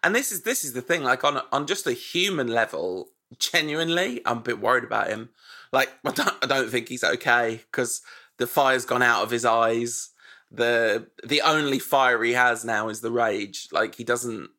And 0.04 0.16
this 0.16 0.32
is 0.32 0.44
this 0.44 0.64
is 0.64 0.74
the 0.74 0.82
thing. 0.82 1.04
Like 1.04 1.24
on 1.24 1.42
on 1.52 1.68
just 1.68 1.86
a 1.88 1.94
human 1.94 2.48
level, 2.48 3.10
genuinely, 3.38 4.22
I'm 4.26 4.38
a 4.38 4.42
bit 4.42 4.60
worried 4.60 4.84
about 4.84 5.08
him. 5.08 5.30
Like 5.72 5.92
I 6.06 6.12
don't 6.12 6.36
I 6.42 6.48
don't 6.48 6.70
think 6.70 6.90
he's 6.90 7.04
okay 7.04 7.62
because 7.72 8.02
the 8.38 8.48
fire's 8.48 8.86
gone 8.86 9.04
out 9.04 9.24
of 9.24 9.32
his 9.32 9.46
eyes. 9.46 10.10
The 10.52 11.08
the 11.24 11.42
only 11.42 11.80
fire 11.80 12.24
he 12.24 12.34
has 12.34 12.66
now 12.66 12.90
is 12.90 13.02
the 13.02 13.12
rage. 13.12 13.68
Like 13.72 13.96
he 13.96 14.04
doesn't. 14.04 14.50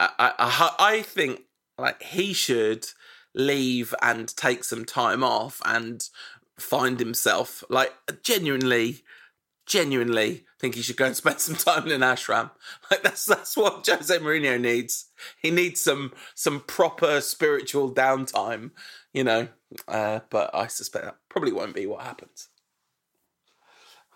I 0.00 0.10
I, 0.18 0.74
I, 0.78 1.02
think 1.02 1.42
like 1.78 2.02
he 2.02 2.32
should 2.32 2.86
leave 3.34 3.94
and 4.02 4.34
take 4.36 4.64
some 4.64 4.84
time 4.84 5.22
off 5.22 5.60
and 5.64 6.02
find 6.58 6.98
himself. 6.98 7.62
Like 7.70 7.92
genuinely 8.22 9.02
genuinely 9.70 10.44
think 10.58 10.74
he 10.74 10.82
should 10.82 10.96
go 10.96 11.06
and 11.06 11.16
spend 11.16 11.38
some 11.40 11.54
time 11.54 11.86
in 11.86 11.92
an 11.92 12.00
ashram. 12.00 12.50
Like 12.90 13.02
that's 13.04 13.24
that's 13.24 13.56
what 13.56 13.86
Jose 13.86 14.18
Mourinho 14.18 14.60
needs. 14.60 15.06
He 15.40 15.50
needs 15.50 15.80
some 15.80 16.12
some 16.34 16.60
proper 16.60 17.20
spiritual 17.20 17.94
downtime, 17.94 18.72
you 19.14 19.22
know. 19.24 19.48
Uh, 19.86 20.20
but 20.28 20.52
I 20.52 20.66
suspect 20.66 21.04
that 21.04 21.16
probably 21.28 21.52
won't 21.52 21.74
be 21.74 21.86
what 21.86 22.02
happens. 22.02 22.48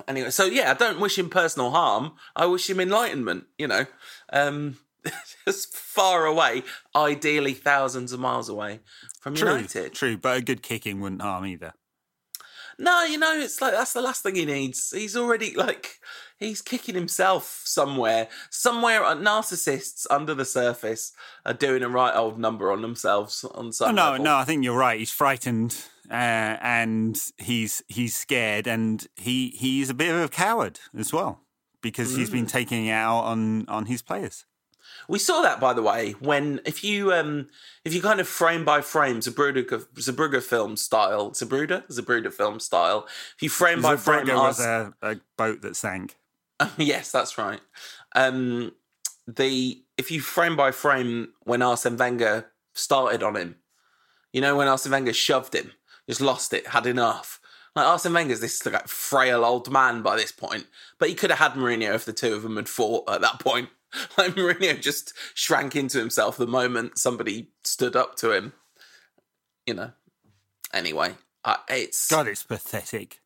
Anyway, 0.08 0.30
so 0.30 0.44
yeah, 0.44 0.72
I 0.72 0.74
don't 0.74 0.98
wish 1.00 1.16
him 1.16 1.30
personal 1.30 1.70
harm. 1.70 2.12
I 2.34 2.46
wish 2.46 2.68
him 2.68 2.80
enlightenment. 2.80 3.44
You 3.56 3.68
know, 3.68 3.86
um, 4.32 4.78
just 5.44 5.74
far 5.76 6.26
away, 6.26 6.64
ideally 6.96 7.54
thousands 7.54 8.12
of 8.12 8.18
miles 8.18 8.48
away 8.48 8.80
from 9.20 9.36
True, 9.36 9.50
United. 9.54 9.94
true, 9.94 10.16
but 10.18 10.38
a 10.38 10.42
good 10.42 10.62
kicking 10.62 11.00
wouldn't 11.00 11.22
harm 11.22 11.46
either. 11.46 11.74
No, 12.78 13.04
you 13.04 13.18
know, 13.18 13.32
it's 13.38 13.60
like 13.60 13.72
that's 13.72 13.92
the 13.92 14.00
last 14.02 14.22
thing 14.22 14.34
he 14.34 14.44
needs. 14.44 14.90
He's 14.90 15.16
already 15.16 15.54
like 15.54 15.98
he's 16.38 16.60
kicking 16.62 16.94
himself 16.94 17.62
somewhere. 17.64 18.28
Somewhere 18.50 19.04
uh, 19.04 19.14
narcissists 19.14 20.06
under 20.10 20.34
the 20.34 20.44
surface 20.44 21.12
are 21.46 21.54
doing 21.54 21.82
a 21.82 21.88
right 21.88 22.14
old 22.14 22.38
number 22.38 22.70
on 22.72 22.82
themselves 22.82 23.44
on 23.44 23.72
some 23.72 23.90
Oh, 23.90 23.92
no, 23.92 24.10
level. 24.12 24.24
no, 24.24 24.36
I 24.36 24.44
think 24.44 24.64
you're 24.64 24.76
right. 24.76 24.98
He's 24.98 25.12
frightened 25.12 25.76
uh, 26.10 26.14
and 26.60 27.20
he's 27.38 27.82
he's 27.88 28.14
scared, 28.14 28.66
and 28.66 29.06
he 29.16 29.48
he's 29.50 29.90
a 29.90 29.94
bit 29.94 30.14
of 30.14 30.20
a 30.20 30.28
coward 30.28 30.80
as 30.96 31.12
well 31.12 31.40
because 31.80 32.16
he's 32.16 32.30
been 32.30 32.46
taking 32.46 32.86
it 32.86 32.92
out 32.92 33.20
on 33.24 33.66
on 33.68 33.86
his 33.86 34.02
players. 34.02 34.44
We 35.08 35.18
saw 35.18 35.42
that 35.42 35.60
by 35.60 35.72
the 35.72 35.82
way 35.82 36.12
when 36.20 36.60
if 36.64 36.82
you 36.82 37.12
um 37.12 37.48
if 37.84 37.92
you 37.94 38.00
kind 38.00 38.20
of 38.20 38.28
frame 38.28 38.64
by 38.64 38.80
frame 38.80 39.20
Zabruda 39.20 39.64
Zabruga 39.94 40.42
film 40.42 40.76
style 40.76 41.30
Zabruda 41.32 41.86
Zabruda 41.88 42.32
film 42.32 42.60
style 42.60 43.06
if 43.36 43.42
you 43.42 43.48
frame 43.48 43.82
by 43.82 43.96
frame 43.96 44.28
was 44.28 44.60
a, 44.60 44.94
a 45.02 45.16
boat 45.36 45.62
that 45.62 45.76
sank. 45.76 46.16
yes, 46.76 47.10
that's 47.10 47.38
right. 47.38 47.60
Um, 48.14 48.72
the 49.26 49.82
if 49.96 50.10
you 50.10 50.20
frame 50.20 50.56
by 50.56 50.70
frame 50.70 51.28
when 51.44 51.62
Arsene 51.62 51.96
Wenger 51.96 52.46
started 52.74 53.22
on 53.22 53.36
him, 53.36 53.56
you 54.32 54.40
know 54.40 54.56
when 54.56 54.68
Arsene 54.68 54.92
Wenger 54.92 55.12
shoved 55.12 55.54
him, 55.54 55.72
just 56.08 56.20
lost 56.20 56.52
it, 56.52 56.68
had 56.68 56.86
enough. 56.86 57.40
Like 57.74 57.86
Arsene 57.86 58.12
Wenger's 58.12 58.40
this 58.40 58.64
like 58.66 58.86
frail 58.86 59.44
old 59.44 59.70
man 59.70 60.02
by 60.02 60.16
this 60.16 60.32
point, 60.32 60.66
but 60.98 61.08
he 61.08 61.14
could 61.14 61.30
have 61.30 61.38
had 61.38 61.52
Mourinho 61.52 61.94
if 61.94 62.04
the 62.04 62.12
two 62.12 62.34
of 62.34 62.42
them 62.42 62.56
had 62.56 62.68
fought 62.68 63.08
at 63.08 63.20
that 63.20 63.40
point. 63.40 63.68
Like 64.18 64.34
Mourinho 64.34 64.80
just 64.80 65.12
shrank 65.34 65.76
into 65.76 65.98
himself 65.98 66.36
the 66.36 66.46
moment 66.46 66.98
somebody 66.98 67.48
stood 67.62 67.96
up 67.96 68.16
to 68.16 68.32
him. 68.32 68.52
You 69.66 69.74
know. 69.74 69.90
Anyway, 70.72 71.14
uh, 71.44 71.56
it's 71.68 72.08
God, 72.08 72.26
it's 72.26 72.42
pathetic. 72.42 73.20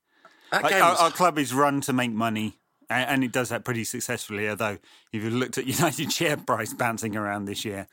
Like, 0.52 0.72
our, 0.74 0.96
our 0.96 1.10
club 1.10 1.38
is 1.38 1.52
run 1.52 1.80
to 1.82 1.92
make 1.92 2.10
money, 2.10 2.58
and, 2.88 3.10
and 3.10 3.24
it 3.24 3.32
does 3.32 3.50
that 3.50 3.64
pretty 3.64 3.84
successfully. 3.84 4.48
Although, 4.48 4.78
if 5.12 5.22
you 5.22 5.30
looked 5.30 5.58
at 5.58 5.66
United 5.78 6.12
share 6.12 6.36
price 6.36 6.72
bouncing 6.74 7.16
around 7.16 7.46
this 7.46 7.64
year, 7.64 7.86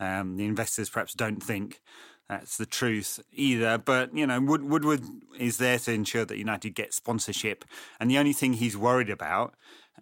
um, 0.00 0.36
the 0.36 0.44
investors 0.44 0.90
perhaps 0.90 1.14
don't 1.14 1.42
think 1.42 1.80
that's 2.28 2.56
the 2.56 2.66
truth 2.66 3.20
either. 3.32 3.78
But 3.78 4.16
you 4.16 4.26
know, 4.26 4.40
Wood, 4.40 4.64
Woodward 4.64 5.02
is 5.38 5.58
there 5.58 5.78
to 5.80 5.92
ensure 5.92 6.24
that 6.24 6.38
United 6.38 6.70
get 6.70 6.94
sponsorship, 6.94 7.64
and 8.00 8.10
the 8.10 8.18
only 8.18 8.32
thing 8.32 8.54
he's 8.54 8.76
worried 8.76 9.10
about. 9.10 9.54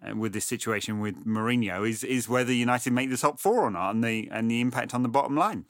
Uh, 0.07 0.15
With 0.15 0.33
this 0.33 0.45
situation 0.45 0.99
with 0.99 1.25
Mourinho 1.25 1.87
is 1.87 2.03
is 2.03 2.27
whether 2.27 2.51
United 2.53 2.93
make 2.93 3.09
the 3.09 3.17
top 3.17 3.39
four 3.39 3.61
or 3.61 3.71
not, 3.71 3.91
and 3.95 4.03
the 4.03 4.29
and 4.31 4.49
the 4.49 4.61
impact 4.61 4.93
on 4.93 5.03
the 5.03 5.09
bottom 5.09 5.35
line. 5.35 5.65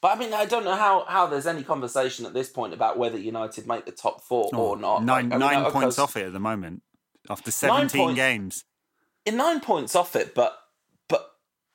But 0.00 0.16
I 0.16 0.20
mean, 0.20 0.34
I 0.34 0.44
don't 0.44 0.64
know 0.64 0.74
how, 0.74 1.06
how 1.08 1.26
there's 1.26 1.46
any 1.46 1.62
conversation 1.62 2.26
at 2.26 2.34
this 2.34 2.50
point 2.50 2.74
about 2.74 2.98
whether 2.98 3.18
United 3.18 3.66
make 3.66 3.86
the 3.86 3.92
top 3.92 4.20
four 4.20 4.50
or 4.54 4.76
not. 4.76 5.00
Oh, 5.00 5.04
Nine 5.04 5.30
Like, 5.30 5.40
I 5.40 5.54
mean, 5.54 5.62
nine 5.62 5.72
points 5.72 5.98
off 5.98 6.14
it 6.16 6.26
at 6.26 6.32
the 6.34 6.40
moment 6.40 6.82
after 7.30 7.50
seventeen 7.50 8.06
points- 8.08 8.16
games. 8.16 8.64
In 9.24 9.38
nine 9.38 9.60
points 9.60 9.96
off 9.96 10.14
it, 10.14 10.34
but 10.34 10.58
but 11.08 11.30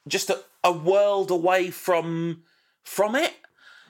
just 0.07 0.29
a, 0.29 0.41
a 0.63 0.71
world 0.71 1.31
away 1.31 1.71
from 1.71 2.43
from 2.83 3.15
it. 3.15 3.33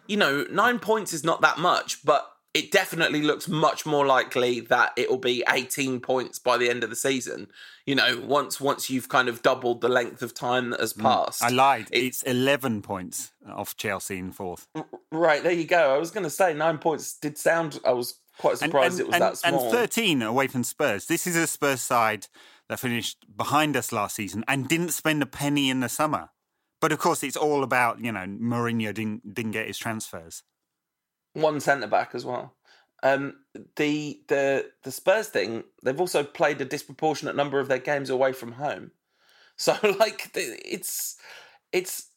You 0.07 0.15
know, 0.15 0.45
nine 0.49 0.79
points 0.79 1.11
is 1.11 1.23
not 1.25 1.41
that 1.41 1.59
much, 1.59 2.05
but 2.05 2.31
it 2.59 2.71
definitely 2.71 3.21
looks 3.21 3.47
much 3.47 3.85
more 3.85 4.05
likely 4.05 4.59
that 4.59 4.91
it 4.97 5.09
will 5.09 5.17
be 5.17 5.43
18 5.47 6.01
points 6.01 6.39
by 6.39 6.57
the 6.57 6.69
end 6.69 6.83
of 6.83 6.89
the 6.89 6.95
season. 6.95 7.47
You 7.85 7.95
know, 7.95 8.21
once 8.21 8.59
once 8.59 8.89
you've 8.89 9.07
kind 9.07 9.29
of 9.29 9.41
doubled 9.41 9.79
the 9.79 9.87
length 9.87 10.21
of 10.21 10.33
time 10.33 10.71
that 10.71 10.81
has 10.81 10.91
passed. 10.91 11.41
Mm. 11.41 11.45
I 11.45 11.49
lied. 11.49 11.87
It, 11.89 12.03
it's 12.03 12.21
11 12.23 12.81
points 12.81 13.31
off 13.47 13.77
Chelsea 13.77 14.17
in 14.17 14.33
fourth. 14.33 14.67
Right, 15.09 15.41
there 15.41 15.53
you 15.53 15.65
go. 15.65 15.95
I 15.95 15.97
was 15.97 16.11
going 16.11 16.25
to 16.25 16.29
say 16.29 16.53
nine 16.53 16.79
points 16.79 17.13
did 17.13 17.37
sound, 17.37 17.79
I 17.85 17.93
was 17.93 18.19
quite 18.37 18.57
surprised 18.57 18.99
and, 18.99 19.13
and, 19.13 19.23
it 19.23 19.29
was 19.31 19.41
and, 19.43 19.55
that 19.55 19.59
small. 19.59 19.63
And 19.63 19.71
13 19.71 20.21
away 20.21 20.47
from 20.47 20.65
Spurs. 20.65 21.05
This 21.05 21.25
is 21.25 21.37
a 21.37 21.47
Spurs 21.47 21.81
side 21.81 22.27
that 22.67 22.81
finished 22.81 23.25
behind 23.37 23.77
us 23.77 23.93
last 23.93 24.17
season 24.17 24.43
and 24.49 24.67
didn't 24.67 24.89
spend 24.89 25.23
a 25.23 25.25
penny 25.25 25.69
in 25.69 25.79
the 25.79 25.89
summer. 25.89 26.29
But 26.81 26.91
of 26.91 26.99
course, 26.99 27.23
it's 27.23 27.37
all 27.37 27.63
about, 27.63 28.03
you 28.03 28.11
know, 28.11 28.25
Mourinho 28.25 28.93
didn't, 28.93 29.33
didn't 29.33 29.51
get 29.51 29.67
his 29.67 29.77
transfers. 29.77 30.43
One 31.41 31.59
centre 31.59 31.87
back 31.87 32.11
as 32.15 32.25
well. 32.25 32.55
Um, 33.03 33.35
the 33.77 34.21
the 34.27 34.71
the 34.83 34.91
Spurs 34.91 35.29
thing, 35.29 35.63
they've 35.83 35.99
also 35.99 36.23
played 36.23 36.61
a 36.61 36.65
disproportionate 36.65 37.35
number 37.35 37.59
of 37.59 37.67
their 37.67 37.79
games 37.79 38.09
away 38.09 38.33
from 38.33 38.53
home. 38.53 38.91
So 39.57 39.77
like 39.99 40.31
it's 40.35 41.17
it's 41.73 42.09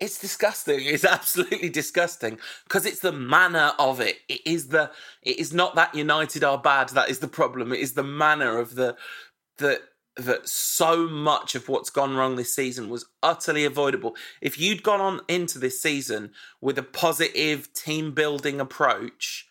it's 0.00 0.20
disgusting. 0.20 0.80
It's 0.82 1.04
absolutely 1.04 1.68
disgusting 1.68 2.38
because 2.64 2.86
it's 2.86 3.00
the 3.00 3.12
manner 3.12 3.72
of 3.78 4.00
it. 4.00 4.16
It 4.28 4.40
is 4.46 4.68
the 4.68 4.90
it 5.22 5.38
is 5.38 5.52
not 5.52 5.74
that 5.76 5.94
United 5.94 6.42
are 6.44 6.58
bad 6.58 6.90
that 6.90 7.10
is 7.10 7.20
the 7.20 7.28
problem. 7.28 7.72
It 7.72 7.80
is 7.80 7.92
the 7.94 8.02
manner 8.02 8.58
of 8.58 8.74
the 8.74 8.96
the 9.58 9.80
that 10.16 10.48
so 10.48 11.08
much 11.08 11.54
of 11.54 11.68
what's 11.68 11.90
gone 11.90 12.16
wrong 12.16 12.36
this 12.36 12.54
season 12.54 12.88
was 12.88 13.06
utterly 13.22 13.64
avoidable. 13.64 14.16
If 14.40 14.58
you'd 14.58 14.82
gone 14.82 15.00
on 15.00 15.20
into 15.28 15.58
this 15.58 15.80
season 15.80 16.32
with 16.60 16.78
a 16.78 16.82
positive 16.82 17.72
team 17.72 18.12
building 18.12 18.60
approach 18.60 19.48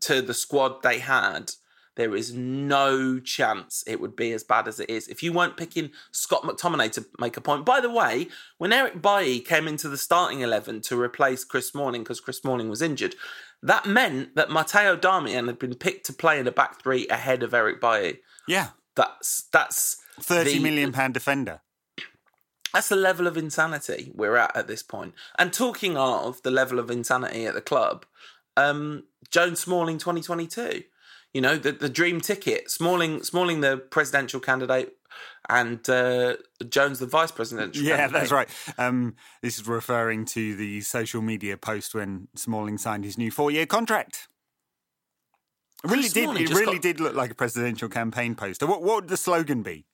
to 0.00 0.20
the 0.20 0.34
squad 0.34 0.82
they 0.82 0.98
had, 0.98 1.52
there 1.96 2.16
is 2.16 2.34
no 2.34 3.20
chance 3.20 3.84
it 3.86 4.00
would 4.00 4.16
be 4.16 4.32
as 4.32 4.42
bad 4.42 4.66
as 4.66 4.80
it 4.80 4.90
is. 4.90 5.06
If 5.08 5.22
you 5.22 5.32
weren't 5.32 5.56
picking 5.56 5.90
Scott 6.10 6.42
McTominay 6.42 6.90
to 6.92 7.06
make 7.18 7.36
a 7.36 7.40
point. 7.40 7.64
By 7.64 7.80
the 7.80 7.90
way, 7.90 8.28
when 8.58 8.72
Eric 8.72 9.00
Bailly 9.00 9.40
came 9.40 9.68
into 9.68 9.88
the 9.88 9.96
starting 9.96 10.40
11 10.40 10.82
to 10.82 11.00
replace 11.00 11.44
Chris 11.44 11.68
Smalling 11.68 12.02
because 12.02 12.20
Chris 12.20 12.38
Smalling 12.38 12.68
was 12.68 12.82
injured, 12.82 13.14
that 13.62 13.86
meant 13.86 14.34
that 14.34 14.50
Matteo 14.50 14.96
Darmian 14.96 15.46
had 15.46 15.58
been 15.58 15.74
picked 15.74 16.06
to 16.06 16.12
play 16.12 16.38
in 16.38 16.48
a 16.48 16.52
back 16.52 16.82
three 16.82 17.06
ahead 17.08 17.42
of 17.42 17.54
Eric 17.54 17.80
Bailly. 17.80 18.20
Yeah. 18.48 18.70
That's 18.96 19.48
that's 19.52 19.96
thirty 20.20 20.54
the, 20.54 20.60
million 20.60 20.92
pound 20.92 21.14
defender. 21.14 21.60
That's 22.72 22.88
the 22.88 22.96
level 22.96 23.26
of 23.26 23.36
insanity 23.36 24.10
we're 24.14 24.36
at 24.36 24.56
at 24.56 24.66
this 24.66 24.82
point. 24.82 25.14
And 25.38 25.52
talking 25.52 25.96
of 25.96 26.42
the 26.42 26.50
level 26.50 26.78
of 26.78 26.90
insanity 26.90 27.46
at 27.46 27.54
the 27.54 27.60
club, 27.60 28.04
um, 28.56 29.04
Jones 29.30 29.60
Smalling 29.60 29.98
2022. 29.98 30.82
You 31.32 31.40
know, 31.40 31.56
the, 31.56 31.72
the 31.72 31.88
dream 31.88 32.20
ticket. 32.20 32.70
Smalling, 32.70 33.24
Smalling, 33.24 33.60
the 33.60 33.76
presidential 33.76 34.38
candidate, 34.38 34.96
and 35.48 35.88
uh, 35.90 36.36
Jones, 36.68 37.00
the 37.00 37.06
vice 37.06 37.32
president. 37.32 37.76
Yeah, 37.76 37.96
candidate. 37.96 38.12
that's 38.12 38.32
right. 38.32 38.48
Um, 38.78 39.16
this 39.42 39.58
is 39.58 39.66
referring 39.66 40.26
to 40.26 40.54
the 40.54 40.80
social 40.82 41.22
media 41.22 41.56
post 41.56 41.94
when 41.94 42.28
Smalling 42.36 42.78
signed 42.78 43.04
his 43.04 43.18
new 43.18 43.32
four-year 43.32 43.66
contract. 43.66 44.28
It 45.84 45.90
really 45.90 46.08
did. 46.08 46.30
It 46.30 46.50
really 46.50 46.74
got... 46.74 46.82
did 46.82 47.00
look 47.00 47.14
like 47.14 47.30
a 47.30 47.34
presidential 47.34 47.88
campaign 47.88 48.34
poster. 48.34 48.66
What, 48.66 48.82
what 48.82 48.96
would 48.96 49.08
the 49.08 49.16
slogan 49.16 49.62
be? 49.62 49.86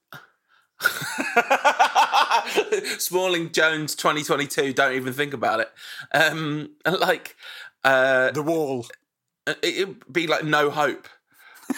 Smalling 2.98 3.52
Jones 3.52 3.94
2022. 3.96 4.72
Don't 4.72 4.94
even 4.94 5.12
think 5.12 5.34
about 5.34 5.60
it. 5.60 5.70
Um, 6.12 6.70
like 6.86 7.36
uh, 7.84 8.30
the 8.30 8.42
wall. 8.42 8.86
It'd 9.62 10.12
be 10.12 10.26
like 10.26 10.44
no 10.44 10.70
hope. 10.70 11.08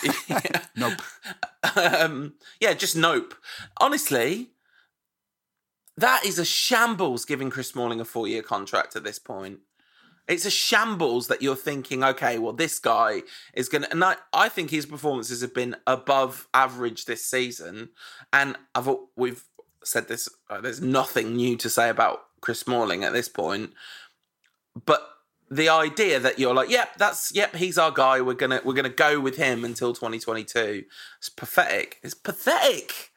nope. 0.76 0.94
Um, 1.76 2.34
yeah, 2.60 2.74
just 2.74 2.96
nope. 2.96 3.36
Honestly, 3.80 4.50
that 5.96 6.26
is 6.26 6.40
a 6.40 6.44
shambles 6.44 7.24
giving 7.24 7.50
Chris 7.50 7.68
Smalling 7.68 8.00
a 8.00 8.04
four 8.04 8.26
year 8.26 8.42
contract 8.42 8.96
at 8.96 9.04
this 9.04 9.20
point. 9.20 9.60
It's 10.28 10.44
a 10.44 10.50
shambles 10.50 11.26
that 11.28 11.42
you're 11.42 11.56
thinking, 11.56 12.04
okay, 12.04 12.38
well, 12.38 12.52
this 12.52 12.78
guy 12.78 13.22
is 13.54 13.68
going 13.68 13.82
to. 13.82 13.90
And 13.90 14.04
I, 14.04 14.16
I 14.32 14.48
think 14.48 14.70
his 14.70 14.86
performances 14.86 15.40
have 15.40 15.52
been 15.52 15.76
above 15.86 16.48
average 16.54 17.04
this 17.04 17.24
season. 17.24 17.90
And 18.32 18.56
I've 18.74 18.88
we've 19.16 19.44
said 19.84 20.08
this, 20.08 20.28
uh, 20.48 20.60
there's 20.60 20.80
nothing 20.80 21.34
new 21.34 21.56
to 21.56 21.68
say 21.68 21.88
about 21.88 22.22
Chris 22.40 22.60
Smalling 22.60 23.02
at 23.02 23.12
this 23.12 23.28
point. 23.28 23.72
But 24.86 25.08
the 25.50 25.68
idea 25.68 26.18
that 26.18 26.38
you're 26.38 26.54
like, 26.54 26.70
yep, 26.70 26.96
that's 26.96 27.34
yep, 27.34 27.54
he's 27.56 27.76
our 27.76 27.90
guy. 27.90 28.20
We're 28.20 28.34
gonna 28.34 28.60
we're 28.64 28.74
gonna 28.74 28.88
go 28.88 29.20
with 29.20 29.36
him 29.36 29.64
until 29.64 29.92
2022. 29.92 30.84
It's 31.18 31.28
pathetic. 31.28 31.98
It's 32.02 32.14
pathetic. 32.14 33.10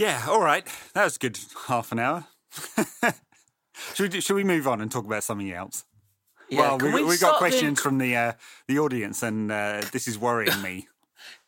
Yeah, 0.00 0.24
all 0.28 0.40
right. 0.40 0.66
That 0.94 1.04
was 1.04 1.18
good 1.18 1.38
half 1.66 1.92
an 1.92 1.98
hour. 1.98 2.26
should, 3.94 4.12
we, 4.12 4.20
should 4.20 4.36
we 4.36 4.44
move 4.44 4.66
on 4.66 4.80
and 4.80 4.90
talk 4.90 5.04
about 5.04 5.24
something 5.24 5.52
else? 5.52 5.84
Yeah, 6.48 6.60
well, 6.60 6.78
we, 6.78 6.92
we, 6.92 7.04
we 7.04 7.18
got 7.18 7.38
questions 7.38 7.60
doing... 7.62 7.76
from 7.76 7.98
the 7.98 8.16
uh, 8.16 8.32
the 8.66 8.78
audience, 8.80 9.22
and 9.22 9.52
uh, 9.52 9.82
this 9.92 10.08
is 10.08 10.18
worrying 10.18 10.60
me. 10.62 10.88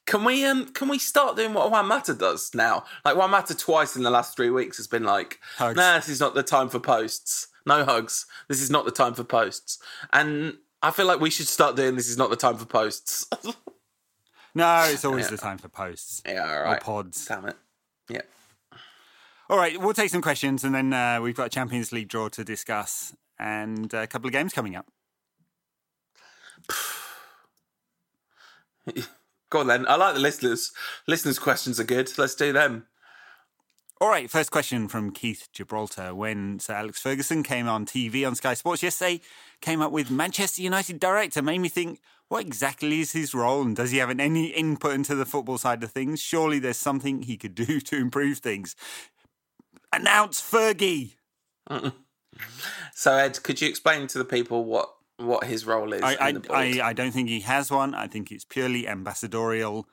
Can 0.04 0.24
we 0.24 0.44
um 0.44 0.66
can 0.66 0.88
we 0.88 0.98
start 0.98 1.36
doing 1.36 1.54
what 1.54 1.70
One 1.70 1.86
Matter 1.86 2.12
does 2.12 2.52
now? 2.54 2.84
Like 3.04 3.16
One 3.16 3.30
Matter 3.30 3.54
twice 3.54 3.94
in 3.94 4.02
the 4.02 4.10
last 4.10 4.34
three 4.34 4.50
weeks 4.50 4.76
has 4.78 4.88
been 4.88 5.04
like, 5.04 5.38
hugs. 5.56 5.76
nah, 5.76 5.94
this 5.94 6.08
is 6.08 6.18
not 6.18 6.34
the 6.34 6.42
time 6.42 6.68
for 6.68 6.80
posts. 6.80 7.46
No 7.64 7.84
hugs. 7.84 8.26
This 8.48 8.60
is 8.60 8.68
not 8.68 8.84
the 8.84 8.90
time 8.90 9.14
for 9.14 9.22
posts. 9.22 9.78
And 10.12 10.58
I 10.82 10.90
feel 10.90 11.06
like 11.06 11.20
we 11.20 11.30
should 11.30 11.46
start 11.46 11.76
doing 11.76 11.94
this 11.94 12.08
is 12.08 12.18
not 12.18 12.30
the 12.30 12.36
time 12.36 12.56
for 12.56 12.64
posts. 12.64 13.28
no, 14.54 14.84
it's 14.88 15.04
always 15.04 15.26
yeah. 15.26 15.30
the 15.30 15.36
time 15.36 15.58
for 15.58 15.68
posts. 15.68 16.20
Yeah, 16.26 16.52
all 16.52 16.62
right. 16.64 16.76
Or 16.78 16.80
pods. 16.80 17.24
Damn 17.26 17.46
it. 17.46 17.56
Yeah. 18.08 18.22
All 19.52 19.58
right, 19.58 19.78
we'll 19.78 19.92
take 19.92 20.08
some 20.08 20.22
questions 20.22 20.64
and 20.64 20.74
then 20.74 20.94
uh, 20.94 21.20
we've 21.20 21.36
got 21.36 21.48
a 21.48 21.50
Champions 21.50 21.92
League 21.92 22.08
draw 22.08 22.30
to 22.30 22.42
discuss 22.42 23.14
and 23.38 23.92
a 23.92 24.06
couple 24.06 24.26
of 24.26 24.32
games 24.32 24.54
coming 24.54 24.76
up. 24.76 24.86
Go 29.50 29.60
on 29.60 29.66
then. 29.66 29.86
I 29.86 29.96
like 29.96 30.14
the 30.14 30.20
listeners. 30.20 30.72
Listeners' 31.06 31.38
questions 31.38 31.78
are 31.78 31.84
good. 31.84 32.10
Let's 32.16 32.34
do 32.34 32.54
them. 32.54 32.86
All 34.00 34.08
right, 34.08 34.30
first 34.30 34.50
question 34.50 34.88
from 34.88 35.10
Keith 35.10 35.48
Gibraltar. 35.52 36.14
When 36.14 36.58
Sir 36.58 36.72
Alex 36.72 37.02
Ferguson 37.02 37.42
came 37.42 37.68
on 37.68 37.84
TV 37.84 38.26
on 38.26 38.34
Sky 38.34 38.54
Sports 38.54 38.82
yesterday, 38.82 39.20
came 39.60 39.82
up 39.82 39.92
with 39.92 40.10
Manchester 40.10 40.62
United 40.62 40.98
director, 40.98 41.42
made 41.42 41.58
me 41.58 41.68
think, 41.68 42.00
what 42.28 42.46
exactly 42.46 43.00
is 43.00 43.12
his 43.12 43.34
role 43.34 43.60
and 43.60 43.76
does 43.76 43.90
he 43.90 43.98
have 43.98 44.08
any 44.08 44.46
input 44.46 44.94
into 44.94 45.14
the 45.14 45.26
football 45.26 45.58
side 45.58 45.84
of 45.84 45.92
things? 45.92 46.18
Surely 46.18 46.58
there's 46.58 46.78
something 46.78 47.20
he 47.20 47.36
could 47.36 47.54
do 47.54 47.78
to 47.80 47.96
improve 47.96 48.38
things. 48.38 48.74
Announce 49.92 50.40
Fergie. 50.40 51.14
so, 52.94 53.16
Ed, 53.16 53.42
could 53.42 53.60
you 53.60 53.68
explain 53.68 54.06
to 54.08 54.18
the 54.18 54.24
people 54.24 54.64
what 54.64 54.94
what 55.18 55.44
his 55.44 55.66
role 55.66 55.92
is. 55.92 56.02
I, 56.02 56.14
I, 56.14 56.34
I, 56.50 56.80
I, 56.88 56.92
don't 56.92 57.12
think 57.12 57.28
he 57.28 57.40
has 57.40 57.70
one. 57.70 57.94
I 57.94 58.06
think 58.06 58.30
it's 58.30 58.44
purely 58.44 58.88
ambassadorial. 58.88 59.86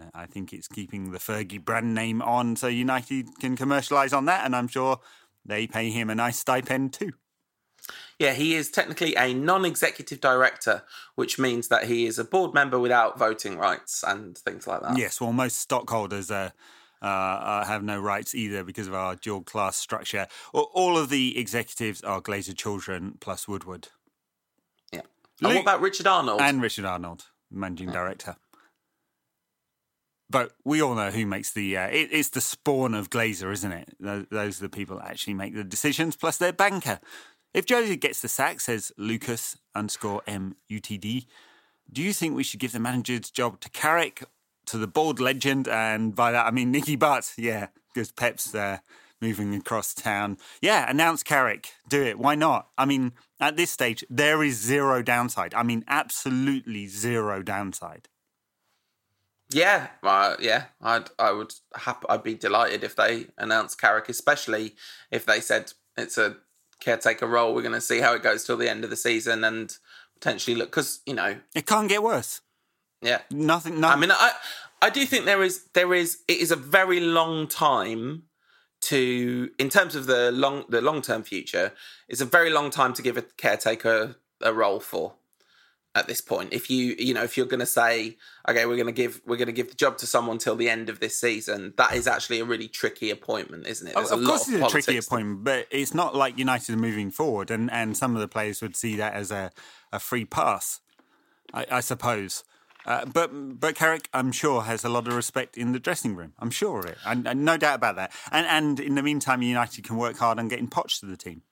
Uh, 0.00 0.06
I 0.14 0.26
think 0.26 0.52
it's 0.52 0.68
keeping 0.68 1.12
the 1.12 1.18
Fergie 1.18 1.64
brand 1.64 1.94
name 1.94 2.22
on 2.22 2.56
so 2.56 2.66
United 2.66 3.28
can 3.38 3.56
commercialise 3.56 4.16
on 4.16 4.26
that, 4.26 4.44
and 4.44 4.54
I'm 4.54 4.68
sure 4.68 5.00
they 5.44 5.66
pay 5.66 5.90
him 5.90 6.10
a 6.10 6.14
nice 6.14 6.38
stipend 6.38 6.92
too. 6.92 7.12
Yeah, 8.18 8.32
he 8.32 8.54
is 8.54 8.70
technically 8.70 9.16
a 9.16 9.34
non 9.34 9.64
executive 9.64 10.20
director, 10.20 10.84
which 11.16 11.38
means 11.38 11.68
that 11.68 11.84
he 11.84 12.06
is 12.06 12.18
a 12.18 12.24
board 12.24 12.54
member 12.54 12.78
without 12.78 13.18
voting 13.18 13.58
rights 13.58 14.04
and 14.06 14.38
things 14.38 14.66
like 14.66 14.82
that. 14.82 14.96
Yes, 14.96 15.20
well, 15.20 15.32
most 15.32 15.58
stockholders 15.58 16.30
uh, 16.30 16.50
uh, 17.02 17.64
have 17.64 17.82
no 17.82 18.00
rights 18.00 18.34
either 18.34 18.64
because 18.64 18.86
of 18.86 18.94
our 18.94 19.16
dual 19.16 19.42
class 19.42 19.76
structure. 19.76 20.26
All 20.52 20.96
of 20.96 21.08
the 21.08 21.38
executives 21.38 22.02
are 22.02 22.20
Glazer 22.20 22.56
children 22.56 23.18
plus 23.20 23.48
Woodward. 23.48 23.88
Yeah. 24.92 25.02
And 25.42 25.54
what 25.54 25.60
about 25.60 25.80
Richard 25.80 26.06
Arnold? 26.06 26.40
And 26.40 26.62
Richard 26.62 26.84
Arnold, 26.84 27.24
managing 27.50 27.90
director. 27.90 28.36
But 30.30 30.52
we 30.64 30.80
all 30.80 30.94
know 30.94 31.10
who 31.10 31.26
makes 31.26 31.52
the. 31.52 31.76
Uh, 31.76 31.88
it, 31.88 32.08
it's 32.10 32.30
the 32.30 32.40
spawn 32.40 32.94
of 32.94 33.10
Glazer, 33.10 33.52
isn't 33.52 33.72
it? 33.72 33.96
Those 34.00 34.60
are 34.60 34.62
the 34.62 34.70
people 34.70 34.96
that 34.96 35.08
actually 35.08 35.34
make 35.34 35.54
the 35.54 35.62
decisions, 35.62 36.16
plus 36.16 36.38
their 36.38 36.54
banker. 36.54 37.00
If 37.52 37.66
Josie 37.66 37.96
gets 37.96 38.22
the 38.22 38.28
sack, 38.28 38.60
says 38.60 38.92
Lucas 38.96 39.58
underscore 39.74 40.22
MUTD, 40.26 41.26
do 41.92 42.02
you 42.02 42.14
think 42.14 42.34
we 42.34 42.44
should 42.44 42.60
give 42.60 42.72
the 42.72 42.80
manager's 42.80 43.30
job 43.30 43.60
to 43.60 43.68
Carrick, 43.68 44.24
to 44.72 44.78
the 44.78 44.86
board 44.86 45.20
legend, 45.20 45.68
and 45.68 46.14
by 46.14 46.32
that 46.32 46.46
I 46.46 46.50
mean 46.50 46.72
Nicky 46.72 46.96
Butt? 46.96 47.32
Yeah, 47.36 47.68
because 47.92 48.10
Pep's 48.10 48.50
there 48.50 48.82
moving 49.20 49.54
across 49.54 49.94
town. 49.94 50.38
Yeah, 50.60 50.90
announce 50.90 51.22
Carrick. 51.22 51.74
Do 51.88 52.02
it. 52.02 52.18
Why 52.18 52.34
not? 52.34 52.68
I 52.76 52.86
mean, 52.86 53.12
at 53.38 53.56
this 53.56 53.70
stage, 53.70 54.04
there 54.10 54.42
is 54.42 54.58
zero 54.60 55.02
downside. 55.02 55.54
I 55.54 55.62
mean, 55.62 55.84
absolutely 55.86 56.86
zero 56.88 57.42
downside. 57.42 58.08
Yeah, 59.50 59.88
uh, 60.02 60.36
yeah, 60.40 60.64
I'd 60.80 61.10
I 61.18 61.32
would 61.32 61.52
hap- 61.74 62.06
I'd 62.08 62.22
be 62.22 62.34
delighted 62.34 62.82
if 62.82 62.96
they 62.96 63.26
announced 63.36 63.78
Carrick, 63.80 64.08
especially 64.08 64.74
if 65.10 65.26
they 65.26 65.40
said 65.40 65.72
it's 65.96 66.16
a 66.16 66.36
caretaker 66.80 67.26
role. 67.26 67.54
We're 67.54 67.62
going 67.62 67.74
to 67.74 67.80
see 67.80 68.00
how 68.00 68.14
it 68.14 68.22
goes 68.22 68.44
till 68.44 68.56
the 68.56 68.70
end 68.70 68.84
of 68.84 68.90
the 68.90 68.96
season 68.96 69.44
and 69.44 69.76
potentially 70.14 70.56
look 70.56 70.70
because 70.70 71.00
you 71.04 71.12
know 71.14 71.36
It 71.54 71.66
can't 71.66 71.88
get 71.88 72.02
worse. 72.02 72.40
Yeah. 73.02 73.20
Nothing. 73.30 73.80
No, 73.80 73.88
I 73.88 73.96
mean, 73.96 74.10
I 74.10 74.32
I 74.80 74.90
do 74.90 75.04
think 75.06 75.24
there 75.24 75.42
is 75.42 75.64
there 75.74 75.92
is 75.94 76.18
it 76.28 76.38
is 76.38 76.50
a 76.50 76.56
very 76.56 77.00
long 77.00 77.46
time 77.46 78.24
to 78.82 79.50
in 79.58 79.68
terms 79.68 79.94
of 79.94 80.06
the 80.06 80.32
long 80.32 80.64
the 80.68 80.80
long 80.80 81.02
term 81.02 81.22
future. 81.22 81.72
It's 82.08 82.20
a 82.20 82.26
very 82.26 82.50
long 82.50 82.70
time 82.70 82.92
to 82.94 83.02
give 83.02 83.16
a 83.16 83.22
caretaker 83.22 84.16
a 84.40 84.52
role 84.52 84.80
for 84.80 85.14
at 85.94 86.06
this 86.06 86.20
point. 86.20 86.52
If 86.52 86.68
you 86.70 86.96
you 86.98 87.14
know 87.14 87.22
if 87.22 87.36
you're 87.36 87.46
going 87.46 87.60
to 87.60 87.66
say 87.66 88.16
okay, 88.48 88.66
we're 88.66 88.76
going 88.76 88.86
to 88.86 88.92
give 88.92 89.20
we're 89.26 89.36
going 89.36 89.46
to 89.46 89.52
give 89.52 89.68
the 89.68 89.76
job 89.76 89.98
to 89.98 90.06
someone 90.06 90.38
till 90.38 90.56
the 90.56 90.68
end 90.68 90.88
of 90.88 91.00
this 91.00 91.18
season, 91.18 91.74
that 91.76 91.94
is 91.94 92.06
actually 92.06 92.40
a 92.40 92.44
really 92.44 92.68
tricky 92.68 93.10
appointment, 93.10 93.66
isn't 93.66 93.86
it? 93.86 93.94
Of, 93.94 94.08
There's 94.08 94.20
of 94.20 94.24
course, 94.24 94.48
it's 94.48 94.66
a 94.66 94.68
tricky 94.68 94.98
appointment, 94.98 95.44
but 95.44 95.66
it's 95.70 95.94
not 95.94 96.14
like 96.14 96.38
United 96.38 96.74
are 96.74 96.78
moving 96.78 97.10
forward, 97.10 97.50
and, 97.50 97.70
and 97.70 97.96
some 97.96 98.14
of 98.14 98.20
the 98.20 98.28
players 98.28 98.62
would 98.62 98.76
see 98.76 98.96
that 98.96 99.14
as 99.14 99.30
a, 99.30 99.52
a 99.92 99.98
free 99.98 100.24
pass, 100.24 100.80
I, 101.54 101.66
I 101.70 101.80
suppose. 101.80 102.42
Uh, 102.86 103.04
but 103.06 103.30
but 103.60 103.74
Carrick, 103.74 104.08
I'm 104.12 104.32
sure, 104.32 104.62
has 104.62 104.84
a 104.84 104.88
lot 104.88 105.06
of 105.08 105.14
respect 105.14 105.56
in 105.56 105.72
the 105.72 105.78
dressing 105.78 106.16
room. 106.16 106.32
I'm 106.38 106.50
sure 106.50 106.80
of 106.80 106.86
it, 106.86 106.98
and, 107.06 107.26
and 107.26 107.44
no 107.44 107.56
doubt 107.56 107.76
about 107.76 107.96
that. 107.96 108.12
And 108.30 108.46
and 108.46 108.80
in 108.80 108.94
the 108.94 109.02
meantime, 109.02 109.42
United 109.42 109.84
can 109.84 109.96
work 109.96 110.18
hard 110.18 110.38
on 110.38 110.48
getting 110.48 110.68
Poch 110.68 111.00
to 111.00 111.06
the 111.06 111.16
team, 111.16 111.42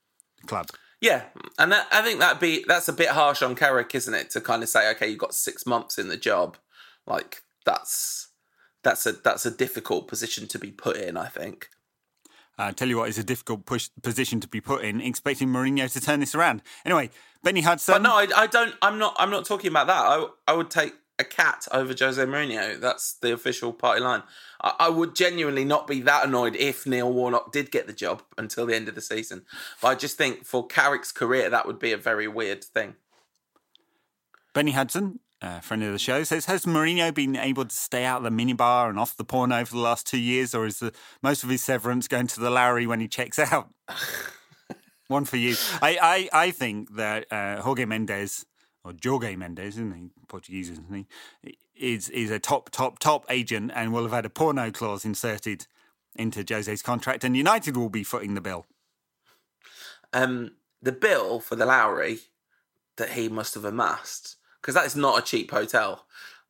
the 0.41 0.47
club. 0.47 0.69
Yeah, 1.01 1.23
and 1.59 1.73
that, 1.73 1.87
I 1.91 2.03
think 2.03 2.21
that 2.21 2.41
be 2.41 2.65
that's 2.67 2.89
a 2.89 2.93
bit 2.93 3.09
harsh 3.09 3.43
on 3.43 3.55
Carrick, 3.55 3.95
isn't 3.95 4.13
it? 4.13 4.31
To 4.31 4.41
kind 4.41 4.63
of 4.63 4.69
say, 4.69 4.91
okay, 4.91 5.09
you've 5.09 5.19
got 5.19 5.35
six 5.35 5.67
months 5.67 5.99
in 5.99 6.09
the 6.09 6.17
job, 6.17 6.59
like 7.07 7.43
that's 7.65 8.29
that's 8.83 9.07
a 9.07 9.13
that's 9.13 9.47
a 9.47 9.51
difficult 9.51 10.09
position 10.09 10.47
to 10.49 10.59
be 10.59 10.71
put 10.71 10.97
in. 10.97 11.17
I 11.17 11.29
think. 11.29 11.69
I 12.59 12.73
tell 12.73 12.89
you 12.89 12.99
what, 12.99 13.09
it's 13.09 13.17
a 13.17 13.25
difficult 13.25 13.65
push, 13.65 13.89
position 14.03 14.39
to 14.41 14.49
be 14.49 14.61
put 14.61 14.85
in, 14.85 15.01
expecting 15.01 15.49
Mourinho 15.49 15.91
to 15.91 16.01
turn 16.01 16.21
this 16.21 16.35
around. 16.35 16.61
Anyway, 16.85 17.09
Benny 17.43 17.63
Hudson. 17.63 17.95
But 17.95 18.03
no, 18.03 18.13
I, 18.13 18.27
I 18.37 18.47
don't. 18.47 18.75
I'm 18.83 18.99
not. 18.99 19.17
I'm 19.19 19.31
not 19.31 19.47
talking 19.47 19.71
about 19.71 19.87
that. 19.87 20.05
I 20.05 20.27
I 20.47 20.53
would 20.53 20.71
take 20.71 20.93
a 21.21 21.25
cat 21.25 21.69
over 21.71 21.95
Jose 21.97 22.25
Mourinho. 22.25 22.81
That's 22.81 23.13
the 23.13 23.33
official 23.33 23.73
party 23.73 24.01
line. 24.01 24.23
I, 24.61 24.75
I 24.81 24.89
would 24.89 25.15
genuinely 25.15 25.65
not 25.65 25.87
be 25.87 26.01
that 26.01 26.27
annoyed 26.27 26.57
if 26.57 26.87
Neil 26.87 27.13
Warnock 27.13 27.53
did 27.53 27.71
get 27.71 27.87
the 27.87 27.93
job 27.93 28.23
until 28.37 28.67
the 28.67 28.75
end 28.75 28.89
of 28.89 28.95
the 28.95 29.01
season. 29.01 29.43
But 29.81 29.89
I 29.89 29.95
just 29.95 30.17
think 30.17 30.45
for 30.45 30.67
Carrick's 30.67 31.13
career, 31.13 31.51
that 31.51 31.67
would 31.67 31.79
be 31.79 31.93
a 31.93 31.97
very 31.97 32.27
weird 32.27 32.65
thing. 32.65 32.97
Benny 34.53 34.73
Hudson, 34.73 35.21
uh, 35.43 35.61
friend 35.61 35.83
of 35.85 35.93
the 35.93 35.99
show, 35.99 36.25
says 36.25 36.47
Has 36.47 36.65
Mourinho 36.65 37.15
been 37.15 37.37
able 37.37 37.65
to 37.65 37.75
stay 37.75 38.05
out 38.05 38.19
of 38.19 38.25
the 38.25 38.31
minibar 38.31 38.89
and 38.89 38.99
off 38.99 39.17
the 39.17 39.25
porno 39.25 39.65
for 39.65 39.75
the 39.75 39.81
last 39.81 40.07
two 40.07 40.19
years, 40.19 40.55
or 40.55 40.67
is 40.67 40.81
the, 40.81 40.93
most 41.23 41.45
of 41.45 41.51
his 41.51 41.63
severance 41.63 42.09
going 42.09 42.27
to 42.29 42.41
the 42.41 42.51
Lowry 42.51 42.87
when 42.87 43.01
he 43.01 43.09
checks 43.09 43.39
out? 43.39 43.69
One 45.09 45.25
for 45.25 45.37
you. 45.37 45.57
I, 45.83 46.29
I, 46.33 46.47
I 46.47 46.51
think 46.53 46.95
that 46.95 47.27
uh, 47.33 47.61
Jorge 47.63 47.85
Mendes, 47.85 48.47
or 48.85 48.93
Jorge 49.05 49.37
Mendes, 49.37 49.75
isn't 49.77 49.95
he? 49.95 50.11
Portuguese, 50.29 50.71
isn't 50.71 50.93
he? 51.43 51.59
Is, 51.75 52.09
is 52.11 52.31
a 52.31 52.39
top, 52.39 52.71
top, 52.71 52.99
top 52.99 53.25
agent 53.31 53.73
and 53.75 53.93
will 53.93 54.03
have 54.03 54.13
had 54.13 54.27
a 54.27 54.31
porno 54.31 54.71
clause 54.71 55.05
inserted 55.05 55.67
into 56.17 56.45
Jose's 56.49 56.83
contract, 56.83 57.25
and 57.25 57.37
United 57.37 57.77
will 57.77 57.89
be 57.89 58.03
footing 58.05 58.35
the 58.35 58.41
bill. 58.41 58.67
um, 60.13 60.53
the 60.83 60.93
bill 60.93 61.41
for 61.41 61.57
the 61.57 61.67
Lowry 61.67 62.21
that 62.97 63.11
he 63.11 63.29
must 63.29 63.55
have 63.55 63.65
amassed 63.65 64.37
because 64.61 64.75
that 64.75 64.87
is 64.87 64.97
not 64.97 65.19
a 65.19 65.23
cheap 65.23 65.51
hotel, 65.51 66.05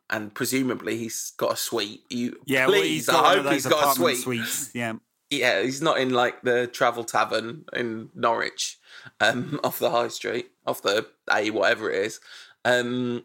and 0.09 0.35
presumably 0.35 0.97
he's 0.97 1.33
got 1.37 1.53
a 1.53 1.57
suite. 1.57 2.03
You, 2.09 2.41
Yeah, 2.47 2.67
please, 2.67 2.83
he's 2.89 3.07
got 3.07 3.25
I 3.25 3.41
hope 3.43 3.53
he's 3.53 3.67
got 3.67 3.93
a 3.93 3.95
suite. 3.99 4.17
suites. 4.19 4.71
Yeah. 4.75 4.95
Yeah, 5.31 5.63
he's 5.63 5.81
not 5.81 5.99
in 6.01 6.11
like 6.11 6.43
the 6.43 6.67
Travel 6.67 7.05
Tavern 7.05 7.65
in 7.73 8.11
Norwich, 8.17 8.79
um, 9.21 9.61
off 9.65 9.79
the 9.79 9.91
High 9.91 10.09
Street, 10.09 10.51
off 10.71 10.83
the 10.83 11.07
A 11.33 11.51
whatever 11.51 11.91
it 11.91 12.05
is. 12.05 12.21
Um, 12.65 13.25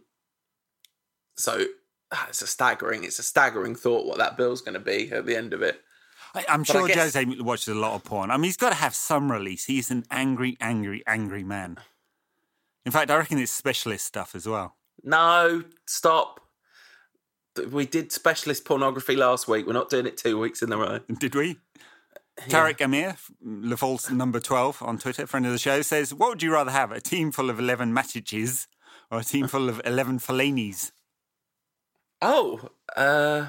so 1.37 1.65
ah, 2.11 2.25
it's 2.29 2.41
a 2.41 2.47
staggering, 2.47 3.03
it's 3.03 3.19
a 3.19 3.23
staggering 3.23 3.75
thought 3.75 4.05
what 4.05 4.17
that 4.17 4.37
bill's 4.37 4.61
going 4.61 4.73
to 4.73 4.79
be 4.79 5.11
at 5.11 5.25
the 5.25 5.35
end 5.35 5.53
of 5.53 5.61
it. 5.61 5.81
I, 6.33 6.45
I'm 6.49 6.61
I 6.61 6.63
sure 6.63 6.87
guess- 6.87 7.13
Jose 7.15 7.25
watches 7.39 7.69
a 7.69 7.75
lot 7.75 7.95
of 7.95 8.03
porn. 8.03 8.31
I 8.31 8.37
mean, 8.37 8.45
he's 8.45 8.57
got 8.57 8.69
to 8.69 8.75
have 8.75 8.93
some 8.95 9.31
release. 9.31 9.65
He's 9.65 9.89
an 9.91 10.03
angry, 10.11 10.57
angry, 10.59 11.03
angry 11.07 11.43
man. 11.43 11.77
In 12.85 12.91
fact, 12.91 13.09
I 13.09 13.17
reckon 13.17 13.39
it's 13.39 13.51
specialist 13.51 14.05
stuff 14.05 14.35
as 14.35 14.45
well. 14.47 14.75
No, 15.03 15.63
stop. 15.87 16.41
We 17.71 17.85
did 17.85 18.11
specialist 18.11 18.65
pornography 18.65 19.15
last 19.15 19.47
week. 19.47 19.65
We're 19.65 19.73
not 19.73 19.89
doing 19.89 20.05
it 20.05 20.17
two 20.17 20.37
weeks 20.37 20.61
in 20.61 20.71
a 20.73 20.77
row. 20.77 20.99
Did 21.19 21.35
we? 21.35 21.57
Tarek 22.37 22.81
Amir, 22.81 23.15
LaFalse 23.45 24.11
number 24.11 24.39
12 24.39 24.81
on 24.81 24.97
Twitter, 24.97 25.25
friend 25.25 25.45
of 25.45 25.51
the 25.51 25.57
show, 25.57 25.81
says, 25.81 26.13
What 26.13 26.29
would 26.29 26.43
you 26.43 26.51
rather 26.51 26.71
have, 26.71 26.91
a 26.91 26.99
team 26.99 27.31
full 27.31 27.49
of 27.49 27.59
11 27.59 27.93
Matiches 27.93 28.67
or 29.09 29.19
a 29.19 29.23
team 29.23 29.47
full 29.47 29.69
of 29.69 29.81
11 29.85 30.19
Fellaini's? 30.19 30.91
Oh, 32.21 32.69
uh, 32.95 33.47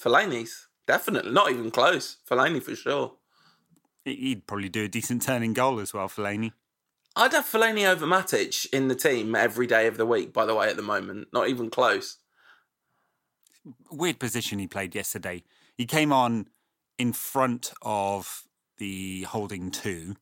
Fellaini's 0.00 0.68
definitely 0.86 1.32
not 1.32 1.50
even 1.50 1.70
close. 1.70 2.18
Fellaini 2.28 2.62
for 2.62 2.74
sure. 2.74 3.14
He'd 4.04 4.46
probably 4.46 4.68
do 4.68 4.84
a 4.84 4.88
decent 4.88 5.22
turning 5.22 5.52
goal 5.52 5.78
as 5.80 5.94
well, 5.94 6.08
Fellaini. 6.08 6.52
I'd 7.14 7.32
have 7.32 7.44
Fellaini 7.44 7.86
over 7.86 8.06
Matic 8.06 8.66
in 8.72 8.88
the 8.88 8.94
team 8.94 9.34
every 9.34 9.66
day 9.66 9.86
of 9.86 9.96
the 9.96 10.06
week. 10.06 10.32
By 10.32 10.46
the 10.46 10.54
way, 10.54 10.68
at 10.68 10.76
the 10.76 10.82
moment, 10.82 11.28
not 11.32 11.48
even 11.48 11.70
close. 11.70 12.18
Weird 13.90 14.18
position 14.18 14.58
he 14.58 14.66
played 14.66 14.94
yesterday. 14.94 15.44
He 15.76 15.86
came 15.86 16.12
on 16.12 16.46
in 16.98 17.12
front 17.12 17.72
of 17.82 18.44
the 18.78 19.22
holding 19.22 19.70
two, 19.70 20.16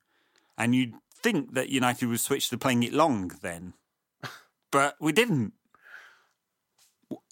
and 0.56 0.74
you'd 0.74 0.94
think 1.22 1.54
that 1.54 1.68
United 1.68 2.06
would 2.08 2.20
switch 2.20 2.48
to 2.50 2.58
playing 2.58 2.82
it 2.82 2.92
long 2.92 3.32
then, 3.42 3.74
but 4.70 4.96
we 5.00 5.12
didn't. 5.12 5.52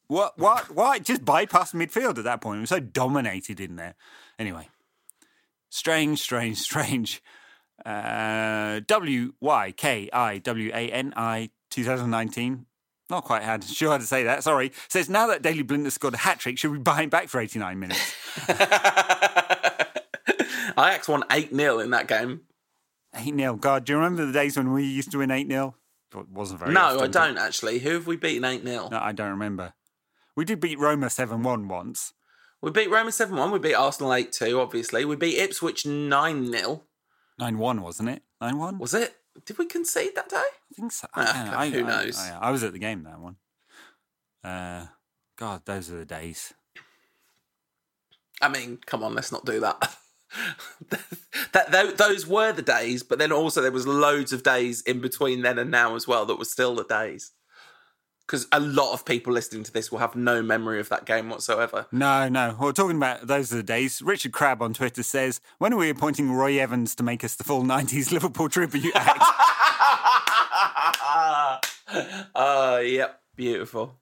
What? 0.07 0.39
What? 0.39 0.75
Why? 0.75 0.99
Just 0.99 1.25
bypassed 1.25 1.75
midfield 1.75 2.19
at 2.19 2.25
that 2.25 2.41
point. 2.41 2.57
We 2.57 2.63
were 2.63 2.67
so 2.67 2.81
dominated 2.81 3.61
in 3.61 3.77
there. 3.77 3.95
Anyway, 4.39 4.69
strange, 5.69 6.21
strange, 6.21 6.59
strange. 6.71 7.23
Uh, 7.85 8.81
w 8.89 9.33
Y 9.41 9.73
K 9.77 10.09
I 10.13 10.39
W 10.39 10.71
A 10.75 10.91
N 10.91 11.13
I 11.17 11.51
2019. 11.71 12.67
Not 13.11 13.25
quite 13.25 13.43
had 13.43 13.65
sure 13.65 13.91
how 13.93 13.99
to 13.99 14.05
say 14.07 14.25
that. 14.25 14.45
Sorry. 14.45 14.73
Says 14.89 15.09
now 15.09 15.27
that 15.29 15.43
Daley 15.43 15.63
Blind 15.63 15.87
has 15.87 15.95
scored 15.95 16.15
a 16.15 16.19
hat 16.19 16.41
trick, 16.41 16.59
should 16.59 16.73
we 16.73 16.79
buy 16.79 17.03
him 17.03 17.09
back 17.09 17.29
for 17.29 17.41
89 17.41 17.79
minutes? 17.79 18.15
Ajax 20.79 21.09
won 21.09 21.25
8 21.31 21.55
0 21.55 21.79
in 21.81 21.91
that 21.91 22.07
game. 22.07 22.43
8 23.15 23.35
0. 23.35 23.55
God, 23.57 23.85
do 23.85 23.93
you 23.93 23.97
remember 23.99 24.27
the 24.27 24.33
days 24.33 24.57
when 24.57 24.73
we 24.73 24.85
used 24.85 25.11
to 25.13 25.19
win 25.19 25.31
8 25.31 25.49
0? 25.49 25.75
It 26.17 26.29
wasn't 26.31 26.61
very 26.61 26.73
No, 26.73 26.83
often, 26.83 27.01
I 27.01 27.07
don't 27.07 27.39
actually. 27.39 27.79
Who 27.81 27.95
have 27.95 28.07
we 28.07 28.17
beaten 28.17 28.45
8 28.45 28.63
0? 28.63 28.89
No, 28.91 28.99
I 28.99 29.13
don't 29.13 29.31
remember. 29.31 29.73
We 30.37 30.45
did 30.45 30.61
beat 30.61 30.79
Roma 30.79 31.11
7 31.11 31.43
1 31.43 31.69
once. 31.69 32.13
We 32.61 32.71
beat 32.71 32.91
Roma 32.91 33.13
7 33.13 33.37
1. 33.37 33.51
We 33.51 33.59
beat 33.59 33.75
Arsenal 33.75 34.13
8 34.13 34.33
2, 34.33 34.61
obviously. 34.61 35.05
We 35.05 35.17
beat 35.17 35.39
Ipswich 35.39 35.87
9 35.87 36.53
0. 36.53 36.83
9 37.39 37.59
1, 37.59 37.83
wasn't 37.83 38.09
it? 38.11 38.23
9 38.41 38.59
1? 38.59 38.79
Was 38.79 38.95
it? 38.95 39.17
Did 39.45 39.59
we 39.59 39.67
concede 39.67 40.15
that 40.15 40.29
day? 40.29 40.37
I 40.37 40.75
think 40.75 40.93
so. 40.93 41.09
Ah, 41.15 41.59
I, 41.59 41.69
who 41.71 41.81
I- 41.85 41.89
knows? 42.05 42.19
I, 42.19 42.39
I 42.39 42.51
was 42.51 42.63
at 42.63 42.73
the 42.73 42.79
game 42.79 43.03
that 43.05 43.21
one. 43.21 43.37
Uh, 44.45 44.87
God, 45.37 45.63
those 45.65 45.91
are 45.91 45.97
the 45.99 46.05
days. 46.05 46.53
I 48.41 48.49
mean, 48.49 48.79
come 48.87 49.03
on, 49.03 49.15
let's 49.15 49.33
not 49.33 49.45
do 49.45 49.61
that. 49.61 49.97
that 51.53 51.73
tho- 51.73 51.93
those 51.93 52.27
were 52.27 52.53
the 52.53 52.63
days, 52.63 53.03
but 53.03 53.19
then 53.19 53.33
also 53.33 53.61
there 53.61 53.73
was 53.73 53.87
loads 53.87 54.33
of 54.33 54.43
days 54.43 54.83
in 54.83 55.01
between 55.01 55.43
then 55.43 55.59
and 55.59 55.71
now 55.71 55.97
as 55.97 56.07
well 56.07 56.25
that 56.27 56.39
were 56.39 56.45
still 56.45 56.75
the 56.75 56.85
days. 56.85 57.33
Because 58.29 58.47
a 58.53 58.61
lot 58.61 58.93
of 58.93 59.07
people 59.07 59.33
listening 59.33 59.63
to 59.63 59.73
this 59.73 59.91
will 59.91 60.01
have 60.01 60.15
no 60.15 60.43
memory 60.43 60.81
of 60.81 60.91
that 60.91 61.07
game 61.07 61.31
whatsoever. 61.31 61.87
No, 61.91 62.29
no. 62.29 62.55
Well, 62.61 62.75
talking 62.75 62.99
about 62.99 63.27
those 63.27 63.51
are 63.51 63.57
the 63.57 63.63
days, 63.63 64.03
Richard 64.03 64.33
Crabb 64.33 64.61
on 64.61 64.75
Twitter 64.75 65.03
says, 65.03 65.41
When 65.57 65.73
are 65.73 65.79
we 65.79 65.89
appointing 65.89 66.31
Roy 66.31 66.61
Evans 66.61 66.95
to 66.97 67.03
make 67.03 67.25
us 67.25 67.37
the 67.37 67.45
full 67.45 67.63
90s 67.63 68.13
Liverpool 68.13 68.51
tribute 68.51 68.95
act? 68.95 69.25
uh, 72.35 72.83
yep, 72.85 73.23
beautiful. 73.35 73.99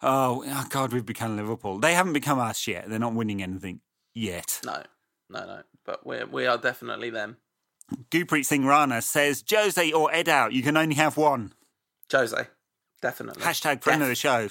oh, 0.00 0.42
oh, 0.46 0.66
God, 0.70 0.94
we've 0.94 1.04
become 1.04 1.36
Liverpool. 1.36 1.78
They 1.78 1.92
haven't 1.92 2.14
become 2.14 2.38
us 2.38 2.66
yet. 2.66 2.88
They're 2.88 2.98
not 2.98 3.14
winning 3.14 3.42
anything 3.42 3.80
yet. 4.14 4.58
No, 4.64 4.82
no, 5.28 5.44
no. 5.44 5.62
But 5.84 6.06
we're 6.06 6.24
we 6.24 6.46
are 6.46 6.56
definitely 6.56 7.10
them. 7.10 7.36
Gurpreet 8.10 8.46
Singh 8.46 8.64
Rana 8.64 9.02
says, 9.02 9.44
Jose 9.50 9.92
or 9.92 10.10
Ed 10.14 10.30
out, 10.30 10.54
you 10.54 10.62
can 10.62 10.78
only 10.78 10.94
have 10.94 11.18
one. 11.18 11.52
Jose, 12.10 12.46
definitely. 13.00 13.42
Hashtag 13.42 13.82
friend 13.82 14.02
of 14.02 14.08
the 14.08 14.14
show. 14.14 14.48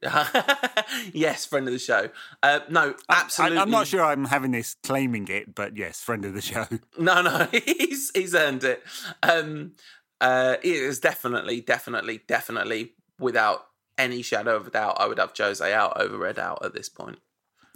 yes, 1.12 1.44
friend 1.44 1.66
of 1.66 1.72
the 1.72 1.78
show. 1.78 2.10
Uh, 2.42 2.60
no, 2.70 2.94
absolutely. 3.08 3.58
I, 3.58 3.62
am 3.62 3.70
not 3.70 3.86
sure 3.88 4.04
I'm 4.04 4.26
having 4.26 4.52
this 4.52 4.76
claiming 4.82 5.26
it, 5.28 5.54
but 5.54 5.76
yes, 5.76 6.00
friend 6.00 6.24
of 6.24 6.34
the 6.34 6.42
show. 6.42 6.66
No, 6.98 7.22
no, 7.22 7.48
he's 7.52 8.10
he's 8.14 8.34
earned 8.34 8.64
it. 8.64 8.82
Um, 9.22 9.72
uh, 10.20 10.56
it 10.62 10.74
is 10.74 11.00
definitely, 11.00 11.60
definitely, 11.60 12.20
definitely, 12.26 12.92
without 13.18 13.66
any 13.96 14.22
shadow 14.22 14.56
of 14.56 14.66
a 14.66 14.70
doubt, 14.70 14.96
I 14.98 15.06
would 15.06 15.18
have 15.18 15.32
Jose 15.36 15.72
out 15.72 16.00
over 16.00 16.16
Red 16.16 16.38
out 16.38 16.64
at 16.64 16.74
this 16.74 16.88
point. 16.88 17.18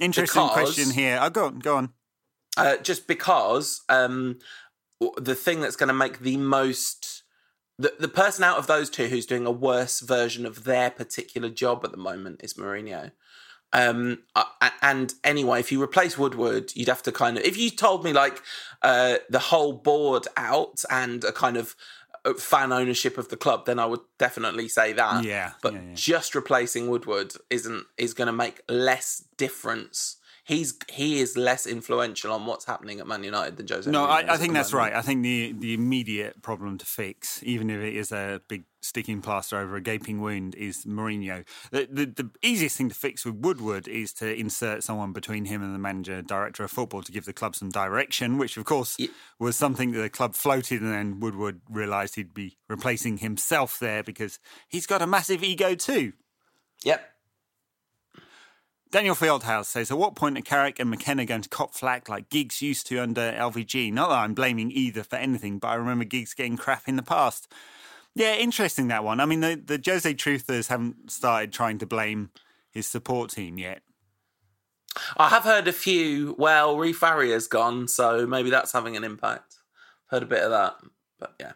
Interesting 0.01 0.43
Because- 0.43 0.75
question 0.75 0.91
here. 0.95 1.19
Oh, 1.21 1.31
go 1.31 1.47
on, 1.47 1.59
go 1.59 1.77
on. 1.77 1.91
Uh, 2.57 2.77
just 2.79 3.07
because 3.07 3.81
um, 3.89 4.39
the 5.17 5.35
thing 5.35 5.61
that's 5.61 5.77
going 5.77 5.89
to 5.89 5.95
make 5.95 6.19
the 6.19 6.37
most 6.37 7.22
the 7.83 7.95
the 7.99 8.09
person 8.09 8.45
out 8.45 8.59
of 8.59 8.67
those 8.67 8.89
two 8.89 9.09
who's 9.09 9.27
doing 9.27 9.47
a 9.47 9.51
worse 9.51 10.01
version 10.01 10.47
of 10.47 10.65
their 10.65 10.91
particular 10.91 11.51
job 11.51 11.85
at 11.85 11.91
the 11.91 11.97
moment 11.97 12.41
is 12.43 12.55
Mourinho. 12.55 13.11
Um, 13.75 14.19
and 14.83 15.15
anyway, 15.25 15.61
if 15.61 15.73
you 15.73 15.83
replace 15.83 16.19
Woodward, 16.19 16.73
you'd 16.77 16.89
have 16.89 17.03
to 17.05 17.13
kind 17.13 17.39
of. 17.39 17.45
If 17.45 17.57
you 17.57 17.71
told 17.71 18.05
me 18.05 18.13
like 18.13 18.43
uh, 18.83 19.17
the 19.31 19.39
whole 19.39 19.73
board 19.73 20.29
out 20.37 20.85
and 20.91 21.25
a 21.25 21.33
kind 21.33 21.57
of 21.57 21.75
uh, 22.25 22.35
fan 22.35 22.71
ownership 22.73 23.17
of 23.17 23.31
the 23.31 23.37
club, 23.37 23.65
then 23.65 23.79
I 23.79 23.87
would 23.87 24.01
definitely 24.19 24.69
say 24.69 24.93
that. 24.93 25.25
Yeah, 25.25 25.53
but 25.63 25.73
yeah, 25.73 25.81
yeah. 25.81 25.95
just 25.95 26.35
replacing 26.35 26.89
Woodward 26.89 27.33
isn't 27.51 27.87
is 27.97 28.15
going 28.15 28.27
to 28.27 28.33
make 28.33 28.61
less 28.69 29.25
difference 29.39 30.17
he's 30.45 30.75
he 30.89 31.21
is 31.21 31.37
less 31.37 31.67
influential 31.67 32.33
on 32.33 32.47
what's 32.47 32.65
happening 32.65 33.01
at 33.01 33.07
Man 33.07 33.23
United 33.25 33.57
than 33.57 33.67
Jose. 33.69 33.91
No, 33.91 34.05
I, 34.05 34.25
I 34.35 34.37
think 34.37 34.55
that's 34.55 34.73
moment. 34.73 34.93
right. 34.93 34.99
I 34.99 35.03
think 35.03 35.23
the 35.23 35.53
the 35.53 35.75
immediate 35.75 36.43
problem 36.43 36.79
to 36.79 36.87
fix, 36.87 37.43
even 37.45 37.71
if 37.71 37.81
it 37.81 37.95
is 37.97 38.13
a 38.13 38.41
big 38.49 38.65
sticking 38.85 39.23
plaster 39.23 39.57
over 39.59 39.77
a 39.77 39.81
gaping 39.81 40.21
wound, 40.21 40.57
is 40.57 40.85
Mourinho. 40.85 41.45
The, 41.71 41.87
the 41.91 42.07
the 42.07 42.31
easiest 42.43 42.77
thing 42.77 42.89
to 42.89 42.95
fix 42.95 43.25
with 43.25 43.37
Woodward 43.37 43.87
is 43.87 44.13
to 44.15 44.35
insert 44.35 44.83
someone 44.83 45.13
between 45.13 45.45
him 45.45 45.63
and 45.63 45.73
the 45.75 45.79
manager, 45.79 46.21
director 46.23 46.65
of 46.65 46.71
football, 46.73 47.03
to 47.03 47.13
give 47.13 47.25
the 47.25 47.33
club 47.33 47.55
some 47.55 47.71
direction. 47.71 48.39
Which, 48.39 48.57
of 48.57 48.65
course, 48.65 48.97
Yeah. 48.99 49.09
was 49.39 49.57
something 49.57 49.93
that 49.93 50.01
the 50.01 50.11
club 50.11 50.35
floated, 50.35 50.83
and 50.83 50.93
then 50.93 51.21
Woodward 51.21 51.61
realised 51.71 52.17
he'd 52.17 52.35
be 52.35 52.59
replacing 52.69 53.19
himself 53.19 53.79
there 53.79 54.03
because 54.03 54.39
he's 54.69 54.87
got 54.87 55.01
a 55.03 55.07
massive 55.07 55.45
ego 55.45 55.75
too. 55.77 56.15
Yep. 56.85 57.09
Daniel 58.93 59.15
Fieldhouse 59.15 59.65
says, 59.65 59.91
At 59.91 59.97
what 59.97 60.15
point 60.15 60.37
are 60.37 60.43
Carrick 60.43 60.79
and 60.79 60.91
McKenna 60.91 61.25
going 61.25 61.41
to 61.41 61.49
cop 61.49 61.75
flack 61.75 62.11
like 62.11 62.29
Giggs 62.29 62.61
used 62.61 62.87
to 62.89 62.99
under 62.99 63.33
LVG? 63.33 63.91
Not 63.91 64.11
that 64.11 64.19
I'm 64.19 64.35
blaming 64.35 64.71
either 64.71 65.03
for 65.03 65.17
anything, 65.17 65.59
but 65.59 65.69
I 65.69 65.75
remember 65.77 66.05
Giggs 66.05 66.35
getting 66.35 66.59
crap 66.59 66.87
in 66.87 66.97
the 66.97 67.03
past. 67.03 67.51
Yeah, 68.15 68.35
interesting 68.35 68.89
that 68.89 69.03
one. 69.03 69.19
I 69.19 69.25
mean, 69.25 69.41
the, 69.41 69.55
the 69.57 69.83
Jose 69.83 70.13
Truthers 70.13 70.69
haven't 70.69 71.11
started 71.11 71.55
trying 71.55 71.79
to 71.79 71.87
blame 71.87 72.33
his 72.71 72.87
support 72.87 73.31
team 73.31 73.57
yet. 73.57 73.81
I 75.17 75.31
have 75.31 75.45
heard 75.45 75.69
a 75.69 75.73
few. 75.73 76.35
Well, 76.39 76.77
Rui 76.77 76.93
Faria's 76.93 77.49
gone, 77.49 77.89
so 77.89 78.27
maybe 78.27 78.51
that's 78.51 78.73
having 78.73 78.95
an 78.99 79.05
impact. 79.05 79.57
Heard 80.09 80.23
a 80.23 80.27
bit 80.27 80.43
of 80.43 80.51
that, 80.51 80.77
but 81.19 81.35
yeah. 81.41 81.53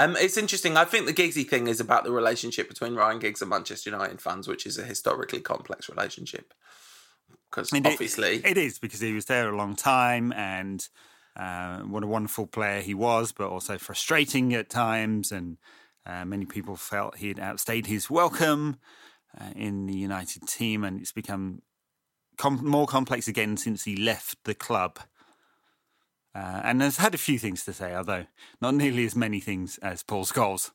Um, 0.00 0.16
it's 0.16 0.38
interesting. 0.38 0.78
I 0.78 0.86
think 0.86 1.04
the 1.06 1.12
Giggsy 1.12 1.46
thing 1.46 1.68
is 1.68 1.78
about 1.78 2.04
the 2.04 2.10
relationship 2.10 2.68
between 2.68 2.94
Ryan 2.94 3.18
Giggs 3.18 3.42
and 3.42 3.50
Manchester 3.50 3.90
United 3.90 4.22
fans, 4.22 4.48
which 4.48 4.64
is 4.64 4.78
a 4.78 4.82
historically 4.82 5.40
complex 5.40 5.90
relationship. 5.90 6.54
Because 7.50 7.70
And 7.70 7.86
it- 7.86 7.92
obviously, 7.92 8.40
It 8.44 8.56
is 8.56 8.78
because 8.78 9.00
he 9.00 9.12
was 9.12 9.26
there 9.26 9.52
a 9.52 9.56
long 9.56 9.76
time 9.76 10.32
and 10.32 10.88
uh, 11.36 11.80
what 11.80 12.02
a 12.02 12.06
wonderful 12.06 12.46
player 12.46 12.80
he 12.80 12.94
was, 12.94 13.32
but 13.32 13.50
also 13.50 13.76
frustrating 13.76 14.54
at 14.54 14.70
times. 14.70 15.30
And 15.30 15.58
uh, 16.06 16.24
many 16.24 16.46
people 16.46 16.76
felt 16.76 17.18
he 17.18 17.28
had 17.28 17.38
outstayed 17.38 17.86
his 17.86 18.08
welcome 18.08 18.78
uh, 19.38 19.50
in 19.54 19.84
the 19.86 19.94
United 19.96 20.48
team, 20.48 20.82
and 20.82 20.98
it's 20.98 21.12
become 21.12 21.60
com- 22.38 22.64
more 22.66 22.86
complex 22.86 23.28
again 23.28 23.58
since 23.58 23.84
he 23.84 23.96
left 23.96 24.38
the 24.44 24.54
club. 24.54 24.98
Uh, 26.34 26.60
and 26.62 26.80
has 26.80 26.98
had 26.98 27.14
a 27.14 27.18
few 27.18 27.38
things 27.38 27.64
to 27.64 27.72
say, 27.72 27.94
although 27.94 28.24
not 28.60 28.74
nearly 28.74 29.04
as 29.04 29.16
many 29.16 29.40
things 29.40 29.78
as 29.78 30.02
Paul 30.02 30.24
Scholes. 30.24 30.70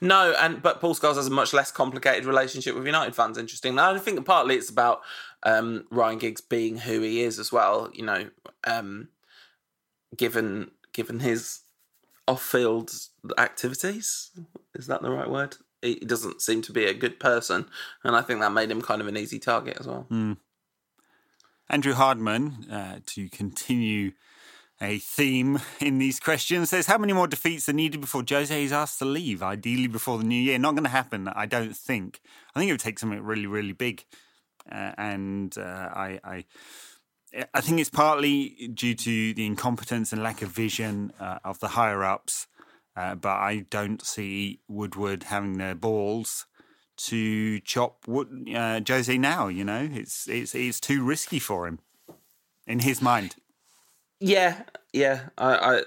No, 0.00 0.32
and 0.38 0.62
but 0.62 0.80
Paul 0.80 0.94
Scholes 0.94 1.16
has 1.16 1.26
a 1.26 1.30
much 1.30 1.52
less 1.52 1.72
complicated 1.72 2.24
relationship 2.24 2.76
with 2.76 2.86
United 2.86 3.16
fans. 3.16 3.36
Interesting. 3.36 3.74
Now, 3.74 3.92
I 3.92 3.98
think 3.98 4.24
partly 4.24 4.54
it's 4.54 4.70
about 4.70 5.00
um, 5.42 5.86
Ryan 5.90 6.18
Giggs 6.18 6.40
being 6.40 6.78
who 6.78 7.00
he 7.00 7.22
is 7.22 7.40
as 7.40 7.50
well. 7.50 7.90
You 7.92 8.04
know, 8.04 8.30
um, 8.64 9.08
given 10.16 10.70
given 10.92 11.18
his 11.20 11.60
off-field 12.28 12.92
activities, 13.36 14.30
is 14.74 14.86
that 14.86 15.02
the 15.02 15.10
right 15.10 15.28
word? 15.28 15.56
He 15.82 15.96
doesn't 15.96 16.42
seem 16.42 16.62
to 16.62 16.72
be 16.72 16.84
a 16.84 16.94
good 16.94 17.18
person, 17.18 17.66
and 18.04 18.14
I 18.14 18.22
think 18.22 18.40
that 18.40 18.52
made 18.52 18.70
him 18.70 18.82
kind 18.82 19.00
of 19.00 19.08
an 19.08 19.16
easy 19.16 19.40
target 19.40 19.78
as 19.80 19.88
well. 19.88 20.06
Andrew 21.68 21.94
Hardman, 21.94 22.70
uh, 22.70 23.00
to 23.06 23.28
continue 23.28 24.12
a 24.80 24.98
theme 24.98 25.60
in 25.80 25.98
these 25.98 26.20
questions, 26.20 26.70
says 26.70 26.86
how 26.86 26.98
many 26.98 27.12
more 27.12 27.26
defeats 27.26 27.68
are 27.68 27.72
needed 27.72 28.00
before 28.00 28.24
Jose 28.28 28.64
is 28.64 28.72
asked 28.72 28.98
to 29.00 29.04
leave? 29.04 29.42
Ideally 29.42 29.88
before 29.88 30.18
the 30.18 30.24
new 30.24 30.40
year. 30.40 30.58
Not 30.58 30.74
going 30.74 30.84
to 30.84 30.90
happen, 30.90 31.28
I 31.28 31.46
don't 31.46 31.76
think. 31.76 32.20
I 32.54 32.58
think 32.58 32.68
it 32.68 32.72
would 32.72 32.80
take 32.80 32.98
something 32.98 33.22
really, 33.22 33.46
really 33.46 33.72
big, 33.72 34.04
uh, 34.70 34.92
and 34.96 35.56
uh, 35.58 35.88
I, 35.92 36.20
I, 36.24 36.44
I 37.52 37.60
think 37.60 37.80
it's 37.80 37.90
partly 37.90 38.70
due 38.72 38.94
to 38.94 39.34
the 39.34 39.46
incompetence 39.46 40.12
and 40.12 40.22
lack 40.22 40.42
of 40.42 40.50
vision 40.50 41.12
uh, 41.20 41.38
of 41.44 41.60
the 41.60 41.68
higher 41.68 42.04
ups. 42.04 42.46
Uh, 42.96 43.14
but 43.14 43.36
I 43.36 43.64
don't 43.70 44.04
see 44.04 44.60
Woodward 44.66 45.24
having 45.24 45.58
the 45.58 45.76
balls 45.76 46.46
to 46.96 47.60
chop 47.60 48.08
Wood, 48.08 48.48
uh, 48.52 48.80
Jose 48.86 49.16
now. 49.16 49.46
You 49.46 49.64
know, 49.64 49.88
it's 49.92 50.28
it's 50.28 50.54
it's 50.54 50.80
too 50.80 51.04
risky 51.04 51.38
for 51.38 51.68
him 51.68 51.78
in 52.66 52.80
his 52.80 53.00
mind. 53.00 53.36
Yeah, 54.20 54.62
yeah. 54.92 55.28
I, 55.36 55.54
I, 55.54 55.82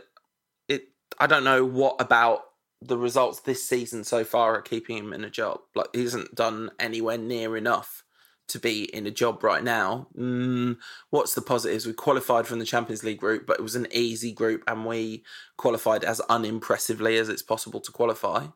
it. 0.68 0.84
I 1.20 1.28
don't 1.28 1.44
know 1.44 1.66
what 1.66 1.98
about 2.00 2.42
the 2.82 2.98
results 2.98 3.42
this 3.42 3.68
season 3.68 4.04
so 4.04 4.24
far 4.24 4.56
are 4.56 4.62
keeping 4.62 4.98
him 4.98 5.14
in 5.14 5.24
a 5.24 5.30
job. 5.30 5.60
Like 5.76 5.88
he 5.94 6.04
hasn't 6.04 6.36
done 6.36 6.72
anywhere 6.80 7.18
near 7.18 7.58
enough 7.58 8.04
to 8.50 8.60
be 8.60 8.84
in 8.84 9.08
a 9.08 9.12
job 9.12 9.44
right 9.44 9.64
now. 9.64 10.08
Mm, 10.18 10.78
what's 11.10 11.36
the 11.36 11.42
positives? 11.42 11.86
We 11.86 11.94
qualified 11.94 12.48
from 12.48 12.60
the 12.60 12.66
Champions 12.66 13.04
League 13.04 13.20
group, 13.20 13.46
but 13.46 13.60
it 13.60 13.64
was 13.64 13.76
an 13.76 13.88
easy 13.92 14.34
group, 14.34 14.64
and 14.68 14.86
we 14.86 15.24
qualified 15.58 16.04
as 16.04 16.22
unimpressively 16.30 17.18
as 17.18 17.30
it's 17.30 17.42
possible 17.44 17.80
to 17.82 17.92
qualify. 17.92 18.48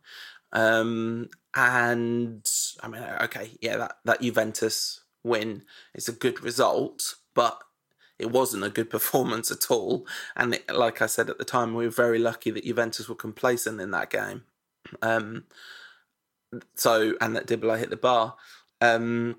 Um, 0.52 1.30
and 1.56 2.46
I 2.82 2.88
mean, 2.88 3.04
okay, 3.24 3.52
yeah, 3.62 3.78
that 3.78 3.98
that 4.06 4.22
Juventus 4.22 5.02
win 5.24 5.64
is 5.94 6.08
a 6.10 6.14
good 6.14 6.44
result, 6.44 7.16
but 7.34 7.60
it 8.20 8.32
wasn't 8.32 8.64
a 8.64 8.70
good 8.70 8.90
performance 8.98 9.52
at 9.52 9.70
all. 9.70 10.06
And 10.36 10.56
it, 10.56 10.74
like 10.74 11.02
I 11.02 11.06
said 11.06 11.30
at 11.30 11.38
the 11.38 11.46
time, 11.46 11.74
we 11.74 11.86
were 11.86 11.92
very 11.92 12.20
lucky 12.20 12.52
that 12.52 12.66
Juventus 12.66 13.10
were 13.10 13.16
complacent 13.16 13.82
in 13.82 13.92
that 13.92 14.10
game. 14.10 14.44
Um, 15.02 15.46
so 16.76 17.16
and 17.20 17.36
that 17.36 17.48
Dybala 17.48 17.80
hit 17.80 17.90
the 17.90 17.98
bar. 17.98 18.36
Um, 18.82 19.38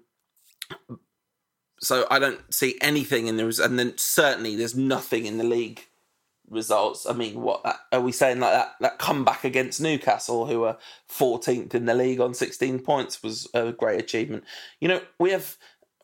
so 1.81 2.07
I 2.11 2.19
don't 2.19 2.53
see 2.53 2.77
anything 2.81 3.27
in 3.27 3.37
the 3.37 3.47
res- 3.47 3.59
and 3.59 3.79
then 3.79 3.97
certainly 3.97 4.57
there's 4.57 4.75
nothing 4.75 5.27
in 5.27 5.39
the 5.39 5.45
league 5.45 5.87
results. 6.49 7.07
I 7.07 7.13
mean, 7.13 7.41
what 7.41 7.65
are 7.93 8.01
we 8.01 8.13
saying 8.13 8.41
like 8.41 8.53
that? 8.53 8.75
That 8.81 8.99
comeback 8.99 9.45
against 9.45 9.81
Newcastle, 9.81 10.47
who 10.47 10.65
are 10.65 10.79
14th 11.11 11.75
in 11.75 11.87
the 11.87 11.95
league 11.95 12.21
on 12.21 12.35
16 12.35 12.81
points, 12.81 13.23
was 13.23 13.49
a 13.55 13.73
great 13.73 14.01
achievement. 14.01 14.45
You 14.81 14.89
know, 14.89 15.01
we 15.19 15.31
have 15.31 15.57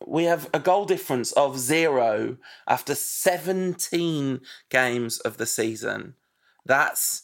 we 0.06 0.24
have 0.24 0.48
a 0.52 0.60
goal 0.60 0.84
difference 0.84 1.32
of 1.32 1.58
zero 1.58 2.36
after 2.66 2.94
17 2.94 4.40
games 4.70 5.18
of 5.20 5.36
the 5.36 5.46
season. 5.46 6.14
That's 6.64 7.22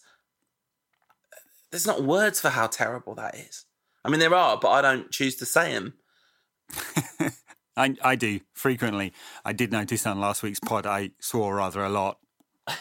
there's 1.70 1.86
not 1.86 2.02
words 2.02 2.40
for 2.40 2.48
how 2.50 2.66
terrible 2.66 3.14
that 3.16 3.34
is. 3.34 3.66
I 4.04 4.08
mean, 4.08 4.20
there 4.20 4.34
are, 4.34 4.56
but 4.58 4.70
I 4.70 4.80
don't 4.80 5.10
choose 5.10 5.36
to 5.36 5.46
say 5.46 5.72
them. 5.72 5.94
I 7.76 7.94
I 8.02 8.16
do 8.16 8.40
frequently. 8.54 9.12
I 9.44 9.52
did 9.52 9.70
notice 9.70 10.06
on 10.06 10.20
last 10.20 10.42
week's 10.42 10.60
pod 10.60 10.86
I 10.86 11.10
swore 11.20 11.56
rather 11.56 11.82
a 11.82 11.88
lot. 11.88 12.18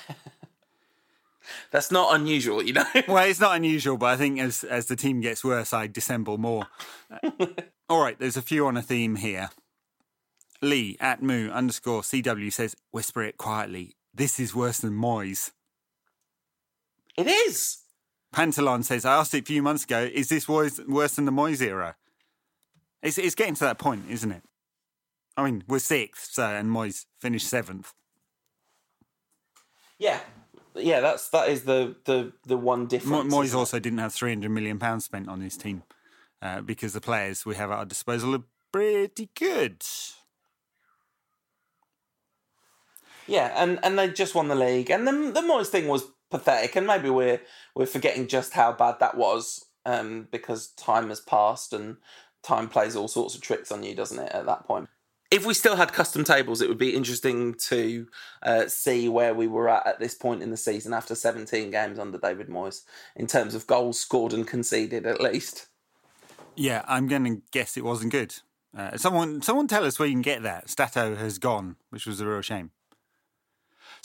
That's 1.71 1.91
not 1.91 2.13
unusual, 2.15 2.61
you 2.61 2.73
know. 2.73 2.85
Well, 3.07 3.25
it's 3.25 3.39
not 3.39 3.55
unusual, 3.55 3.97
but 3.97 4.07
I 4.07 4.17
think 4.17 4.39
as 4.39 4.63
as 4.63 4.87
the 4.87 4.95
team 4.95 5.21
gets 5.21 5.43
worse, 5.43 5.73
I 5.73 5.87
dissemble 5.87 6.37
more. 6.37 6.67
All 7.89 8.01
right, 8.01 8.17
there's 8.19 8.37
a 8.37 8.41
few 8.41 8.67
on 8.67 8.75
a 8.75 8.81
theme 8.81 9.15
here. 9.15 9.49
Lee 10.61 10.97
at 10.99 11.21
moo 11.21 11.49
underscore 11.49 12.01
CW 12.01 12.51
says, 12.51 12.75
whisper 12.91 13.23
it 13.23 13.37
quietly. 13.37 13.95
This 14.13 14.39
is 14.39 14.55
worse 14.55 14.79
than 14.79 14.93
Moyes. 14.93 15.51
it 17.15 17.27
is. 17.27 17.79
Pantalon 18.33 18.83
says, 18.83 19.05
I 19.05 19.15
asked 19.15 19.33
it 19.33 19.43
a 19.43 19.45
few 19.45 19.61
months 19.63 19.83
ago, 19.85 20.09
is 20.11 20.29
this 20.29 20.47
worse, 20.47 20.79
worse 20.87 21.15
than 21.15 21.25
the 21.25 21.31
Moyes 21.31 21.61
era? 21.61 21.95
It's, 23.01 23.17
it's 23.17 23.35
getting 23.35 23.53
to 23.55 23.63
that 23.65 23.77
point, 23.79 24.05
isn't 24.09 24.31
it? 24.31 24.43
I 25.37 25.45
mean, 25.45 25.63
we're 25.67 25.79
sixth, 25.79 26.33
so, 26.33 26.43
and 26.43 26.69
Moyes 26.69 27.05
finished 27.21 27.47
seventh. 27.47 27.93
Yeah, 29.99 30.19
yeah. 30.75 30.99
That's 30.99 31.29
that 31.29 31.49
is 31.49 31.63
the 31.63 31.95
the 32.05 32.33
the 32.45 32.57
one 32.57 32.81
Mo- 32.81 32.85
difference. 32.85 33.33
Moyes 33.33 33.55
also 33.55 33.79
didn't 33.79 33.99
have 33.99 34.13
£300 34.13 34.49
million 34.49 34.99
spent 34.99 35.27
on 35.29 35.41
his 35.41 35.57
team 35.57 35.83
uh, 36.41 36.61
because 36.61 36.93
the 36.93 37.01
players 37.01 37.45
we 37.45 37.55
have 37.55 37.71
at 37.71 37.77
our 37.77 37.85
disposal 37.85 38.35
are 38.35 38.43
pretty 38.71 39.29
good. 39.35 39.83
Yeah, 43.27 43.53
and 43.55 43.79
and 43.83 43.97
they 43.99 44.09
just 44.09 44.35
won 44.35 44.47
the 44.47 44.55
league, 44.55 44.89
and 44.89 45.07
the 45.07 45.11
the 45.11 45.41
Moyes 45.41 45.67
thing 45.67 45.87
was 45.87 46.05
pathetic, 46.31 46.75
and 46.75 46.87
maybe 46.87 47.09
we're 47.09 47.41
we're 47.75 47.85
forgetting 47.85 48.27
just 48.27 48.53
how 48.53 48.71
bad 48.71 48.99
that 48.99 49.17
was, 49.17 49.65
um, 49.85 50.27
because 50.31 50.69
time 50.69 51.09
has 51.09 51.19
passed 51.19 51.73
and 51.73 51.97
time 52.43 52.69
plays 52.69 52.95
all 52.95 53.07
sorts 53.07 53.35
of 53.35 53.41
tricks 53.41 53.71
on 53.71 53.83
you, 53.83 53.95
doesn't 53.95 54.19
it? 54.19 54.31
At 54.31 54.45
that 54.45 54.65
point, 54.65 54.89
if 55.29 55.45
we 55.45 55.53
still 55.53 55.75
had 55.75 55.91
custom 55.91 56.23
tables, 56.23 56.61
it 56.61 56.69
would 56.69 56.77
be 56.77 56.95
interesting 56.95 57.53
to 57.55 58.07
uh, 58.43 58.67
see 58.67 59.09
where 59.09 59.33
we 59.33 59.47
were 59.47 59.69
at 59.69 59.85
at 59.85 59.99
this 59.99 60.15
point 60.15 60.41
in 60.41 60.51
the 60.51 60.57
season 60.57 60.93
after 60.93 61.15
17 61.15 61.69
games 61.69 61.99
under 61.99 62.17
David 62.17 62.47
Moyes 62.47 62.83
in 63.15 63.27
terms 63.27 63.53
of 63.53 63.67
goals 63.67 63.99
scored 63.99 64.33
and 64.33 64.47
conceded, 64.47 65.05
at 65.05 65.21
least. 65.21 65.67
Yeah, 66.55 66.83
I'm 66.87 67.07
going 67.07 67.25
to 67.25 67.41
guess 67.51 67.77
it 67.77 67.83
wasn't 67.83 68.11
good. 68.11 68.35
Uh, 68.75 68.95
someone, 68.97 69.41
someone, 69.41 69.67
tell 69.67 69.83
us 69.83 69.99
where 69.99 70.07
you 70.07 70.13
can 70.13 70.21
get 70.21 70.43
that. 70.43 70.67
Statto 70.67 71.17
has 71.17 71.39
gone, 71.39 71.75
which 71.89 72.05
was 72.05 72.21
a 72.21 72.27
real 72.27 72.41
shame. 72.41 72.71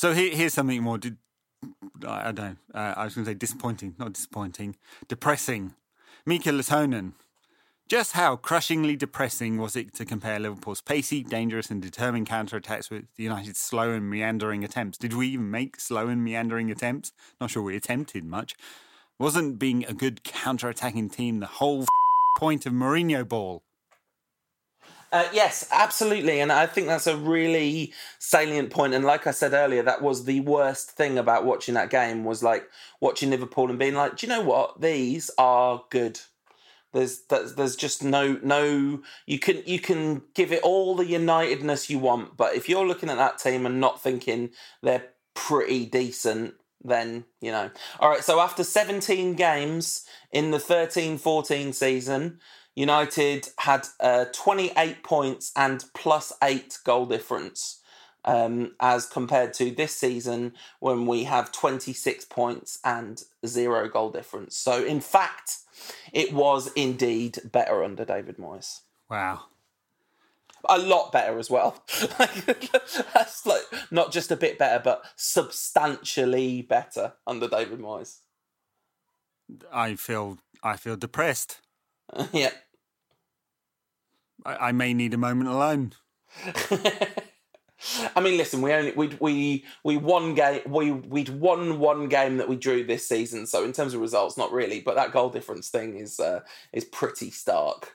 So 0.02 0.12
here, 0.12 0.34
here's 0.34 0.52
something 0.52 0.82
more. 0.82 0.98
Did, 0.98 1.16
I 2.04 2.32
don't 2.32 2.36
know. 2.36 2.56
Uh, 2.74 2.94
I 2.96 3.04
was 3.04 3.14
going 3.14 3.24
to 3.24 3.30
say 3.30 3.34
disappointing, 3.34 3.94
not 4.00 4.12
disappointing. 4.12 4.74
Depressing. 5.06 5.74
Mika 6.26 6.50
Lehtonen 6.50 7.12
just 7.88 8.14
how 8.14 8.34
crushingly 8.34 8.96
depressing 8.96 9.58
was 9.58 9.76
it 9.76 9.94
to 9.94 10.04
compare 10.04 10.40
Liverpool's 10.40 10.80
pacey, 10.80 11.22
dangerous, 11.22 11.70
and 11.70 11.80
determined 11.80 12.26
counter-attacks 12.26 12.90
with 12.90 13.04
United's 13.16 13.60
slow 13.60 13.92
and 13.92 14.10
meandering 14.10 14.64
attempts? 14.64 14.98
Did 14.98 15.14
we 15.14 15.28
even 15.28 15.52
make 15.52 15.78
slow 15.78 16.08
and 16.08 16.24
meandering 16.24 16.68
attempts? 16.72 17.12
Not 17.40 17.50
sure 17.50 17.62
we 17.62 17.76
attempted 17.76 18.24
much. 18.24 18.56
Wasn't 19.20 19.60
being 19.60 19.84
a 19.84 19.92
good 19.92 20.24
counter-attacking 20.24 21.10
team 21.10 21.38
the 21.38 21.46
whole 21.46 21.86
point 22.38 22.66
of 22.66 22.72
Mourinho 22.72 23.28
ball? 23.28 23.62
Uh, 25.12 25.28
yes, 25.32 25.68
absolutely. 25.70 26.40
And 26.40 26.50
I 26.50 26.66
think 26.66 26.86
that's 26.86 27.06
a 27.06 27.16
really 27.16 27.92
salient 28.18 28.70
point. 28.70 28.94
And 28.94 29.04
like 29.04 29.26
I 29.26 29.30
said 29.30 29.52
earlier, 29.52 29.82
that 29.82 30.00
was 30.00 30.24
the 30.24 30.40
worst 30.40 30.92
thing 30.92 31.18
about 31.18 31.44
watching 31.44 31.74
that 31.74 31.90
game 31.90 32.24
was 32.24 32.42
like 32.42 32.68
watching 33.00 33.28
Liverpool 33.30 33.68
and 33.68 33.78
being 33.78 33.94
like, 33.94 34.16
do 34.16 34.26
you 34.26 34.32
know 34.32 34.40
what? 34.40 34.80
These 34.80 35.30
are 35.36 35.84
good. 35.90 36.18
There's 36.94 37.22
there's 37.28 37.76
just 37.76 38.04
no 38.04 38.38
no 38.42 39.02
you 39.26 39.38
can 39.38 39.62
you 39.66 39.80
can 39.80 40.22
give 40.34 40.52
it 40.52 40.62
all 40.62 40.96
the 40.96 41.06
unitedness 41.06 41.90
you 41.90 41.98
want, 41.98 42.36
but 42.36 42.54
if 42.54 42.68
you're 42.68 42.86
looking 42.86 43.10
at 43.10 43.18
that 43.18 43.38
team 43.38 43.66
and 43.66 43.80
not 43.80 44.02
thinking 44.02 44.50
they're 44.82 45.08
pretty 45.34 45.86
decent, 45.86 46.54
then 46.84 47.24
you 47.40 47.50
know. 47.52 47.70
All 48.00 48.10
right, 48.10 48.24
so 48.24 48.40
after 48.40 48.64
17 48.64 49.34
games 49.34 50.06
in 50.32 50.50
the 50.50 50.58
13-14 50.58 51.74
season, 51.74 52.40
United 52.74 53.48
had 53.58 53.86
uh, 54.00 54.26
28 54.32 55.02
points 55.02 55.52
and 55.56 55.84
plus 55.94 56.32
8 56.42 56.78
goal 56.84 57.06
difference. 57.06 57.78
Um, 58.24 58.76
as 58.78 59.06
compared 59.06 59.52
to 59.54 59.72
this 59.72 59.96
season 59.96 60.52
when 60.78 61.06
we 61.06 61.24
have 61.24 61.50
26 61.50 62.24
points 62.26 62.78
and 62.84 63.20
zero 63.44 63.88
goal 63.88 64.12
difference. 64.12 64.56
So, 64.56 64.84
in 64.84 65.00
fact, 65.00 65.56
it 66.12 66.32
was 66.32 66.70
indeed 66.74 67.40
better 67.50 67.82
under 67.82 68.04
David 68.04 68.36
Moyes. 68.36 68.82
Wow. 69.10 69.46
A 70.68 70.78
lot 70.78 71.10
better 71.10 71.36
as 71.40 71.50
well. 71.50 71.82
That's 72.18 73.44
like 73.44 73.62
not 73.90 74.12
just 74.12 74.30
a 74.30 74.36
bit 74.36 74.56
better, 74.56 74.80
but 74.82 75.04
substantially 75.16 76.62
better 76.62 77.14
under 77.26 77.48
David 77.48 77.80
Moyes. 77.80 78.18
I 79.72 79.96
feel 79.96 80.38
I 80.62 80.76
feel 80.76 80.96
depressed. 80.96 81.60
yeah. 82.32 82.50
I, 84.44 84.68
I 84.68 84.72
may 84.72 84.94
need 84.94 85.14
a 85.14 85.18
moment 85.18 85.48
alone. 85.48 85.92
I 88.14 88.20
mean, 88.20 88.36
listen, 88.36 88.62
we 88.62 88.72
only 88.72 88.92
we 88.92 89.08
we 89.20 89.64
we 89.82 89.96
won 89.96 90.34
game 90.34 90.62
we 90.66 90.92
we'd 90.92 91.28
won 91.28 91.78
one 91.78 92.08
game 92.08 92.36
that 92.36 92.48
we 92.48 92.56
drew 92.56 92.84
this 92.84 93.08
season. 93.08 93.46
So 93.46 93.64
in 93.64 93.72
terms 93.72 93.94
of 93.94 94.00
results, 94.00 94.36
not 94.36 94.52
really, 94.52 94.80
but 94.80 94.94
that 94.94 95.12
goal 95.12 95.30
difference 95.30 95.68
thing 95.68 95.96
is 95.96 96.20
uh, 96.20 96.40
is 96.72 96.84
pretty 96.84 97.30
stark. 97.30 97.94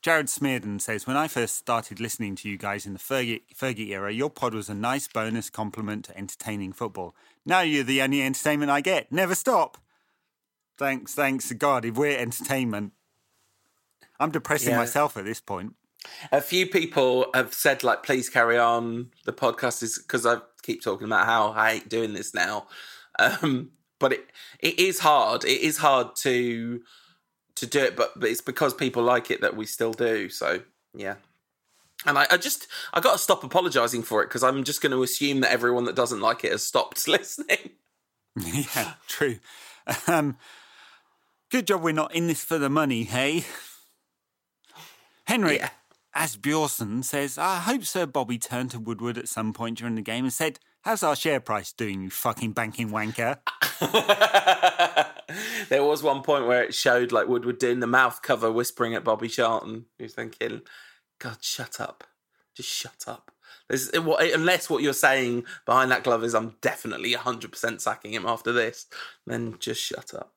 Jared 0.00 0.26
Smearden 0.26 0.80
says, 0.80 1.06
When 1.06 1.16
I 1.16 1.26
first 1.26 1.56
started 1.56 1.98
listening 1.98 2.36
to 2.36 2.48
you 2.48 2.56
guys 2.56 2.86
in 2.86 2.92
the 2.92 2.98
Fergie, 3.00 3.42
Fergie 3.54 3.88
era, 3.88 4.12
your 4.12 4.30
pod 4.30 4.54
was 4.54 4.68
a 4.68 4.74
nice 4.74 5.08
bonus 5.08 5.50
compliment 5.50 6.04
to 6.04 6.16
entertaining 6.16 6.72
football. 6.72 7.16
Now 7.44 7.62
you're 7.62 7.84
the 7.84 8.02
only 8.02 8.22
entertainment 8.22 8.70
I 8.70 8.80
get. 8.80 9.10
Never 9.10 9.34
stop. 9.34 9.76
Thanks, 10.76 11.14
thanks 11.14 11.48
to 11.48 11.54
God, 11.54 11.84
if 11.84 11.96
we're 11.96 12.16
entertainment. 12.16 12.92
I'm 14.20 14.30
depressing 14.30 14.70
yeah. 14.70 14.78
myself 14.78 15.16
at 15.16 15.24
this 15.24 15.40
point. 15.40 15.74
A 16.32 16.40
few 16.40 16.66
people 16.66 17.26
have 17.34 17.52
said, 17.52 17.82
like, 17.82 18.02
please 18.02 18.28
carry 18.28 18.58
on. 18.58 19.10
The 19.24 19.32
podcast 19.32 19.82
is 19.82 19.98
because 19.98 20.24
I 20.24 20.38
keep 20.62 20.82
talking 20.82 21.06
about 21.06 21.26
how 21.26 21.52
I 21.52 21.74
hate 21.74 21.88
doing 21.88 22.14
this 22.14 22.34
now. 22.34 22.66
Um, 23.20 23.72
but 23.98 24.12
it 24.12 24.30
it 24.60 24.78
is 24.78 25.00
hard. 25.00 25.44
It 25.44 25.60
is 25.60 25.78
hard 25.78 26.14
to 26.18 26.80
to 27.56 27.66
do 27.66 27.80
it, 27.80 27.96
but, 27.96 28.12
but 28.14 28.28
it's 28.28 28.40
because 28.40 28.72
people 28.74 29.02
like 29.02 29.28
it 29.32 29.40
that 29.40 29.56
we 29.56 29.66
still 29.66 29.92
do. 29.92 30.28
So 30.28 30.62
yeah. 30.94 31.16
And 32.06 32.16
I, 32.16 32.26
I 32.30 32.36
just 32.36 32.68
I 32.92 33.00
got 33.00 33.14
to 33.14 33.18
stop 33.18 33.42
apologising 33.42 34.04
for 34.04 34.22
it 34.22 34.26
because 34.26 34.44
I'm 34.44 34.62
just 34.62 34.80
going 34.80 34.92
to 34.92 35.02
assume 35.02 35.40
that 35.40 35.50
everyone 35.50 35.84
that 35.86 35.96
doesn't 35.96 36.20
like 36.20 36.44
it 36.44 36.52
has 36.52 36.62
stopped 36.62 37.08
listening. 37.08 37.70
yeah, 38.36 38.94
true. 39.06 39.38
Um, 40.06 40.36
good 41.50 41.66
job 41.66 41.80
we're 41.80 41.94
not 41.94 42.14
in 42.14 42.26
this 42.26 42.44
for 42.44 42.58
the 42.58 42.68
money, 42.68 43.04
hey? 43.04 43.46
Henry, 45.28 45.56
yeah. 45.56 45.68
As 46.14 46.38
Bjorson 46.38 47.04
says, 47.04 47.36
I 47.36 47.56
hope 47.56 47.84
Sir 47.84 48.06
Bobby 48.06 48.38
turned 48.38 48.70
to 48.70 48.80
Woodward 48.80 49.18
at 49.18 49.28
some 49.28 49.52
point 49.52 49.76
during 49.76 49.94
the 49.94 50.00
game 50.00 50.24
and 50.24 50.32
said, 50.32 50.58
How's 50.80 51.02
our 51.02 51.14
share 51.14 51.38
price 51.38 51.70
doing, 51.70 52.00
you 52.00 52.08
fucking 52.08 52.52
banking 52.52 52.88
wanker? 52.88 53.36
there 55.68 55.84
was 55.84 56.02
one 56.02 56.22
point 56.22 56.46
where 56.46 56.62
it 56.62 56.74
showed 56.74 57.12
like 57.12 57.28
Woodward 57.28 57.58
doing 57.58 57.80
the 57.80 57.86
mouth 57.86 58.22
cover, 58.22 58.50
whispering 58.50 58.94
at 58.94 59.04
Bobby 59.04 59.28
Charlton. 59.28 59.84
Who's 59.98 60.14
thinking, 60.14 60.62
God, 61.18 61.36
shut 61.42 61.78
up. 61.78 62.04
Just 62.56 62.70
shut 62.70 63.04
up. 63.06 63.30
There's, 63.68 63.90
unless 63.90 64.70
what 64.70 64.82
you're 64.82 64.94
saying 64.94 65.44
behind 65.66 65.90
that 65.90 66.04
glove 66.04 66.24
is 66.24 66.34
I'm 66.34 66.56
definitely 66.62 67.12
100% 67.12 67.82
sacking 67.82 68.14
him 68.14 68.24
after 68.24 68.50
this, 68.50 68.86
then 69.26 69.56
just 69.58 69.82
shut 69.82 70.14
up. 70.14 70.32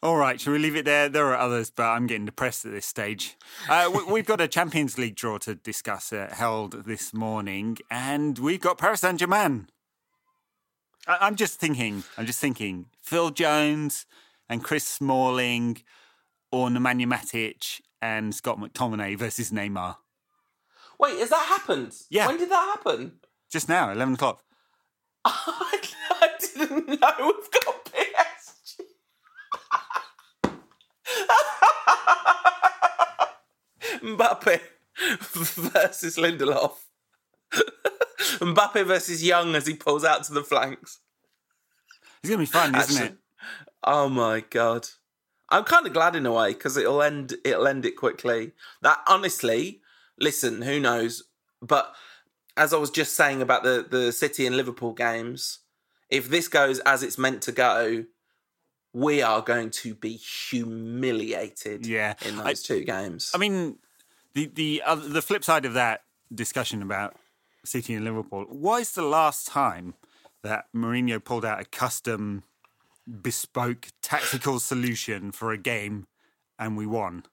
All 0.00 0.16
right, 0.16 0.40
shall 0.40 0.52
we 0.52 0.60
leave 0.60 0.76
it 0.76 0.84
there? 0.84 1.08
There 1.08 1.26
are 1.26 1.36
others, 1.36 1.70
but 1.70 1.82
I'm 1.82 2.06
getting 2.06 2.26
depressed 2.26 2.64
at 2.64 2.70
this 2.70 2.86
stage. 2.86 3.36
Uh, 3.68 3.90
we, 4.08 4.20
have 4.20 4.26
got 4.26 4.40
a 4.40 4.46
Champions 4.46 4.96
League 4.96 5.16
draw 5.16 5.38
to 5.38 5.56
discuss 5.56 6.12
uh, 6.12 6.28
held 6.32 6.84
this 6.84 7.12
morning, 7.12 7.78
and 7.90 8.38
we've 8.38 8.60
got 8.60 8.78
Paris 8.78 9.00
Saint 9.00 9.18
Germain. 9.18 9.66
I'm 11.08 11.34
just 11.34 11.58
thinking, 11.58 12.04
I'm 12.16 12.26
just 12.26 12.38
thinking, 12.38 12.86
Phil 13.02 13.30
Jones 13.30 14.06
and 14.48 14.62
Chris 14.62 14.86
Smalling, 14.86 15.82
or 16.52 16.68
Nemanja 16.68 17.12
Matic 17.12 17.80
and 18.00 18.32
Scott 18.32 18.60
McTominay 18.60 19.18
versus 19.18 19.50
Neymar. 19.50 19.96
Wait, 21.00 21.18
has 21.18 21.30
that 21.30 21.46
happened? 21.46 21.92
Yeah. 22.08 22.28
When 22.28 22.38
did 22.38 22.50
that 22.50 22.76
happen? 22.76 23.14
Just 23.50 23.68
now, 23.68 23.90
11 23.90 24.14
o'clock. 24.14 24.44
I, 25.24 25.80
I 26.22 26.28
didn't 26.38 26.86
know 26.86 27.12
we've 27.18 27.50
got 27.64 27.87
Mbappe 34.02 34.60
versus 35.72 36.16
Lindelof. 36.16 36.72
Mbappe 38.40 38.86
versus 38.86 39.22
Young 39.22 39.54
as 39.54 39.66
he 39.66 39.74
pulls 39.74 40.04
out 40.04 40.24
to 40.24 40.32
the 40.32 40.44
flanks. 40.44 41.00
It's 42.22 42.30
gonna 42.30 42.42
be 42.42 42.46
fun, 42.46 42.74
isn't 42.74 43.02
Actually, 43.02 43.14
it? 43.14 43.18
Oh 43.84 44.08
my 44.08 44.44
god. 44.50 44.88
I'm 45.50 45.64
kind 45.64 45.86
of 45.86 45.92
glad 45.92 46.14
in 46.14 46.26
a 46.26 46.32
way 46.32 46.52
because 46.52 46.76
it'll 46.76 47.02
end. 47.02 47.34
It'll 47.44 47.66
end 47.66 47.86
it 47.86 47.96
quickly. 47.96 48.52
That 48.82 48.98
honestly, 49.08 49.80
listen, 50.18 50.62
who 50.62 50.78
knows? 50.78 51.24
But 51.62 51.94
as 52.56 52.74
I 52.74 52.76
was 52.76 52.90
just 52.90 53.16
saying 53.16 53.40
about 53.40 53.62
the 53.62 53.86
the 53.88 54.12
City 54.12 54.46
and 54.46 54.56
Liverpool 54.56 54.92
games, 54.92 55.60
if 56.10 56.28
this 56.28 56.48
goes 56.48 56.80
as 56.80 57.02
it's 57.02 57.18
meant 57.18 57.42
to 57.42 57.52
go, 57.52 58.04
we 58.92 59.22
are 59.22 59.40
going 59.42 59.70
to 59.70 59.94
be 59.94 60.12
humiliated. 60.12 61.86
Yeah, 61.86 62.14
in 62.26 62.36
those 62.36 62.46
I, 62.46 62.54
two 62.54 62.84
games. 62.84 63.32
I 63.34 63.38
mean, 63.38 63.78
the 64.34 64.50
the 64.52 64.82
other, 64.84 65.08
the 65.08 65.22
flip 65.22 65.44
side 65.44 65.64
of 65.64 65.74
that 65.74 66.02
discussion 66.34 66.82
about 66.82 67.16
City 67.64 67.94
and 67.94 68.04
Liverpool. 68.04 68.44
Why 68.48 68.80
is 68.80 68.92
the 68.92 69.02
last 69.02 69.46
time 69.46 69.94
that 70.42 70.66
Mourinho 70.74 71.22
pulled 71.22 71.44
out 71.44 71.60
a 71.60 71.64
custom, 71.64 72.44
bespoke 73.22 73.88
tactical 74.02 74.60
solution 74.60 75.32
for 75.32 75.52
a 75.52 75.58
game 75.58 76.06
and 76.58 76.76
we 76.76 76.86
won? 76.86 77.24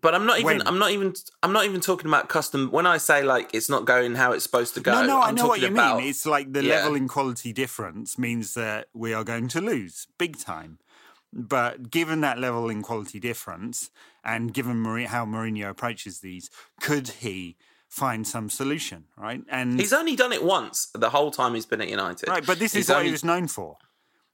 But 0.00 0.14
I'm 0.14 0.24
not 0.24 0.38
even. 0.38 0.58
When? 0.58 0.66
I'm 0.66 0.78
not 0.78 0.90
even. 0.90 1.12
I'm 1.42 1.52
not 1.52 1.66
even 1.66 1.80
talking 1.80 2.06
about 2.06 2.28
custom. 2.28 2.70
When 2.70 2.86
I 2.86 2.96
say 2.96 3.22
like 3.22 3.50
it's 3.52 3.68
not 3.68 3.84
going 3.84 4.14
how 4.14 4.32
it's 4.32 4.42
supposed 4.42 4.74
to 4.74 4.80
go. 4.80 4.92
No, 4.92 5.06
no, 5.06 5.20
I'm 5.20 5.28
i 5.28 5.30
know 5.32 5.46
what 5.46 5.60
you 5.60 5.68
about, 5.68 5.98
mean. 5.98 6.08
It's 6.08 6.24
like 6.24 6.52
the 6.52 6.64
yeah. 6.64 6.76
level 6.76 6.94
in 6.94 7.08
quality 7.08 7.52
difference 7.52 8.18
means 8.18 8.54
that 8.54 8.88
we 8.94 9.12
are 9.12 9.22
going 9.22 9.48
to 9.48 9.60
lose 9.60 10.06
big 10.16 10.38
time. 10.38 10.78
But 11.32 11.90
given 11.90 12.20
that 12.20 12.38
level 12.38 12.68
in 12.68 12.82
quality 12.82 13.18
difference, 13.18 13.90
and 14.22 14.52
given 14.52 14.84
how 15.06 15.24
Mourinho 15.24 15.70
approaches 15.70 16.20
these, 16.20 16.50
could 16.80 17.08
he 17.08 17.56
find 17.88 18.26
some 18.26 18.50
solution? 18.50 19.04
Right, 19.16 19.42
and 19.48 19.80
he's 19.80 19.92
only 19.94 20.14
done 20.14 20.32
it 20.32 20.44
once 20.44 20.88
the 20.94 21.10
whole 21.10 21.30
time 21.30 21.54
he's 21.54 21.66
been 21.66 21.80
at 21.80 21.88
United. 21.88 22.28
Right, 22.28 22.44
but 22.44 22.58
this 22.58 22.74
he's 22.74 22.88
is 22.88 22.94
what 22.94 23.04
he 23.06 23.10
was 23.10 23.24
known 23.24 23.48
for. 23.48 23.78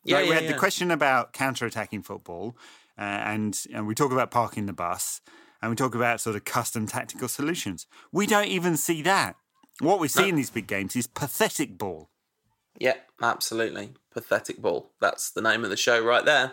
Yeah, 0.04 0.16
like, 0.16 0.24
yeah 0.24 0.30
we 0.30 0.34
had 0.34 0.44
yeah. 0.44 0.52
the 0.52 0.58
question 0.58 0.90
about 0.90 1.32
counter-attacking 1.32 2.02
football, 2.02 2.56
uh, 2.98 3.02
and 3.02 3.60
and 3.72 3.86
we 3.86 3.94
talk 3.94 4.10
about 4.10 4.30
parking 4.30 4.66
the 4.66 4.72
bus. 4.72 5.20
and 5.60 5.70
we 5.70 5.76
talk 5.76 5.94
about 5.94 6.20
sort 6.20 6.36
of 6.36 6.44
custom 6.44 6.86
tactical 6.86 7.28
solutions. 7.28 7.86
We 8.12 8.26
don't 8.26 8.48
even 8.48 8.76
see 8.76 9.02
that. 9.02 9.36
What 9.80 10.00
we 10.00 10.08
see 10.08 10.22
No. 10.22 10.28
in 10.28 10.36
these 10.36 10.50
big 10.50 10.66
games 10.66 10.96
is 10.96 11.06
pathetic 11.06 11.78
ball. 11.78 12.10
Yeah, 12.78 12.94
absolutely. 13.20 13.94
Pathetic 14.12 14.58
ball. 14.58 14.92
That's 15.00 15.30
the 15.30 15.42
name 15.42 15.64
of 15.64 15.70
the 15.70 15.76
show 15.76 16.00
right 16.00 16.24
there. 16.24 16.52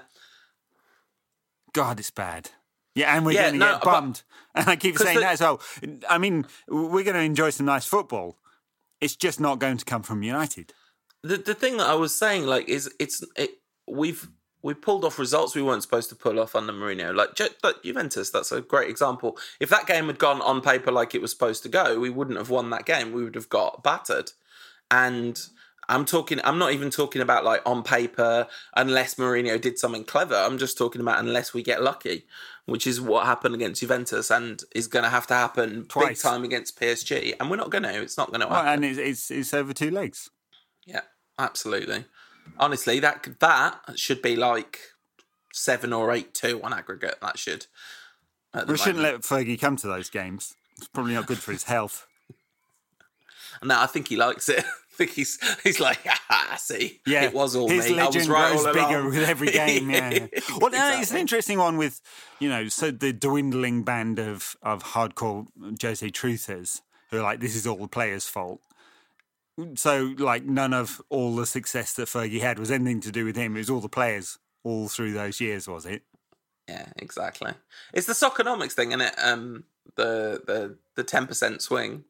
God, 1.75 1.99
it's 1.99 2.09
bad. 2.11 2.49
Yeah, 2.95 3.13
and 3.15 3.25
we're 3.25 3.33
Yeah, 3.33 3.49
going 3.49 3.53
to 3.53 3.59
no, 3.59 3.71
get 3.73 3.81
but- 3.83 3.91
bummed. 3.91 4.23
And 4.55 4.69
I 4.69 4.77
keep 4.77 4.97
saying 4.97 5.15
the- 5.15 5.21
that 5.21 5.33
as 5.33 5.41
well. 5.41 5.59
I 6.09 6.17
mean, 6.17 6.45
we're 6.69 7.03
going 7.03 7.15
to 7.17 7.19
enjoy 7.21 7.49
some 7.49 7.65
nice 7.65 7.85
football. 7.85 8.37
It's 9.01 9.17
just 9.17 9.37
not 9.41 9.59
going 9.59 9.75
to 9.75 9.83
come 9.83 10.01
from 10.01 10.23
United. 10.23 10.71
The 11.21 11.35
the 11.35 11.53
thing 11.53 11.75
that 11.77 11.87
I 11.87 11.95
was 11.95 12.15
saying, 12.15 12.45
like, 12.45 12.69
is 12.69 12.89
it's 12.97 13.21
it 13.35 13.49
we've 13.85 14.29
we 14.61 14.73
pulled 14.73 15.03
off 15.03 15.19
results 15.19 15.53
we 15.55 15.61
weren't 15.61 15.81
supposed 15.83 16.07
to 16.09 16.15
pull 16.15 16.39
off 16.39 16.55
under 16.55 16.71
Mourinho. 16.71 17.13
Like, 17.13 17.37
like 17.63 17.83
Juventus, 17.83 18.29
that's 18.31 18.53
a 18.53 18.61
great 18.61 18.89
example. 18.89 19.37
If 19.59 19.67
that 19.69 19.87
game 19.87 20.07
had 20.07 20.17
gone 20.17 20.41
on 20.41 20.61
paper 20.61 20.91
like 20.91 21.13
it 21.13 21.21
was 21.21 21.31
supposed 21.31 21.61
to 21.63 21.69
go, 21.69 21.99
we 21.99 22.09
wouldn't 22.09 22.37
have 22.37 22.49
won 22.49 22.69
that 22.69 22.85
game. 22.85 23.11
We 23.11 23.23
would 23.25 23.35
have 23.35 23.49
got 23.49 23.83
battered. 23.83 24.31
And 24.89 25.37
I'm 25.87 26.05
talking. 26.05 26.39
I'm 26.43 26.57
not 26.57 26.73
even 26.73 26.89
talking 26.89 27.21
about 27.21 27.43
like 27.45 27.61
on 27.65 27.83
paper, 27.83 28.47
unless 28.75 29.15
Mourinho 29.15 29.59
did 29.59 29.77
something 29.77 30.03
clever. 30.03 30.35
I'm 30.35 30.57
just 30.57 30.77
talking 30.77 31.01
about 31.01 31.19
unless 31.19 31.53
we 31.53 31.61
get 31.63 31.83
lucky, 31.83 32.25
which 32.65 32.87
is 32.87 32.99
what 32.99 33.25
happened 33.25 33.55
against 33.55 33.81
Juventus 33.81 34.31
and 34.31 34.61
is 34.73 34.87
going 34.87 35.03
to 35.03 35.09
have 35.09 35.27
to 35.27 35.33
happen 35.35 35.87
big 35.99 36.17
time 36.17 36.43
against 36.43 36.79
PSG. 36.79 37.35
And 37.39 37.49
we're 37.49 37.57
not 37.57 37.69
going 37.69 37.83
to. 37.83 38.01
It's 38.01 38.17
not 38.17 38.29
going 38.29 38.41
to 38.41 38.47
Well, 38.47 38.63
happen. 38.63 38.83
and 38.83 38.97
it's, 38.97 38.99
it's, 38.99 39.31
it's 39.31 39.53
over 39.53 39.73
two 39.73 39.91
legs. 39.91 40.29
Yeah, 40.85 41.01
absolutely. 41.37 42.05
Honestly, 42.59 42.99
that 42.99 43.27
that 43.39 43.79
should 43.95 44.21
be 44.21 44.35
like 44.35 44.79
seven 45.53 45.93
or 45.93 46.11
eight 46.11 46.33
two 46.33 46.61
on 46.63 46.73
aggregate. 46.73 47.15
That 47.21 47.37
should. 47.39 47.67
We 48.67 48.77
shouldn't 48.77 49.03
let 49.03 49.21
Fergie 49.21 49.59
come 49.59 49.75
to 49.77 49.87
those 49.87 50.09
games. 50.09 50.55
It's 50.77 50.87
probably 50.87 51.13
not 51.13 51.25
good 51.27 51.39
for 51.39 51.51
his 51.51 51.63
health. 51.63 52.07
No, 53.63 53.79
I 53.79 53.85
think 53.85 54.09
he 54.09 54.17
likes 54.17 54.49
it. 54.49 54.65
I 54.95 54.97
think 54.97 55.11
he's 55.11 55.37
he's 55.63 55.79
like, 55.79 55.99
ah, 56.29 56.55
see, 56.57 57.01
Yeah, 57.05 57.25
it 57.25 57.33
was 57.33 57.55
all 57.55 57.69
his 57.69 57.89
me. 57.89 57.99
I 57.99 58.05
was 58.05 58.15
legend 58.15 58.29
right 58.31 58.51
grows 58.51 58.65
bigger 58.67 58.99
along. 58.99 59.05
with 59.07 59.29
every 59.29 59.51
game. 59.51 59.89
Yeah, 59.89 60.09
yeah. 60.09 60.27
well, 60.59 60.71
no, 60.71 60.99
it's 60.99 61.11
an 61.11 61.17
interesting 61.17 61.57
one 61.59 61.77
with 61.77 62.01
you 62.39 62.49
know, 62.49 62.67
so 62.69 62.91
the 62.91 63.11
dwindling 63.11 63.83
band 63.83 64.19
of 64.19 64.55
of 64.61 64.83
hardcore 64.83 65.47
Jose 65.81 66.07
truthers 66.11 66.81
who 67.11 67.17
are 67.17 67.23
like, 67.23 67.39
this 67.41 67.55
is 67.55 67.67
all 67.67 67.77
the 67.77 67.87
players' 67.87 68.25
fault. 68.25 68.61
So, 69.75 70.13
like, 70.17 70.43
none 70.43 70.73
of 70.73 71.01
all 71.09 71.35
the 71.35 71.45
success 71.45 71.93
that 71.93 72.07
Fergie 72.07 72.41
had 72.41 72.59
was 72.59 72.71
anything 72.71 72.99
to 73.01 73.11
do 73.11 73.23
with 73.23 73.37
him. 73.37 73.55
It 73.55 73.59
was 73.59 73.69
all 73.69 73.79
the 73.79 73.87
players 73.87 74.37
all 74.63 74.89
through 74.89 75.13
those 75.13 75.39
years, 75.39 75.67
was 75.67 75.85
it? 75.85 76.01
Yeah, 76.67 76.87
exactly. 76.97 77.53
It's 77.93 78.07
the 78.07 78.13
Soccernomics 78.13 78.73
thing, 78.73 78.89
isn't 78.89 79.01
it? 79.01 79.13
Um, 79.23 79.63
the 79.95 80.41
the 80.45 80.77
the 80.95 81.03
ten 81.03 81.27
percent 81.27 81.61
swing. 81.61 82.05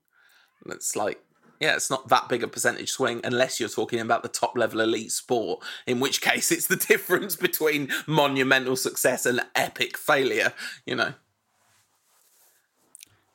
It's 0.68 0.96
like, 0.96 1.22
yeah, 1.60 1.76
it's 1.76 1.89
not 1.89 2.08
that 2.10 2.30
big 2.30 2.43
a 2.43 2.47
percentage 2.47 2.91
swing 2.91 3.22
unless 3.24 3.60
you're 3.60 3.70
talking 3.70 3.99
about 3.99 4.24
the 4.24 4.30
top 4.30 4.58
level 4.58 4.82
elite 4.82 5.12
sport. 5.12 5.64
In 5.88 5.99
which 5.99 6.22
case, 6.30 6.51
it's 6.51 6.68
the 6.68 6.76
difference 6.76 7.36
between 7.36 7.89
monumental 8.08 8.76
success 8.76 9.26
and 9.26 9.41
epic 9.56 9.97
failure. 9.97 10.53
You 10.86 10.95
know. 10.95 11.14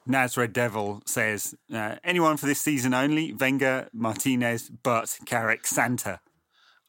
Naz 0.06 0.36
Red 0.36 0.52
Devil 0.52 1.02
says, 1.06 1.54
uh, 1.72 1.96
anyone 2.02 2.36
for 2.36 2.46
this 2.46 2.60
season 2.60 2.94
only? 2.94 3.32
Wenger, 3.32 3.88
Martinez, 3.92 4.68
Butt, 4.68 5.18
Carrick, 5.24 5.66
Santa. 5.66 6.20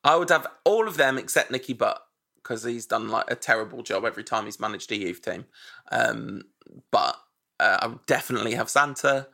I 0.04 0.16
would 0.16 0.30
have 0.30 0.48
all 0.64 0.88
of 0.88 0.98
them 0.98 1.18
except 1.18 1.52
Nicky 1.52 1.74
Butt 1.74 2.02
because 2.42 2.64
he's 2.64 2.88
done 2.88 3.10
like 3.10 3.30
a 3.30 3.36
terrible 3.36 3.84
job 3.84 4.06
every 4.06 4.24
time 4.24 4.46
he's 4.46 4.60
managed 4.60 4.92
a 4.92 4.98
youth 4.98 5.22
team. 5.22 5.46
Um, 5.92 6.44
but 6.90 7.16
uh, 7.60 7.78
I 7.82 7.88
would 7.88 8.06
definitely 8.08 8.56
have 8.56 8.70
Santa 8.70 9.28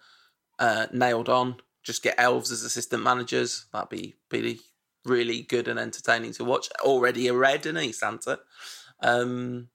uh, 0.60 0.88
nailed 0.92 1.30
on. 1.30 1.58
Just 1.88 2.04
get 2.04 2.16
elves 2.18 2.52
as 2.52 2.64
assistant 2.64 3.02
managers. 3.02 3.66
That'd 3.72 3.88
be 3.88 4.16
really, 4.30 4.60
really 5.06 5.44
good 5.44 5.70
and 5.70 5.80
entertaining 5.80 6.34
to 6.34 6.44
watch. 6.44 6.68
Already 6.82 7.30
a 7.30 7.34
red, 7.34 7.66
isn't 7.66 7.82
he, 7.82 7.94
Santa? 7.94 8.40
Um, 9.02 9.70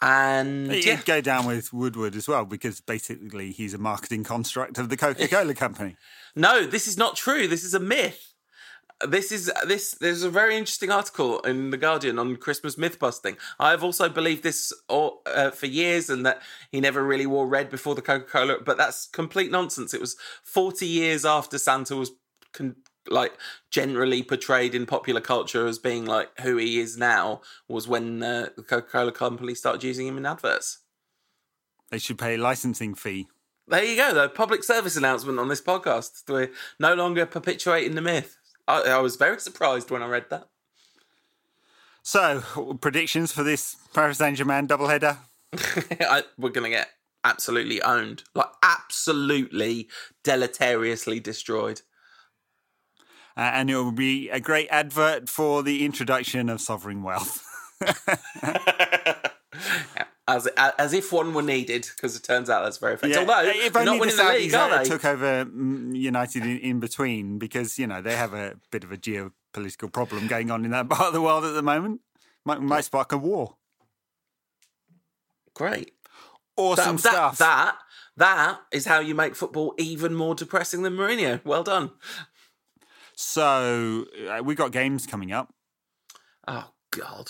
and 0.00 0.70
He'd 0.70 0.84
yeah, 0.84 1.00
go 1.04 1.20
down 1.20 1.44
with 1.44 1.72
Woodward 1.72 2.14
as 2.14 2.28
well 2.28 2.44
because 2.44 2.80
basically 2.80 3.50
he's 3.50 3.74
a 3.74 3.78
marketing 3.78 4.22
construct 4.22 4.78
of 4.78 4.90
the 4.90 4.96
Coca 4.96 5.26
Cola 5.26 5.54
company. 5.56 5.96
No, 6.36 6.66
this 6.66 6.86
is 6.86 6.96
not 6.96 7.16
true. 7.16 7.48
This 7.48 7.64
is 7.64 7.74
a 7.74 7.80
myth. 7.80 8.31
This 9.06 9.32
is 9.32 9.50
this. 9.66 9.92
There's 9.92 10.22
a 10.22 10.30
very 10.30 10.56
interesting 10.56 10.90
article 10.90 11.40
in 11.40 11.70
the 11.70 11.76
Guardian 11.76 12.18
on 12.18 12.36
Christmas 12.36 12.78
myth 12.78 12.98
busting. 12.98 13.36
I've 13.58 13.82
also 13.82 14.08
believed 14.08 14.42
this 14.42 14.72
all, 14.88 15.22
uh, 15.26 15.50
for 15.50 15.66
years, 15.66 16.08
and 16.08 16.24
that 16.24 16.42
he 16.70 16.80
never 16.80 17.04
really 17.04 17.26
wore 17.26 17.46
red 17.46 17.70
before 17.70 17.94
the 17.94 18.02
Coca 18.02 18.26
Cola. 18.26 18.58
But 18.64 18.76
that's 18.76 19.06
complete 19.06 19.50
nonsense. 19.50 19.92
It 19.94 20.00
was 20.00 20.16
40 20.44 20.86
years 20.86 21.24
after 21.24 21.58
Santa 21.58 21.96
was 21.96 22.12
con- 22.52 22.76
like 23.08 23.32
generally 23.70 24.22
portrayed 24.22 24.74
in 24.74 24.86
popular 24.86 25.20
culture 25.20 25.66
as 25.66 25.78
being 25.78 26.04
like 26.04 26.28
who 26.40 26.56
he 26.56 26.78
is 26.78 26.96
now. 26.96 27.40
Was 27.68 27.88
when 27.88 28.22
uh, 28.22 28.48
the 28.56 28.62
Coca 28.62 28.88
Cola 28.88 29.12
company 29.12 29.54
started 29.54 29.82
using 29.82 30.06
him 30.06 30.18
in 30.18 30.26
adverts. 30.26 30.78
They 31.90 31.98
should 31.98 32.18
pay 32.18 32.36
a 32.36 32.38
licensing 32.38 32.94
fee. 32.94 33.28
There 33.68 33.84
you 33.84 33.96
go, 33.96 34.12
the 34.12 34.28
public 34.28 34.64
service 34.64 34.96
announcement 34.96 35.38
on 35.38 35.48
this 35.48 35.60
podcast. 35.60 36.28
We're 36.28 36.50
no 36.78 36.94
longer 36.94 37.26
perpetuating 37.26 37.94
the 37.94 38.00
myth. 38.00 38.36
I, 38.66 38.82
I 38.82 38.98
was 38.98 39.16
very 39.16 39.40
surprised 39.40 39.90
when 39.90 40.02
I 40.02 40.06
read 40.06 40.26
that. 40.30 40.48
So, 42.02 42.42
predictions 42.80 43.32
for 43.32 43.42
this 43.42 43.76
Paris 43.94 44.18
Saint 44.18 44.36
Germain 44.36 44.66
doubleheader? 44.66 45.18
I, 45.54 46.24
we're 46.36 46.50
going 46.50 46.70
to 46.70 46.76
get 46.76 46.88
absolutely 47.22 47.80
owned. 47.82 48.24
Like, 48.34 48.48
absolutely 48.62 49.88
deleteriously 50.24 51.20
destroyed. 51.20 51.82
Uh, 53.36 53.50
and 53.54 53.70
it 53.70 53.76
will 53.76 53.92
be 53.92 54.28
a 54.30 54.40
great 54.40 54.68
advert 54.70 55.28
for 55.28 55.62
the 55.62 55.84
introduction 55.84 56.48
of 56.48 56.60
sovereign 56.60 57.02
wealth. 57.02 57.44
As, 60.28 60.46
as 60.46 60.92
if 60.92 61.12
one 61.12 61.34
were 61.34 61.42
needed, 61.42 61.88
because 61.96 62.14
it 62.14 62.22
turns 62.22 62.48
out 62.48 62.62
that's 62.62 62.78
very 62.78 62.94
effective. 62.94 63.18
Although, 63.28 63.42
if 63.42 63.74
only 63.74 63.86
not 63.86 64.00
winning 64.00 64.16
the 64.16 64.22
the, 64.22 64.28
league, 64.30 64.54
uh, 64.54 64.58
are 64.58 64.78
they? 64.78 64.88
took 64.88 65.04
over 65.04 65.44
mm, 65.44 65.96
United 65.96 66.44
in, 66.44 66.58
in 66.58 66.80
between 66.80 67.38
because 67.38 67.76
you 67.76 67.88
know 67.88 68.00
they 68.00 68.14
have 68.14 68.32
a 68.32 68.54
bit 68.70 68.84
of 68.84 68.92
a 68.92 68.96
geopolitical 68.96 69.92
problem 69.92 70.28
going 70.28 70.50
on 70.50 70.64
in 70.64 70.70
that 70.70 70.88
part 70.90 71.08
of 71.08 71.12
the 71.12 71.20
world 71.20 71.44
at 71.44 71.54
the 71.54 71.62
moment. 71.62 72.00
Might, 72.44 72.60
might 72.60 72.84
spark 72.84 73.12
a 73.12 73.18
war. 73.18 73.56
Great. 75.54 75.92
Awesome 76.56 76.96
That, 76.96 77.02
that, 77.02 77.12
stuff. 77.12 77.38
that, 77.38 77.76
that 78.16 78.60
is 78.72 78.86
how 78.86 79.00
you 79.00 79.14
make 79.14 79.34
football 79.34 79.74
even 79.78 80.14
more 80.14 80.34
depressing 80.34 80.82
than 80.82 80.94
Mourinho. 80.96 81.44
Well 81.44 81.62
done. 81.62 81.92
So 83.14 84.06
uh, 84.28 84.42
we 84.42 84.54
got 84.54 84.72
games 84.72 85.06
coming 85.06 85.32
up. 85.32 85.52
Oh 86.46 86.70
God, 86.90 87.28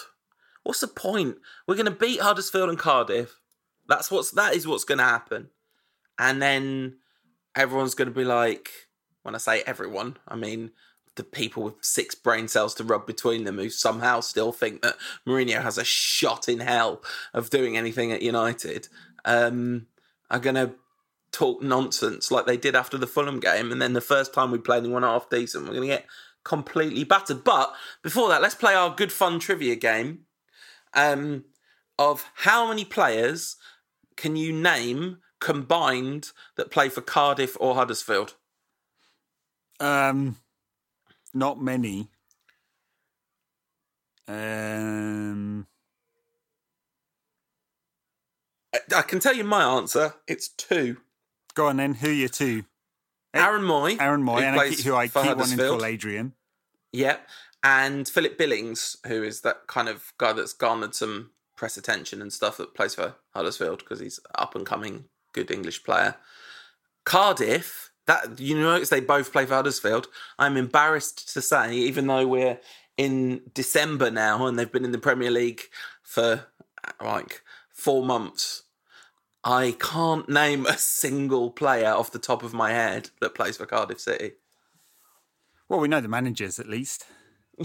what's 0.63 0.81
the 0.81 0.89
point? 0.89 1.37
We're 1.67 1.75
going 1.75 1.87
to 1.87 1.91
beat 1.91 2.21
Huddersfield 2.21 2.69
and 2.69 2.79
Cardiff. 2.79 3.41
That's 3.89 4.11
what's 4.11 4.31
that 4.33 4.55
is 4.55 4.67
what's 4.67 4.85
going 4.85 4.99
to 4.99 5.05
happen, 5.05 5.51
and 6.19 6.41
then 6.41 6.99
everyone's 7.55 7.95
going 7.95 8.09
to 8.09 8.15
be 8.15 8.25
like, 8.25 8.71
when 9.23 9.35
I 9.35 9.39
say 9.39 9.63
everyone, 9.67 10.19
I 10.27 10.37
mean 10.37 10.71
the 11.17 11.25
people 11.25 11.63
with 11.63 11.75
six 11.83 12.15
brain 12.15 12.49
cells 12.49 12.75
to 12.75 12.85
rub 12.85 13.07
between 13.07 13.45
them 13.45 13.59
who 13.59 13.69
somehow 13.69 14.21
still 14.21 14.51
think 14.51 14.81
that 14.81 14.97
Mourinho 15.27 15.61
has 15.61 15.77
a 15.77 15.85
shot 15.85 16.49
in 16.49 16.61
hell 16.61 17.03
of 17.35 17.51
doing 17.51 17.77
anything 17.77 18.13
at 18.13 18.23
United. 18.23 18.89
Um, 19.27 19.89
are 20.31 20.39
going 20.39 20.57
to 20.57 20.73
talk 21.31 21.63
nonsense 21.63 22.31
like 22.31 22.47
they 22.47 22.57
did 22.57 22.75
after 22.75 22.97
the 22.97 23.07
Fulham 23.07 23.41
game, 23.41 23.71
and 23.73 23.83
then 23.83 23.93
the 23.93 24.01
first 24.01 24.33
time 24.33 24.51
we 24.51 24.59
played 24.59 24.85
anyone 24.85 25.03
half 25.03 25.29
decent, 25.29 25.65
we're 25.65 25.75
going 25.75 25.89
to 25.89 25.95
get 25.97 26.07
completely 26.45 27.05
battered. 27.05 27.45
But 27.45 27.75
before 28.03 28.29
that, 28.31 28.43
let's 28.43 28.55
play 28.55 28.75
our 28.75 28.95
good 28.95 29.13
fun 29.13 29.39
trivia 29.39 29.77
game 29.77 30.21
um, 30.95 31.45
of 31.99 32.25
how 32.35 32.69
many 32.69 32.85
players 32.85 33.57
can 34.17 34.37
you 34.37 34.53
name 34.53 35.19
combined 35.41 36.31
that 36.57 36.71
play 36.71 36.89
for 36.89 37.01
Cardiff 37.01 37.57
or 37.61 37.75
Huddersfield? 37.75 38.35
Um, 39.81 40.37
not 41.35 41.61
many. 41.61 42.09
Um, 44.29 45.67
I, 48.73 48.79
I 48.97 49.03
can 49.03 49.19
tell 49.19 49.35
you 49.35 49.45
my 49.45 49.65
answer. 49.65 50.15
It's 50.29 50.49
two. 50.49 50.99
go 51.55 51.67
on 51.67 51.79
then. 51.79 51.95
Who 51.95 52.09
are 52.09 52.13
you 52.13 52.29
two? 52.29 52.65
Aaron 53.35 53.63
Mooy, 53.63 54.01
Aaron 54.01 54.23
Mooy, 54.23 54.41
who 54.41 54.45
and 54.45 54.55
I 54.55 54.59
plays 54.59 54.77
keep, 54.77 54.87
who 54.87 54.95
I 54.95 55.09
keep 55.09 55.37
wanting 55.37 55.59
to 55.59 55.69
call 55.69 55.85
Adrian. 55.85 56.35
Yeah. 56.93 57.17
And 57.65 58.09
Philip 58.09 58.37
Billings, 58.37 58.97
who 59.07 59.23
is 59.23 59.43
that 59.43 59.67
kind 59.69 59.89
of 59.89 60.13
guy 60.19 60.33
that's 60.33 60.53
garnered 60.53 60.95
some 60.95 61.31
press 61.57 61.77
attention 61.77 62.21
and 62.21 62.33
stuff 62.33 62.57
that 62.57 62.75
plays 62.75 62.95
for 62.95 63.15
Huddersfield 63.35 63.79
because 63.79 64.01
he's 64.01 64.19
up 64.35 64.55
and 64.57 64.67
coming 64.67 65.05
good 65.33 65.51
English 65.51 65.85
player. 65.85 66.17
Cardiff, 67.05 67.93
that 68.07 68.41
you 68.41 68.59
notice 68.59 68.89
they 68.89 69.01
both 69.01 69.33
play 69.33 69.47
for 69.47 69.55
Huddersfield. 69.55 70.09
I'm 70.39 70.57
embarrassed 70.57 71.33
to 71.35 71.41
say, 71.41 71.75
even 71.75 72.07
though 72.07 72.27
we're 72.27 72.59
in 72.97 73.43
December 73.55 74.11
now 74.11 74.47
and 74.47 74.59
they've 74.59 74.71
been 74.71 74.85
in 74.85 74.93
the 74.93 74.99
Premier 74.99 75.31
League 75.31 75.63
for 76.03 76.47
like 77.01 77.43
four 77.73 78.05
months, 78.05 78.65
I 79.45 79.77
can't 79.79 80.29
name 80.29 80.67
a 80.67 80.79
single 80.79 81.51
player 81.51 81.93
off 81.93 82.13
the 82.13 82.19
top 82.19 82.43
of 82.43 82.53
my 82.53 82.71
head 82.71 83.11
that 83.21 83.35
plays 83.35 83.57
for 83.57 83.67
Cardiff 83.67 84.01
City. 84.01 84.33
Well, 85.69 85.81
we 85.81 85.89
know 85.89 86.01
the 86.01 86.09
managers 86.09 86.59
at 86.59 86.69
least. 86.69 87.07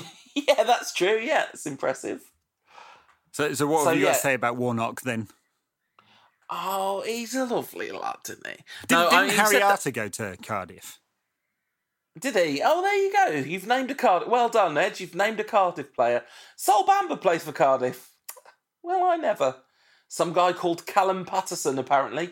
yeah, 0.36 0.64
that's 0.64 0.93
true. 0.93 1.20
Yeah, 1.22 1.45
it's 1.54 1.66
impressive. 1.66 2.22
So, 3.32 3.54
so 3.54 3.68
what 3.68 3.84
So, 3.84 3.89
have 3.89 4.00
you 4.00 4.06
got 4.06 4.14
to 4.14 4.20
say 4.20 4.34
about 4.34 4.58
Warnock 4.58 5.02
then? 5.02 5.28
Oh, 6.50 7.04
he's 7.06 7.36
a 7.36 7.45
lovely 7.45 7.91
lad, 7.91 8.18
isn't 8.30 8.48
he? 8.48 8.54
Did, 8.88 8.95
no, 8.95 9.10
didn't 9.10 9.28
mean, 9.28 9.36
Harry 9.36 9.52
said 9.52 9.62
that- 9.62 9.93
go 9.93 10.08
to 10.08 10.38
Cardiff? 10.38 11.00
Did 12.20 12.36
he? 12.36 12.62
Oh, 12.66 12.82
there 12.82 12.95
you 12.95 13.14
go. 13.43 13.48
You've 13.48 13.68
named 13.68 13.91
a 13.91 13.95
Cardiff. 13.95 14.28
Well 14.28 14.50
done, 14.50 14.78
Ed. 14.78 15.00
You've 15.00 15.14
named 15.14 15.39
a 15.39 15.43
Cardiff 15.43 15.93
player. 15.93 16.24
Sol 16.56 16.84
Bamba 16.86 17.20
plays 17.22 17.43
for 17.43 17.52
Cardiff. 17.52 18.10
Well, 18.82 19.04
I 19.04 19.18
never. 19.18 19.58
Some 20.08 20.34
guy 20.34 20.54
called 20.54 20.88
Callum 20.88 21.26
Paterson, 21.26 21.78
apparently. 21.78 22.32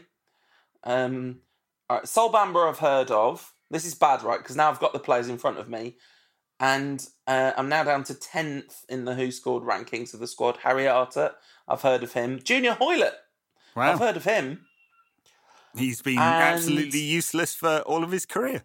Um, 0.83 1.41
all 1.89 1.97
right, 1.97 2.07
Sol 2.07 2.31
Bamba 2.31 2.67
I've 2.67 2.79
heard 2.79 3.11
of. 3.11 3.53
This 3.69 3.85
is 3.85 3.93
bad, 3.93 4.23
right? 4.23 4.39
Because 4.39 4.55
now 4.55 4.69
I've 4.69 4.79
got 4.79 4.93
the 4.93 4.99
players 4.99 5.27
in 5.29 5.37
front 5.37 5.59
of 5.59 5.69
me. 5.69 5.97
And 6.59 7.05
uh, 7.27 7.51
I'm 7.57 7.67
now 7.69 7.83
down 7.83 8.03
to 8.05 8.13
10th 8.13 8.85
in 8.87 9.05
the 9.05 9.13
WhoScored 9.13 9.63
rankings 9.65 10.13
of 10.13 10.19
the 10.19 10.27
squad. 10.27 10.57
Harry 10.63 10.87
Arter, 10.87 11.31
I've 11.67 11.81
heard 11.81 12.01
of 12.03 12.13
him. 12.13 12.39
Junior 12.43 12.73
Hoilett, 12.73 13.15
I've 13.75 13.99
heard 13.99 14.15
of 14.15 14.23
him. 14.23 14.65
he's 15.77 16.01
been 16.01 16.17
And- 16.17 16.43
absolutely 16.55 16.99
useless 17.01 17.53
for 17.53 17.79
all 17.81 18.03
of 18.03 18.11
his 18.11 18.25
career. 18.25 18.63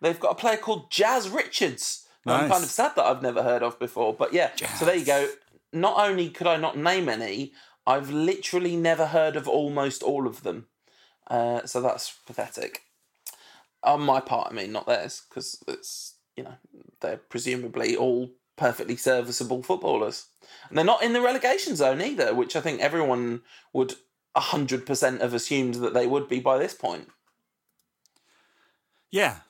They've 0.00 0.20
got 0.20 0.32
a 0.32 0.34
player 0.36 0.56
called 0.56 0.90
Jazz 0.90 1.28
Richards. 1.28 2.06
who 2.24 2.30
I'm 2.30 2.42
Nice. 2.42 2.50
kind 2.52 2.64
of 2.64 2.70
sad 2.70 2.92
that 2.96 3.04
I've 3.04 3.22
never 3.22 3.42
heard 3.42 3.62
of 3.62 3.78
before. 3.78 4.14
But 4.14 4.32
yeah, 4.32 4.50
so 4.78 4.84
there 4.84 4.94
you 4.94 5.04
go. 5.04 5.28
Not 5.72 5.96
only 5.98 6.30
could 6.30 6.46
I 6.46 6.56
not 6.58 6.76
name 6.76 7.08
any, 7.08 7.52
I've 7.86 8.10
literally 8.10 8.76
never 8.76 9.06
heard 9.06 9.36
of 9.36 9.48
almost 9.48 10.02
all 10.02 10.26
of 10.26 10.42
them. 10.42 10.66
Uh, 11.26 11.64
so 11.66 11.80
that's 11.80 12.12
pathetic. 12.26 12.82
On 13.82 14.00
my 14.02 14.20
part, 14.20 14.52
I 14.52 14.54
mean, 14.54 14.70
not 14.72 14.86
theirs, 14.86 15.22
because 15.28 15.62
it's, 15.66 16.14
you 16.40 16.44
know, 16.44 16.56
they're 17.00 17.18
presumably 17.18 17.94
all 17.94 18.30
perfectly 18.56 18.96
serviceable 18.96 19.62
footballers. 19.62 20.28
And 20.68 20.78
they're 20.78 20.84
not 20.84 21.02
in 21.02 21.12
the 21.12 21.20
relegation 21.20 21.76
zone 21.76 22.00
either, 22.00 22.34
which 22.34 22.56
I 22.56 22.62
think 22.62 22.80
everyone 22.80 23.42
would 23.74 23.94
100% 24.34 25.20
have 25.20 25.34
assumed 25.34 25.74
that 25.74 25.92
they 25.92 26.06
would 26.06 26.28
be 26.28 26.40
by 26.40 26.56
this 26.56 26.72
point. 26.72 27.08
Yeah. 29.10 29.40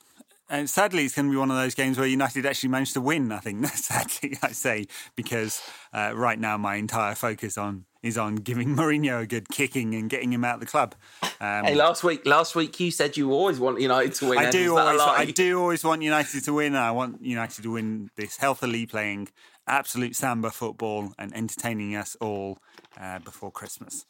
And 0.49 0.69
sadly, 0.69 1.05
it's 1.05 1.15
going 1.15 1.27
to 1.27 1.31
be 1.31 1.37
one 1.37 1.49
of 1.49 1.55
those 1.55 1.75
games 1.75 1.97
where 1.97 2.07
United 2.07 2.45
actually 2.45 2.69
managed 2.69 2.93
to 2.95 3.01
win. 3.01 3.31
I 3.31 3.39
think 3.39 3.65
sadly, 3.67 4.37
I 4.41 4.51
say, 4.51 4.87
because 5.15 5.61
uh, 5.93 6.11
right 6.13 6.37
now 6.37 6.57
my 6.57 6.75
entire 6.75 7.15
focus 7.15 7.57
on 7.57 7.85
is 8.03 8.17
on 8.17 8.35
giving 8.35 8.69
Mourinho 8.75 9.21
a 9.21 9.27
good 9.27 9.49
kicking 9.49 9.93
and 9.95 10.09
getting 10.09 10.31
him 10.33 10.43
out 10.43 10.55
of 10.55 10.59
the 10.61 10.65
club. 10.65 10.95
Um, 11.39 11.65
Hey, 11.65 11.75
last 11.75 12.03
week, 12.03 12.25
last 12.25 12.55
week 12.55 12.79
you 12.79 12.91
said 12.91 13.17
you 13.17 13.31
always 13.31 13.59
want 13.59 13.79
United 13.79 14.13
to 14.15 14.29
win. 14.29 14.39
I 14.39 14.51
do 14.51 14.73
Was 14.73 14.85
that 14.85 14.95
a 14.95 14.99
always. 14.99 15.29
I 15.29 15.31
do 15.31 15.59
always 15.59 15.83
want 15.83 16.01
United 16.01 16.43
to 16.43 16.53
win. 16.53 16.75
I 16.75 16.91
want 16.91 17.23
United 17.23 17.63
to 17.63 17.71
win 17.71 18.09
this 18.15 18.37
healthily 18.37 18.85
playing 18.85 19.29
absolute 19.67 20.15
samba 20.15 20.51
football 20.51 21.13
and 21.17 21.35
entertaining 21.35 21.95
us 21.95 22.15
all 22.19 22.59
uh, 22.99 23.19
before 23.19 23.51
Christmas. 23.51 24.05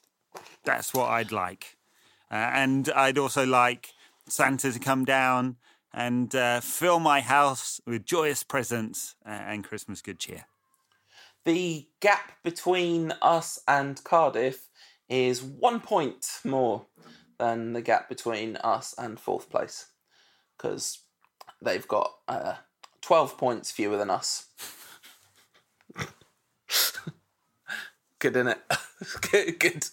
That's 0.63 0.93
what 0.93 1.09
I'd 1.09 1.31
like, 1.31 1.77
uh, 2.31 2.35
and 2.35 2.89
I'd 2.95 3.17
also 3.17 3.45
like 3.45 3.93
Santa 4.27 4.71
to 4.71 4.79
come 4.79 5.03
down 5.03 5.57
and 5.93 6.33
uh, 6.33 6.61
fill 6.61 6.99
my 6.99 7.19
house 7.19 7.81
with 7.85 8.05
joyous 8.05 8.43
presents 8.43 9.15
uh, 9.25 9.29
and 9.29 9.63
Christmas 9.63 10.01
good 10.01 10.19
cheer. 10.19 10.45
The 11.45 11.87
gap 11.99 12.33
between 12.43 13.13
us 13.21 13.59
and 13.67 14.03
Cardiff 14.03 14.67
is 15.09 15.41
one 15.41 15.79
point 15.79 16.39
more 16.43 16.85
than 17.39 17.73
the 17.73 17.81
gap 17.81 18.07
between 18.07 18.57
us 18.57 18.93
and 18.97 19.19
fourth 19.19 19.49
place 19.49 19.87
because 20.55 20.99
they've 21.61 21.87
got 21.87 22.11
uh, 22.27 22.55
12 23.01 23.37
points 23.37 23.71
fewer 23.71 23.97
than 23.97 24.11
us. 24.11 24.45
good, 28.19 28.35
is 28.35 28.47
it? 28.47 28.59
good, 29.31 29.59
good, 29.59 29.85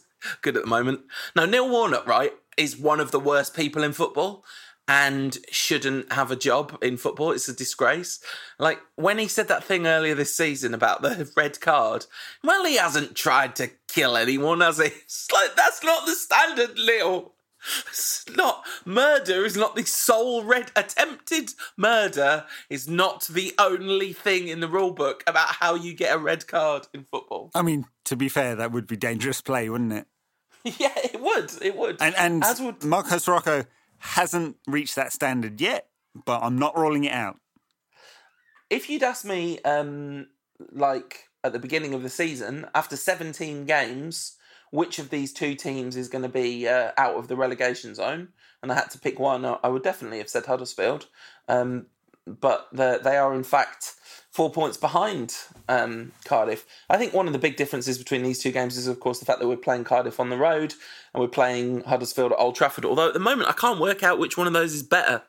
good 0.43 0.57
at 0.57 0.65
the 0.65 0.69
moment. 0.69 1.01
Now, 1.35 1.47
Neil 1.47 1.69
Warnock, 1.69 2.07
right, 2.07 2.35
is 2.59 2.77
one 2.77 3.01
of 3.01 3.11
the 3.11 3.21
worst 3.21 3.57
people 3.57 3.83
in 3.83 3.93
football 3.93 4.45
and 4.89 5.37
shouldn't 5.51 6.11
have 6.13 6.31
a 6.31 6.37
job 6.37 6.79
in 6.83 6.97
football. 6.97 7.33
It's 7.33 7.49
a 7.49 7.55
disgrace. 7.55 8.21
Like 8.59 8.81
when 8.97 9.19
he 9.19 9.29
said 9.29 9.49
that 9.49 9.63
thing 9.63 9.87
earlier 9.87 10.15
this 10.15 10.35
season 10.35 10.73
about 10.73 11.03
the 11.03 11.31
red 11.37 11.61
card, 11.61 12.07
well, 12.43 12.65
he 12.65 12.77
hasn't 12.77 13.15
tried 13.15 13.55
to 13.57 13.71
kill 13.87 14.17
anyone, 14.17 14.63
has 14.63 14.79
he? 14.79 14.85
It's 15.09 15.31
like 15.33 15.55
that's 15.55 15.85
not 15.85 16.07
the 16.07 16.15
standard, 16.15 16.79
Leo. 16.79 17.33
It's 17.89 18.25
not 18.37 18.65
murder 18.85 19.45
is 19.45 19.57
not 19.57 19.75
the 19.75 19.85
sole 19.85 20.45
red 20.45 20.71
attempted 20.77 21.55
murder 21.77 22.45
is 22.71 22.87
not 22.87 23.27
the 23.27 23.53
only 23.59 24.13
thing 24.13 24.47
in 24.47 24.61
the 24.61 24.69
rule 24.69 24.93
book 24.93 25.25
about 25.27 25.49
how 25.57 25.75
you 25.75 25.93
get 25.93 26.15
a 26.15 26.19
red 26.19 26.47
card 26.47 26.87
in 26.95 27.05
football. 27.05 27.51
I 27.55 27.63
mean, 27.63 27.87
to 28.05 28.17
be 28.17 28.29
fair, 28.29 28.55
that 28.55 28.71
would 28.71 28.87
be 28.87 28.97
dangerous 28.97 29.41
play, 29.41 29.69
wouldn't 29.69 29.93
it? 29.93 30.07
yeah, 30.79 30.95
it 30.97 31.21
would. 31.21 31.51
It 31.61 31.77
would. 31.77 32.01
And 32.01 32.15
and 32.17 32.45
as 32.45 32.61
would 32.61 32.85
Marcos 32.85 33.27
Rojo 33.27 33.65
hasn't 33.99 34.57
reached 34.67 34.97
that 34.97 35.13
standard 35.13 35.61
yet, 35.61 35.89
but 36.25 36.43
I'm 36.43 36.59
not 36.59 36.77
ruling 36.77 37.05
it 37.05 37.13
out. 37.13 37.39
if 38.71 38.91
you'd 38.91 39.03
asked 39.03 39.25
me, 39.25 39.61
um, 39.61 40.29
like 40.73 41.29
at 41.45 41.53
the 41.53 41.59
beginning 41.59 41.95
of 41.95 42.03
the 42.03 42.09
season, 42.09 42.67
after 42.75 42.97
17 42.97 43.65
games, 43.65 44.37
which 44.71 44.99
of 44.99 45.11
these 45.11 45.33
two 45.33 45.55
teams 45.55 45.97
is 45.97 46.09
going 46.09 46.23
to 46.23 46.29
be 46.29 46.69
uh, 46.69 46.93
out 46.99 47.17
of 47.17 47.29
the 47.29 47.37
relegation 47.37 47.95
zone, 47.95 48.29
and 48.63 48.71
I 48.71 48.75
had 48.75 48.91
to 48.91 48.99
pick 48.99 49.19
one, 49.19 49.45
I 49.45 49.69
would 49.69 49.83
definitely 49.83 50.19
have 50.19 50.29
said 50.29 50.47
Huddersfield. 50.47 51.07
Um, 51.49 51.87
but 52.41 52.69
the, 52.73 53.01
they 53.03 53.17
are, 53.17 53.35
in 53.35 53.45
fact, 53.45 53.95
four 54.31 54.51
points 54.51 54.77
behind 54.77 55.35
um, 55.69 56.13
Cardiff. 56.25 56.65
I 56.89 56.97
think 56.97 57.13
one 57.13 57.27
of 57.27 57.33
the 57.33 57.39
big 57.39 57.57
differences 57.57 57.99
between 57.99 58.23
these 58.23 58.39
two 58.39 58.53
games 58.53 58.77
is, 58.77 58.87
of 58.87 59.01
course, 59.01 59.19
the 59.19 59.25
fact 59.27 59.41
that 59.41 59.49
we're 59.49 59.57
playing 59.57 59.85
Cardiff 59.85 60.21
on 60.21 60.31
the 60.31 60.37
road 60.37 60.75
and 61.13 61.21
we're 61.21 61.29
playing 61.29 61.83
Huddersfield 61.83 62.33
at 62.33 62.39
Old 62.39 62.55
Trafford. 62.55 62.85
Although 62.85 63.09
at 63.09 63.15
the 63.15 63.21
moment, 63.21 63.49
I 63.49 63.53
can't 63.53 63.81
work 63.81 64.03
out 64.03 64.19
which 64.19 64.37
one 64.37 64.47
of 64.47 64.53
those 64.53 64.75
is 64.75 64.83
better. 64.83 65.23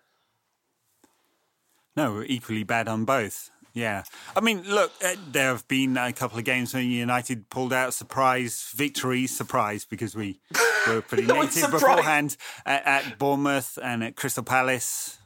No, 1.96 2.14
we're 2.14 2.26
equally 2.26 2.64
bad 2.64 2.88
on 2.88 3.06
both. 3.06 3.50
Yeah. 3.74 4.04
I 4.36 4.42
mean, 4.42 4.64
look, 4.64 4.92
uh, 5.04 5.16
there 5.32 5.50
have 5.50 5.68
been 5.68 5.96
a 5.96 6.12
couple 6.12 6.38
of 6.38 6.46
games 6.46 6.74
when 6.74 6.90
United 6.90 7.50
pulled 7.50 7.74
out 7.74 7.94
surprise 7.94 8.72
victories, 8.76 9.36
surprise, 9.36 9.86
because 9.86 10.16
we 10.16 10.40
were 10.88 11.02
pretty 11.02 11.26
No, 11.26 11.42
it's 11.42 11.66
beforehand 11.68 12.36
at, 12.66 12.86
at 12.86 13.20
Bournemouth 13.20 13.78
and 13.82 14.04
at 14.04 14.16
Crystal 14.16 14.44
Palace. 14.44 15.19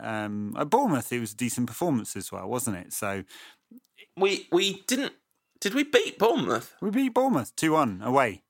Um, 0.00 0.54
at 0.58 0.70
Bournemouth, 0.70 1.12
it 1.12 1.20
was 1.20 1.32
a 1.32 1.36
decent 1.36 1.66
performance 1.66 2.16
as 2.16 2.30
well, 2.32 2.46
wasn't 2.48 2.76
it? 2.78 2.92
So 2.92 3.24
We 4.16 4.48
we 4.52 4.82
didn't. 4.86 5.12
Did 5.60 5.74
we 5.74 5.84
beat 5.84 6.18
Bournemouth? 6.18 6.74
we 6.80 6.90
beat 6.90 7.14
Bournemouth 7.14 7.54
2 7.56 7.72
1 7.72 8.02
away. 8.02 8.42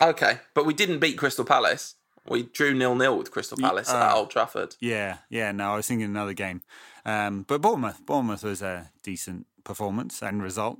Okay, 0.00 0.38
but 0.54 0.64
we 0.66 0.72
didn't 0.74 1.00
beat 1.00 1.18
Crystal 1.18 1.44
Palace. 1.44 1.96
We 2.28 2.44
drew 2.44 2.72
nil 2.72 2.94
nil 2.94 3.18
with 3.18 3.30
Crystal 3.32 3.58
Palace 3.58 3.90
at 3.90 4.12
uh, 4.12 4.16
Old 4.16 4.30
Trafford. 4.30 4.76
Yeah, 4.80 5.18
yeah. 5.28 5.50
No, 5.52 5.72
I 5.72 5.76
was 5.76 5.86
thinking 5.88 6.04
another 6.06 6.32
game, 6.34 6.62
um, 7.04 7.42
but 7.48 7.60
Bournemouth, 7.60 8.06
Bournemouth 8.06 8.44
was 8.44 8.62
a 8.62 8.90
decent 9.02 9.46
performance 9.64 10.22
and 10.22 10.42
result. 10.42 10.78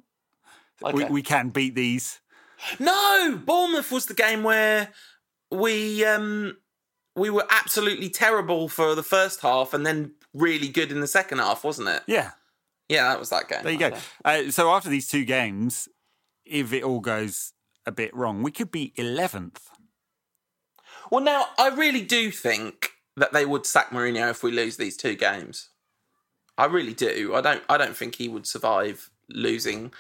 We, 0.81 0.91
Okay. 1.05 1.09
we 1.11 1.23
can 1.23 1.51
beat 1.51 1.75
these. 1.75 2.21
No, 2.79 3.41
Bournemouth 3.45 3.91
was 3.91 4.07
the 4.07 4.15
game 4.15 4.45
where 4.45 4.91
we 5.51 6.05
um 6.05 6.57
we 7.17 7.31
were 7.31 7.47
absolutely 7.51 8.09
terrible 8.09 8.69
for 8.69 8.95
the 8.95 9.03
first 9.03 9.41
half 9.41 9.75
and 9.75 9.85
then 9.85 10.13
really 10.35 10.69
good 10.69 10.91
in 10.91 11.01
the 11.01 11.07
second 11.07 11.39
half, 11.39 11.63
wasn't 11.65 11.89
it? 11.89 12.03
Yeah, 12.07 12.31
Yeah, 12.89 13.09
that 13.09 13.19
was 13.19 13.31
that 13.31 13.49
game. 13.49 13.63
there 13.63 13.73
you 13.73 13.79
go. 13.79 13.93
Uh, 14.25 14.51
so 14.51 14.71
after 14.71 14.89
these 14.89 15.09
two 15.09 15.25
games, 15.25 15.89
if 16.45 16.73
it 16.73 16.83
all 16.83 17.01
goes 17.01 17.53
a 17.87 17.93
bit 17.93 18.15
wrong, 18.15 18.43
we 18.43 18.51
could 18.51 18.71
be 18.71 18.93
eleventh. 18.97 19.69
Well, 21.11 21.23
now 21.23 21.47
I 21.59 21.69
really 21.69 22.03
do 22.03 22.31
think 22.31 22.91
that 23.17 23.33
they 23.33 23.45
would 23.45 23.67
sack 23.67 23.91
Mourinho 23.91 24.31
if 24.31 24.43
we 24.43 24.51
lose 24.51 24.77
these 24.79 24.97
two 24.97 25.15
games. 25.15 25.69
I 26.57 26.65
really 26.67 26.95
do. 26.95 27.35
I 27.35 27.41
don't. 27.41 27.63
I 27.69 27.77
don't 27.77 27.97
think 27.97 28.15
he 28.15 28.29
would 28.29 28.47
survive 28.47 29.11
losing 29.29 29.93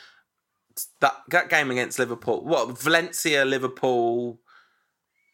that 1.00 1.16
that 1.28 1.48
game 1.50 1.70
against 1.70 1.98
Liverpool. 1.98 2.42
What 2.44 2.78
Valencia, 2.78 3.44
Liverpool, 3.44 4.40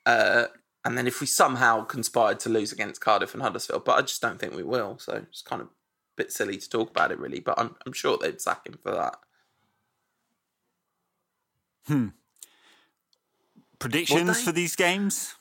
uh, 0.07 0.47
and 0.85 0.97
then 0.97 1.07
if 1.07 1.21
we 1.21 1.27
somehow 1.27 1.85
conspired 1.85 2.41
to 2.41 2.49
lose 2.49 2.73
against 2.73 3.01
Cardiff 3.01 3.35
and 3.35 3.43
Huddersfield, 3.43 3.85
but 3.85 3.99
I 3.99 4.03
just 4.03 4.23
don't 4.23 4.39
think 4.39 4.55
we 4.55 4.63
will. 4.63 4.99
So 4.99 5.25
it's 5.29 5.43
kind 5.43 5.61
of 5.63 5.69
a 5.69 5.71
bit 6.17 6.33
silly 6.33 6.57
to 6.57 6.69
talk 6.69 6.91
about 6.91 7.13
it, 7.13 7.19
really. 7.19 7.41
But 7.41 7.59
I'm 7.59 7.77
I'm 7.85 7.93
sure 7.93 8.17
they'd 8.17 8.41
sack 8.41 8.67
him 8.67 8.79
for 8.83 8.93
that. 8.93 9.17
Hmm. 11.87 12.09
Predictions 13.79 14.43
for 14.43 14.53
these 14.53 14.77
games? 14.77 15.35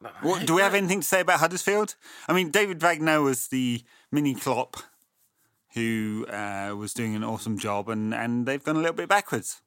What, 0.00 0.12
What, 0.22 0.46
do 0.46 0.54
we 0.54 0.62
have 0.62 0.74
anything 0.74 1.00
to 1.00 1.06
say 1.06 1.20
about 1.20 1.40
Huddersfield? 1.40 1.94
I 2.28 2.32
mean, 2.32 2.50
David 2.50 2.80
Wagner 2.80 3.20
was 3.22 3.48
the 3.48 3.82
mini 4.10 4.34
Klopp 4.34 4.76
who 5.74 6.24
uh, 6.28 6.74
was 6.76 6.94
doing 6.94 7.16
an 7.16 7.24
awesome 7.24 7.58
job, 7.58 7.88
and, 7.88 8.14
and 8.14 8.46
they've 8.46 8.62
gone 8.62 8.76
a 8.76 8.80
little 8.80 8.94
bit 8.94 9.08
backwards. 9.08 9.60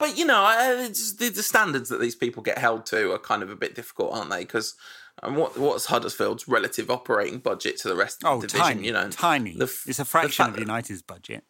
But 0.00 0.18
you 0.18 0.24
know, 0.24 0.88
the, 0.88 1.28
the, 1.28 1.42
standards 1.42 1.90
that 1.90 2.00
these 2.00 2.16
people 2.16 2.42
get 2.42 2.58
held 2.58 2.86
to 2.86 3.12
are 3.12 3.18
kind 3.18 3.42
of 3.42 3.50
a 3.50 3.54
bit 3.54 3.74
difficult, 3.74 4.14
aren't 4.14 4.30
they? 4.30 4.40
Because 4.40 4.74
um, 5.22 5.36
what 5.36 5.56
what's 5.58 5.86
Huddersfield's 5.86 6.48
relative 6.48 6.90
operating 6.90 7.38
budget 7.38 7.78
to 7.80 7.88
the 7.88 7.94
rest 7.94 8.24
of 8.24 8.30
oh, 8.30 8.40
the 8.40 8.48
division? 8.48 8.76
Tiny, 8.76 8.86
you 8.86 8.92
know, 8.92 9.10
tiny. 9.10 9.56
The, 9.56 9.72
it's 9.86 9.98
a 9.98 10.04
fraction 10.04 10.48
of 10.48 10.58
United's 10.58 11.02
budget 11.02 11.44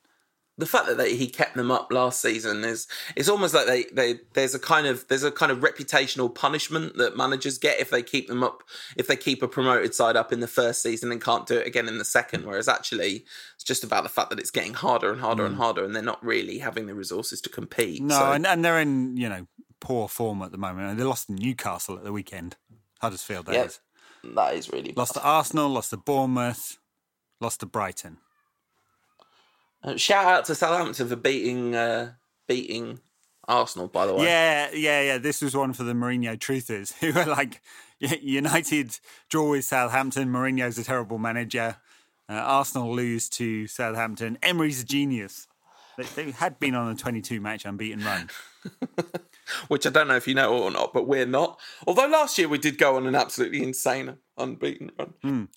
the 0.61 0.67
fact 0.67 0.87
that 0.87 0.99
they, 0.99 1.17
he 1.17 1.27
kept 1.27 1.57
them 1.57 1.71
up 1.71 1.93
last 1.93 2.21
season 2.21 2.65
is 2.65 2.87
it's 3.17 3.29
almost 3.29 3.55
like 3.55 3.67
they, 3.67 3.85
they 3.93 4.21
there's 4.35 4.55
a 4.55 4.59
kind 4.59 4.87
of 4.87 5.07
there's 5.09 5.25
a 5.25 5.31
kind 5.31 5.51
of 5.51 5.59
reputational 5.59 6.33
punishment 6.33 6.97
that 6.97 7.17
managers 7.17 7.59
get 7.59 7.81
if 7.81 7.91
they 7.91 8.03
keep 8.03 8.29
them 8.29 8.43
up 8.43 8.63
if 8.97 9.07
they 9.07 9.17
keep 9.17 9.43
a 9.43 9.49
promoted 9.49 9.95
side 9.95 10.17
up 10.17 10.33
in 10.33 10.41
the 10.41 10.47
first 10.47 10.83
season 10.83 11.11
and 11.11 11.23
can't 11.23 11.47
do 11.47 11.57
it 11.57 11.67
again 11.67 11.89
in 11.89 11.99
the 11.99 12.05
second 12.05 12.45
whereas 12.45 12.69
actually 12.69 13.25
it's 13.55 13.65
just 13.65 13.83
about 13.83 14.03
the 14.03 14.09
fact 14.09 14.31
that 14.31 14.39
it's 14.39 14.51
getting 14.51 14.75
harder 14.75 15.11
and 15.11 15.21
harder 15.21 15.43
mm. 15.43 15.47
and 15.47 15.57
harder 15.57 15.85
and 15.85 15.97
they're 15.97 16.03
not 16.03 16.25
really 16.25 16.59
having 16.59 16.87
the 16.87 16.95
resources 16.95 17.41
to 17.41 17.49
compete 17.49 18.03
no 18.03 18.19
so. 18.19 18.33
and, 18.33 18.47
and 18.47 18.65
they're 18.65 18.79
in 18.79 19.17
you 19.17 19.29
know 19.29 19.47
poor 19.81 20.09
form 20.09 20.43
at 20.43 20.53
the 20.53 20.59
moment 20.59 20.97
they 20.99 21.05
lost 21.05 21.27
to 21.27 21.33
Newcastle 21.33 21.97
at 21.97 22.05
the 22.05 22.13
weekend 22.13 22.57
Huddersfield 23.01 23.47
that 23.47 23.55
yep. 23.55 23.67
is. 23.67 23.81
that 24.23 24.55
is 24.55 24.71
really 24.71 24.93
lost 24.95 25.15
bad. 25.15 25.21
to 25.21 25.27
Arsenal 25.27 25.71
lost 25.71 25.91
to 25.91 25.97
Bournemouth 25.97 26.79
lost 27.41 27.61
to 27.61 27.67
Brighton 27.67 28.19
uh, 29.83 29.97
shout 29.97 30.27
out 30.27 30.45
to 30.47 30.55
Southampton 30.55 31.09
for 31.09 31.17
beating 31.17 31.75
uh, 31.75 32.13
beating 32.47 33.01
Arsenal, 33.51 33.89
by 33.89 34.07
the 34.07 34.15
way. 34.15 34.25
Yeah, 34.25 34.71
yeah, 34.73 35.03
yeah. 35.03 35.19
This 35.19 35.43
was 35.43 35.57
one 35.57 35.73
for 35.73 35.83
the 35.83 35.93
Mourinho 35.93 36.39
truthers 36.39 36.93
who 37.01 37.19
are 37.19 37.27
like, 37.27 37.61
United 37.99 38.99
draw 39.29 39.51
with 39.51 39.65
Southampton. 39.65 40.29
Mourinho's 40.29 40.79
a 40.79 40.85
terrible 40.85 41.19
manager. 41.19 41.77
Uh, 42.29 42.35
Arsenal 42.35 42.95
lose 42.95 43.29
to 43.29 43.67
Southampton. 43.67 44.39
Emery's 44.43 44.83
a 44.83 44.87
genius. 44.87 45.49
They, 45.99 46.05
they 46.25 46.31
had 46.31 46.59
been 46.61 46.75
on 46.75 46.93
a 46.93 46.95
22 46.95 47.41
match 47.41 47.65
unbeaten 47.65 48.05
run. 48.05 48.31
Which 49.69 49.85
I 49.85 49.91
don't 49.91 50.07
know 50.07 50.17
if 50.17 50.29
you 50.29 50.35
know 50.35 50.57
or 50.57 50.71
not, 50.71 50.93
but 50.93 51.09
we're 51.09 51.27
not. 51.27 51.59
Although 51.87 52.07
last 52.07 52.39
year 52.39 52.49
we 52.49 52.59
did 52.59 52.79
go 52.79 52.97
on 52.97 53.07
an 53.07 53.17
absolutely 53.17 53.63
insane 53.63 54.17
unbeaten 54.39 54.93
run. 54.97 55.15
Mm. 55.25 55.49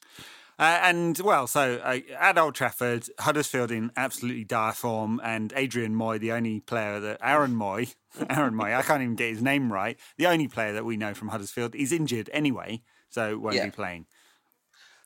Uh, 0.63 0.79
and 0.81 1.19
well, 1.19 1.45
so 1.45 1.81
uh, 1.83 1.99
at 2.17 2.37
Old 2.37 2.55
Trafford, 2.55 3.09
Huddersfield 3.19 3.69
in 3.69 3.91
absolutely 3.97 4.45
dire 4.45 4.71
form, 4.71 5.19
and 5.21 5.51
Adrian 5.57 5.93
Mooy, 5.93 6.21
the 6.21 6.31
only 6.31 6.61
player 6.61 7.01
that 7.01 7.17
Aaron 7.21 7.53
Mooy, 7.53 7.93
Aaron 8.29 8.53
Mooy, 8.53 8.73
I 8.73 8.81
can't 8.81 9.01
even 9.01 9.15
get 9.15 9.29
his 9.31 9.41
name 9.41 9.73
right, 9.73 9.99
the 10.17 10.27
only 10.27 10.47
player 10.47 10.71
that 10.71 10.85
we 10.85 10.95
know 10.95 11.13
from 11.13 11.27
Huddersfield 11.27 11.75
is 11.75 11.91
injured 11.91 12.29
anyway, 12.31 12.81
so 13.09 13.37
won't 13.37 13.57
yeah. 13.57 13.65
be 13.65 13.71
playing. 13.71 14.05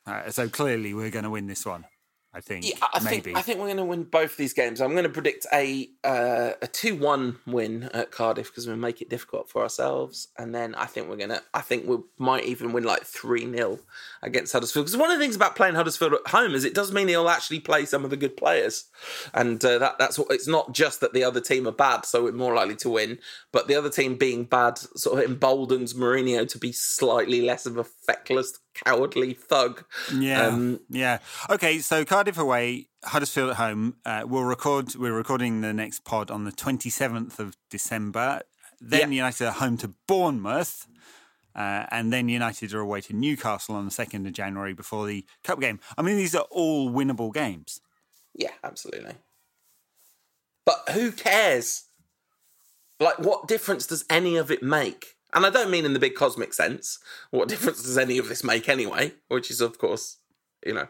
Uh, 0.06 0.30
so 0.30 0.48
clearly, 0.48 0.94
we're 0.94 1.10
going 1.10 1.24
to 1.24 1.32
win 1.32 1.48
this 1.48 1.66
one. 1.66 1.86
I 2.38 2.40
think. 2.40 2.70
Yeah, 2.70 2.76
I 2.94 3.04
maybe. 3.04 3.22
think 3.22 3.38
I 3.38 3.42
think 3.42 3.58
we're 3.58 3.66
going 3.66 3.78
to 3.78 3.84
win 3.84 4.04
both 4.04 4.38
these 4.38 4.54
games. 4.54 4.80
I'm 4.80 4.92
going 4.92 5.06
to 5.06 5.10
predict 5.10 5.48
a 5.52 5.90
uh, 6.04 6.52
a 6.62 6.68
two 6.68 6.96
one 6.96 7.40
win 7.48 7.90
at 7.96 8.12
Cardiff 8.12 8.52
because 8.52 8.68
we'll 8.68 8.76
make 8.76 9.02
it 9.02 9.10
difficult 9.10 9.50
for 9.50 9.64
ourselves, 9.64 10.28
and 10.38 10.54
then 10.54 10.76
I 10.76 10.86
think 10.86 11.10
we're 11.10 11.18
going 11.18 11.32
to. 11.32 11.42
I 11.56 11.62
think 11.62 11.88
we 11.88 11.98
might 12.20 12.44
even 12.44 12.74
win 12.74 12.84
like 12.84 13.06
three 13.06 13.52
0 13.52 13.80
against 14.22 14.54
Huddersfield. 14.54 14.86
Because 14.86 14.98
one 14.98 15.10
of 15.10 15.18
the 15.18 15.24
things 15.24 15.36
about 15.36 15.56
playing 15.56 15.74
Huddersfield 15.74 16.14
at 16.14 16.28
home 16.28 16.54
is 16.54 16.64
it 16.64 16.76
does 16.76 16.92
mean 16.92 17.08
he'll 17.08 17.28
actually 17.28 17.60
play 17.60 17.86
some 17.86 18.04
of 18.04 18.12
the 18.12 18.18
good 18.18 18.38
players, 18.38 18.86
and 19.34 19.64
uh, 19.66 19.80
that 19.80 19.98
that's 19.98 20.20
what. 20.20 20.28
It's 20.30 20.48
not 20.48 20.74
just 20.74 21.02
that 21.02 21.14
the 21.14 21.24
other 21.24 21.42
team 21.42 21.68
are 21.68 21.72
bad, 21.72 22.06
so 22.06 22.24
we're 22.24 22.34
more 22.34 22.54
likely 22.54 22.76
to 22.76 22.90
win, 22.92 23.18
but 23.52 23.68
the 23.68 23.76
other 23.76 23.90
team 23.90 24.16
being 24.16 24.44
bad 24.44 24.78
sort 24.78 25.18
of 25.18 25.26
emboldens 25.28 25.96
Mourinho 25.96 26.48
to 26.50 26.60
be 26.60 26.72
slightly 26.72 27.42
less 27.42 27.66
of 27.66 27.78
a 27.78 27.84
feckless 27.84 28.60
cowardly 28.84 29.34
thug. 29.34 29.84
Yeah, 30.14 30.48
um, 30.48 30.80
yeah. 30.90 31.20
Okay, 31.50 31.80
so 31.80 32.06
Cardiff 32.06 32.38
away, 32.38 32.88
Huddersfield 33.04 33.52
at 33.52 33.56
home. 33.58 33.98
Uh, 34.06 34.24
we'll 34.26 34.44
record. 34.44 34.96
We're 34.96 35.14
recording 35.14 35.62
the 35.62 35.74
next 35.74 36.04
pod 36.06 36.32
on 36.32 36.44
the 36.44 36.52
twenty 36.52 36.90
seventh 36.90 37.40
of 37.40 37.56
December. 37.70 38.42
Then 38.80 39.12
yeah. 39.12 39.18
United 39.18 39.48
are 39.48 39.52
home 39.52 39.78
to 39.78 39.94
Bournemouth. 40.08 40.88
Uh, 41.56 41.88
and 41.90 42.14
then 42.14 42.30
United 42.30 42.72
are 42.76 42.80
away 42.80 43.02
to 43.02 43.14
Newcastle 43.14 43.74
on 43.74 43.86
the 43.86 43.92
2nd 43.92 44.28
of 44.28 44.34
January 44.34 44.74
before 44.74 45.08
the 45.08 45.26
Cup 45.44 45.60
game. 45.60 45.80
I 45.98 46.04
mean, 46.04 46.16
these 46.16 46.36
are 46.36 46.46
all 46.52 46.92
winnable 46.92 47.34
games. 47.34 47.82
Yeah, 48.36 48.52
absolutely. 48.64 49.16
But 50.68 50.90
who 50.92 51.12
cares? 51.12 51.86
Like, 53.00 53.18
what 53.18 53.48
difference 53.48 53.88
does 53.88 54.06
any 54.10 54.36
of 54.36 54.52
it 54.52 54.62
make? 54.62 55.17
And 55.34 55.46
I 55.46 55.50
don't 55.50 55.72
mean 55.72 55.86
in 55.86 55.94
the 55.94 56.00
big 56.00 56.16
cosmic 56.16 56.54
sense. 56.54 57.00
What 57.32 57.50
difference 57.50 57.84
does 57.84 57.98
any 57.98 58.18
of 58.18 58.30
this 58.30 58.44
make 58.44 58.70
anyway? 58.70 59.14
Which 59.28 59.52
is, 59.52 59.62
of 59.62 59.78
course, 59.78 60.18
you 60.66 60.74
know, 60.74 60.88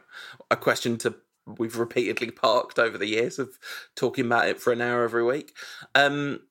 a 0.49 0.55
question 0.55 0.97
to 0.99 1.15
we've 1.57 1.77
repeatedly 1.77 2.29
parked 2.29 2.77
over 2.77 2.97
the 2.97 3.07
years 3.07 3.39
of 3.39 3.57
talking 3.95 4.25
about 4.25 4.49
it 4.49 4.59
for 4.59 4.73
an 4.73 4.81
hour 4.81 5.03
every 5.03 5.23
week. 5.23 5.55
Um, 5.95 6.41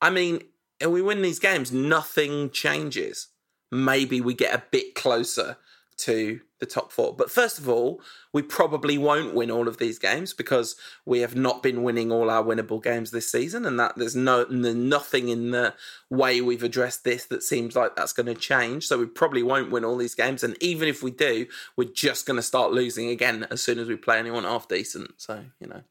I 0.00 0.10
mean, 0.10 0.40
we 0.86 1.02
win 1.02 1.22
these 1.22 1.40
games, 1.40 1.72
nothing 1.72 2.50
changes. 2.50 3.28
Maybe 3.72 4.20
we 4.20 4.34
get 4.34 4.54
a 4.54 4.62
bit 4.70 4.94
closer 4.94 5.56
to 5.98 6.40
the 6.60 6.66
top 6.66 6.92
four. 6.92 7.14
But 7.14 7.30
first 7.30 7.58
of 7.58 7.68
all, 7.68 8.00
we 8.32 8.42
probably 8.42 8.98
won't 8.98 9.34
win 9.34 9.50
all 9.50 9.68
of 9.68 9.78
these 9.78 9.98
games 9.98 10.32
because 10.32 10.76
we 11.04 11.20
have 11.20 11.36
not 11.36 11.62
been 11.62 11.82
winning 11.82 12.10
all 12.10 12.30
our 12.30 12.42
winnable 12.42 12.82
games 12.82 13.10
this 13.10 13.30
season, 13.30 13.64
and 13.66 13.78
that 13.78 13.94
there's 13.96 14.16
no 14.16 14.44
nothing 14.44 15.28
in 15.28 15.50
the 15.50 15.74
way 16.10 16.40
we've 16.40 16.62
addressed 16.62 17.04
this 17.04 17.26
that 17.26 17.42
seems 17.42 17.76
like 17.76 17.96
that's 17.96 18.12
going 18.12 18.26
to 18.26 18.34
change. 18.34 18.86
So 18.86 18.98
we 18.98 19.06
probably 19.06 19.42
won't 19.42 19.70
win 19.70 19.84
all 19.84 19.96
these 19.96 20.14
games, 20.14 20.42
and 20.42 20.56
even 20.60 20.88
if 20.88 21.02
we 21.02 21.10
do, 21.10 21.46
we're 21.76 21.92
just 21.92 22.26
going 22.26 22.36
to 22.36 22.42
start 22.42 22.72
losing 22.72 23.10
again 23.10 23.46
as 23.50 23.62
soon 23.62 23.78
as 23.78 23.88
we 23.88 23.96
play 23.96 24.18
anyone 24.18 24.44
half 24.44 24.68
decent. 24.68 25.20
So 25.20 25.44
you 25.60 25.66
know. 25.66 25.82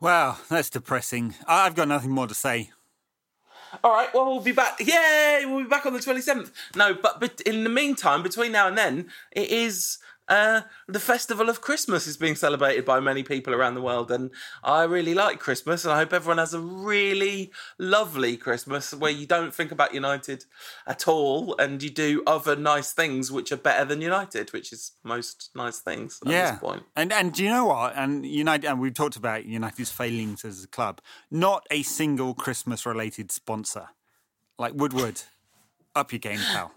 Wow, 0.00 0.38
that's 0.48 0.70
depressing. 0.70 1.34
I've 1.46 1.74
got 1.74 1.88
nothing 1.88 2.12
more 2.12 2.28
to 2.28 2.34
say. 2.34 2.70
All 3.84 3.92
right, 3.92 4.12
well, 4.14 4.26
we'll 4.26 4.40
be 4.40 4.52
back. 4.52 4.80
Yay! 4.80 5.44
We'll 5.46 5.62
be 5.62 5.68
back 5.68 5.86
on 5.86 5.92
the 5.92 5.98
27th. 5.98 6.50
No, 6.74 6.94
but, 6.94 7.20
but 7.20 7.40
in 7.42 7.64
the 7.64 7.70
meantime, 7.70 8.22
between 8.22 8.52
now 8.52 8.66
and 8.66 8.76
then, 8.76 9.08
it 9.32 9.50
is 9.50 9.98
uh, 10.28 10.62
the 10.86 11.00
festival 11.00 11.48
of 11.48 11.60
Christmas 11.60 12.06
is 12.06 12.16
being 12.16 12.34
celebrated 12.34 12.84
by 12.84 13.00
many 13.00 13.22
people 13.22 13.54
around 13.54 13.74
the 13.74 13.82
world, 13.82 14.10
and 14.10 14.30
I 14.62 14.84
really 14.84 15.14
like 15.14 15.38
Christmas. 15.38 15.84
And 15.84 15.92
I 15.92 15.96
hope 15.96 16.12
everyone 16.12 16.38
has 16.38 16.52
a 16.52 16.60
really 16.60 17.50
lovely 17.78 18.36
Christmas 18.36 18.92
where 18.92 19.10
you 19.10 19.26
don't 19.26 19.54
think 19.54 19.72
about 19.72 19.94
United 19.94 20.44
at 20.86 21.08
all, 21.08 21.56
and 21.58 21.82
you 21.82 21.90
do 21.90 22.22
other 22.26 22.56
nice 22.56 22.92
things 22.92 23.32
which 23.32 23.50
are 23.52 23.56
better 23.56 23.84
than 23.84 24.02
United, 24.02 24.52
which 24.52 24.72
is 24.72 24.92
most 25.02 25.50
nice 25.54 25.78
things. 25.78 26.18
At 26.24 26.30
yeah, 26.30 26.50
this 26.52 26.60
point. 26.60 26.82
and 26.94 27.12
and 27.12 27.32
do 27.32 27.42
you 27.42 27.50
know 27.50 27.66
what? 27.66 27.94
And 27.96 28.26
United, 28.26 28.68
and 28.68 28.80
we've 28.80 28.94
talked 28.94 29.16
about 29.16 29.46
United's 29.46 29.90
failings 29.90 30.44
as 30.44 30.64
a 30.64 30.68
club. 30.68 31.00
Not 31.30 31.66
a 31.70 31.82
single 31.82 32.34
Christmas 32.34 32.84
related 32.84 33.32
sponsor, 33.32 33.88
like 34.58 34.74
Woodward. 34.74 35.22
Up 35.94 36.12
your 36.12 36.20
game, 36.20 36.38
pal. 36.38 36.72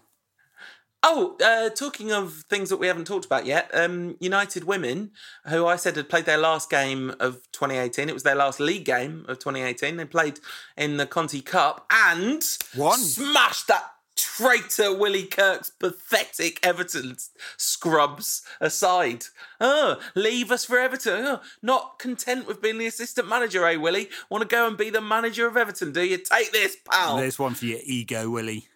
Oh, 1.04 1.36
uh, 1.44 1.70
talking 1.70 2.12
of 2.12 2.44
things 2.48 2.68
that 2.70 2.76
we 2.76 2.86
haven't 2.86 3.06
talked 3.06 3.24
about 3.24 3.44
yet, 3.44 3.70
um, 3.74 4.16
United 4.20 4.64
Women, 4.64 5.10
who 5.48 5.66
I 5.66 5.74
said 5.74 5.96
had 5.96 6.08
played 6.08 6.26
their 6.26 6.38
last 6.38 6.70
game 6.70 7.14
of 7.18 7.42
2018, 7.50 8.08
it 8.08 8.14
was 8.14 8.22
their 8.22 8.36
last 8.36 8.60
league 8.60 8.84
game 8.84 9.24
of 9.26 9.40
2018. 9.40 9.96
They 9.96 10.04
played 10.04 10.38
in 10.76 10.98
the 10.98 11.06
Conti 11.06 11.40
Cup 11.40 11.86
and 11.90 12.44
Won. 12.76 12.98
smashed 12.98 13.66
that 13.66 13.84
traitor 14.14 14.96
Willie 14.96 15.26
Kirk's 15.26 15.70
pathetic 15.70 16.60
Everton 16.62 17.16
scrubs 17.56 18.42
aside. 18.60 19.24
Oh, 19.60 19.98
leave 20.14 20.52
us 20.52 20.64
for 20.64 20.78
Everton. 20.78 21.24
Oh, 21.26 21.40
not 21.62 21.98
content 21.98 22.46
with 22.46 22.62
being 22.62 22.78
the 22.78 22.86
assistant 22.86 23.28
manager, 23.28 23.66
eh, 23.66 23.76
Willie? 23.76 24.08
Want 24.30 24.42
to 24.42 24.48
go 24.48 24.68
and 24.68 24.76
be 24.76 24.90
the 24.90 25.00
manager 25.00 25.46
of 25.48 25.56
Everton, 25.56 25.92
do 25.92 26.04
you? 26.04 26.18
Take 26.18 26.52
this, 26.52 26.76
pal. 26.88 27.16
There's 27.16 27.38
one 27.38 27.54
for 27.54 27.66
your 27.66 27.80
ego, 27.82 28.30
Willie. 28.30 28.68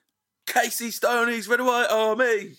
Casey 0.47 0.91
Stoney's 0.91 1.49
Red 1.49 1.61
White 1.61 1.89
Army. 1.91 2.55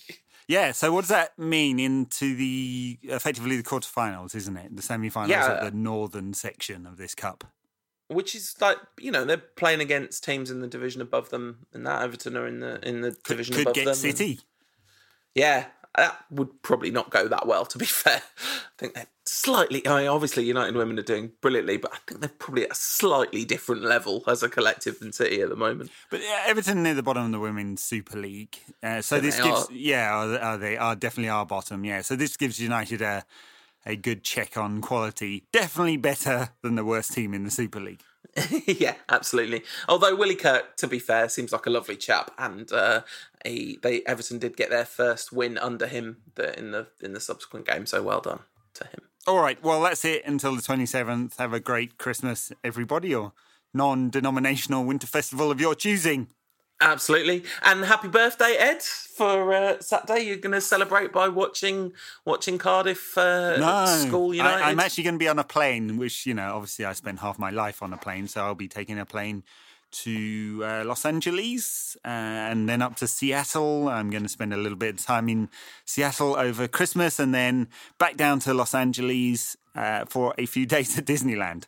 Yeah, 0.48 0.72
so 0.72 0.94
what 0.94 1.02
does 1.02 1.10
that 1.10 1.38
mean 1.38 1.80
into 1.80 2.36
the 2.36 2.98
effectively 3.04 3.58
the 3.58 3.64
quarterfinals, 3.64 4.34
isn't 4.34 4.56
it? 4.56 4.76
The 4.76 4.82
semi-finals 4.82 5.30
yeah. 5.30 5.52
of 5.52 5.66
the 5.66 5.78
northern 5.78 6.34
section 6.34 6.86
of 6.86 6.98
this 6.98 7.14
cup. 7.14 7.44
Which 8.08 8.34
is 8.34 8.56
like 8.62 8.78
you 8.98 9.12
know 9.12 9.26
they're 9.26 9.38
playing 9.38 9.82
against 9.82 10.24
teams 10.24 10.50
in 10.50 10.62
the 10.62 10.68
division 10.68 11.02
above 11.02 11.30
them, 11.30 11.66
and 11.74 11.86
that 11.86 12.02
Everton 12.02 12.38
are 12.38 12.48
in 12.48 12.60
the 12.62 12.80
in 12.88 13.02
the 13.02 13.12
division 13.26 13.56
could 13.56 13.64
above 13.64 13.76
get 13.76 13.86
them. 13.86 13.96
City. 13.96 14.32
And, 14.32 14.44
yeah, 15.36 15.66
that 15.96 16.18
would 16.30 16.62
probably 16.62 16.92
not 16.92 17.10
go 17.10 17.28
that 17.28 17.48
well. 17.48 17.66
To 17.66 17.78
be 17.78 17.86
fair, 17.86 18.22
I 18.38 18.78
think 18.78 18.94
they're 18.94 19.08
slightly. 19.26 19.86
I 19.88 20.02
mean, 20.02 20.08
obviously 20.08 20.46
United 20.46 20.76
women 20.76 21.00
are 21.00 21.04
doing 21.04 21.32
brilliantly, 21.42 21.78
but 21.78 21.94
I 21.94 21.98
think 22.06 22.22
they're 22.22 22.30
probably 22.30 22.64
at 22.66 22.72
a 22.72 22.76
slightly 22.76 23.46
different 23.46 23.84
level 23.84 24.24
as 24.28 24.44
a 24.44 24.50
collective 24.50 25.00
than 25.00 25.12
City 25.12 25.42
at 25.42 25.50
the 25.50 25.56
moment. 25.56 25.92
But 26.10 26.22
yeah, 26.22 26.44
Everton 26.46 26.84
near 26.84 26.94
the 26.94 27.04
bottom 27.04 27.26
of 27.26 27.32
the 27.32 27.40
women's 27.40 27.82
Super 27.82 28.18
League, 28.18 28.58
uh, 28.84 29.02
so 29.02 29.20
this 29.20 29.40
gives 29.40 29.68
are. 29.68 29.74
yeah, 29.74 30.14
are, 30.14 30.40
are 30.40 30.58
they 30.58 30.78
are 30.78 30.96
definitely 30.96 31.30
our 31.30 31.46
bottom. 31.46 31.84
Yeah, 31.84 32.02
so 32.02 32.16
this 32.16 32.38
gives 32.38 32.60
United 32.60 33.02
a 33.02 33.26
a 33.86 33.96
good 33.96 34.24
check 34.24 34.58
on 34.58 34.82
quality. 34.82 35.46
Definitely 35.54 35.98
better 35.98 36.50
than 36.62 36.76
the 36.76 36.84
worst 36.86 37.14
team 37.14 37.34
in 37.34 37.44
the 37.44 37.52
Super 37.52 37.80
League. 37.80 38.04
yeah, 38.66 38.96
absolutely. 39.10 39.64
Although 39.88 40.16
Willie 40.16 40.36
Kirk, 40.36 40.78
to 40.78 40.88
be 40.88 41.00
fair, 41.00 41.30
seems 41.30 41.52
like 41.52 41.66
a 41.66 41.70
lovely 41.70 41.96
chap, 41.96 42.32
and 42.38 42.72
uh, 42.72 43.02
he, 43.46 43.80
they 43.82 44.02
Everton 44.04 44.40
did 44.40 44.58
get 44.58 44.70
their 44.70 44.86
first 44.86 45.32
win 45.32 45.58
under 45.58 45.88
him 45.88 46.18
in 46.58 46.72
the 46.72 46.88
in 47.02 47.14
the 47.14 47.20
subsequent 47.20 47.66
game. 47.66 47.86
So 47.86 48.04
well 48.04 48.22
done 48.22 48.40
to 48.76 48.84
him. 48.86 49.02
All 49.26 49.40
right, 49.40 49.62
well 49.64 49.82
that's 49.82 50.06
it 50.06 50.24
until 50.26 50.56
the 50.56 50.62
twenty 50.62 50.86
seventh. 50.86 51.38
Have 51.38 51.54
a 51.54 51.60
great 51.60 51.98
Christmas, 51.98 52.52
everybody, 52.64 53.14
or 53.14 53.34
non 53.74 54.10
denominational 54.10 54.86
winter 54.86 55.08
festival 55.08 55.52
of 55.52 55.60
your 55.60 55.76
choosing. 55.76 56.28
Absolutely. 56.80 57.44
And 57.64 57.84
happy 57.86 58.08
birthday, 58.08 58.56
Ed, 58.58 58.84
for 58.84 59.54
uh, 59.54 59.80
Saturday. 59.80 60.22
You're 60.22 60.38
going 60.38 60.54
to 60.54 60.62
celebrate 60.62 61.12
by 61.12 61.28
watching 61.28 61.94
watching 62.24 62.58
Cardiff 62.60 63.18
uh, 63.18 63.58
No, 63.58 63.86
School 64.08 64.34
United. 64.34 64.64
I, 64.64 64.72
am 64.72 64.80
actually 64.80 65.06
going 65.06 65.16
to 65.16 65.20
be 65.20 65.28
on 65.28 65.40
a 65.40 65.44
plane, 65.44 65.98
which, 65.98 66.26
you 66.28 66.36
know, 66.36 66.54
obviously 66.54 66.86
I 66.86 66.94
spent 66.94 67.20
half 67.20 67.40
my 67.40 67.50
life 67.50 67.82
on 67.82 67.94
a 67.94 67.98
plane, 67.98 68.28
so 68.28 68.44
I'll 68.44 68.54
be 68.56 68.68
taking 68.68 69.00
a 69.00 69.06
plane 69.06 69.44
to 69.90 70.62
uh, 70.64 70.84
Los 70.86 71.06
Angeles 71.06 71.98
uh, 72.06 72.10
and 72.10 72.70
then 72.70 72.82
up 72.82 72.96
to 72.98 73.08
Seattle. 73.08 73.88
I'm 73.90 74.10
going 74.12 74.24
to 74.24 74.30
spend 74.30 74.54
a 74.54 74.58
little 74.58 74.78
bit 74.78 75.00
of 75.00 75.06
time 75.06 75.30
in 75.30 75.50
Seattle 75.86 76.36
over 76.38 76.68
Christmas 76.68 77.20
and 77.20 77.34
then 77.34 77.70
back 77.98 78.18
down 78.18 78.40
to 78.42 78.54
Los 78.54 78.76
Angeles 78.76 79.58
uh, 79.76 80.06
for 80.06 80.36
a 80.38 80.46
few 80.46 80.66
days 80.76 80.98
at 80.98 81.06
Disneyland. 81.06 81.64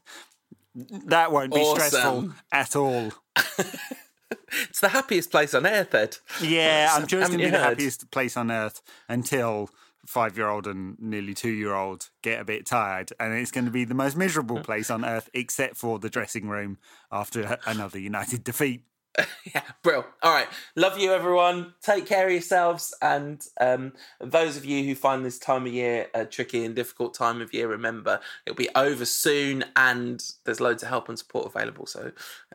That 0.76 1.32
won't 1.32 1.53
be 1.53 1.62
Awesome. 1.62 1.88
stressful 1.88 2.30
at 2.51 2.76
all. 2.76 3.12
It's 4.70 4.80
the 4.80 4.90
happiest 4.90 5.32
place 5.32 5.54
on 5.54 5.66
earth, 5.66 5.94
Ed. 5.94 6.18
Yeah, 6.42 6.90
I'm 6.92 7.08
sure 7.08 7.20
it's 7.20 7.30
going 7.30 7.40
to 7.40 7.46
be 7.46 7.52
the 7.52 7.60
happiest 7.60 8.10
place 8.12 8.36
on 8.36 8.52
earth 8.52 8.82
until 9.08 9.70
five 10.06 10.38
year 10.38 10.50
old 10.50 10.66
and 10.66 11.00
nearly 11.00 11.34
two 11.34 11.52
year 11.52 11.74
old 11.74 12.10
get 12.22 12.42
a 12.42 12.46
bit 12.46 12.66
tired. 12.66 13.14
And 13.20 13.34
it's 13.34 13.52
going 13.52 13.66
to 13.66 13.72
be 13.72 13.86
the 13.86 13.94
most 13.94 14.18
miserable 14.18 14.62
place 14.62 14.90
on 14.90 15.06
earth, 15.06 15.30
except 15.34 15.78
for 15.78 16.00
the 16.00 16.10
dressing 16.10 16.50
room 16.50 16.78
after 17.12 17.58
another 17.66 18.00
United 18.00 18.44
defeat. 18.44 18.84
Yeah, 19.54 19.64
brill. 19.84 20.06
All 20.22 20.32
right. 20.32 20.48
Love 20.76 20.98
you, 21.00 21.12
everyone. 21.12 21.74
Take 21.82 22.06
care 22.06 22.28
of 22.28 22.32
yourselves. 22.32 22.94
And 23.02 23.44
um, 23.60 23.94
those 24.22 24.56
of 24.56 24.64
you 24.64 24.84
who 24.84 24.96
find 24.96 25.26
this 25.26 25.40
time 25.40 25.66
of 25.66 25.74
year 25.74 26.08
a 26.14 26.26
tricky 26.26 26.64
and 26.64 26.76
difficult 26.76 27.16
time 27.16 27.42
of 27.42 27.54
year, 27.54 27.68
remember 27.68 28.20
it'll 28.46 28.56
be 28.56 28.70
over 28.76 29.06
soon 29.06 29.66
and 29.76 30.24
there's 30.46 30.62
loads 30.62 30.84
of 30.84 30.90
help 30.90 31.10
and 31.10 31.18
support 31.18 31.48
available. 31.48 31.86
So 31.88 32.12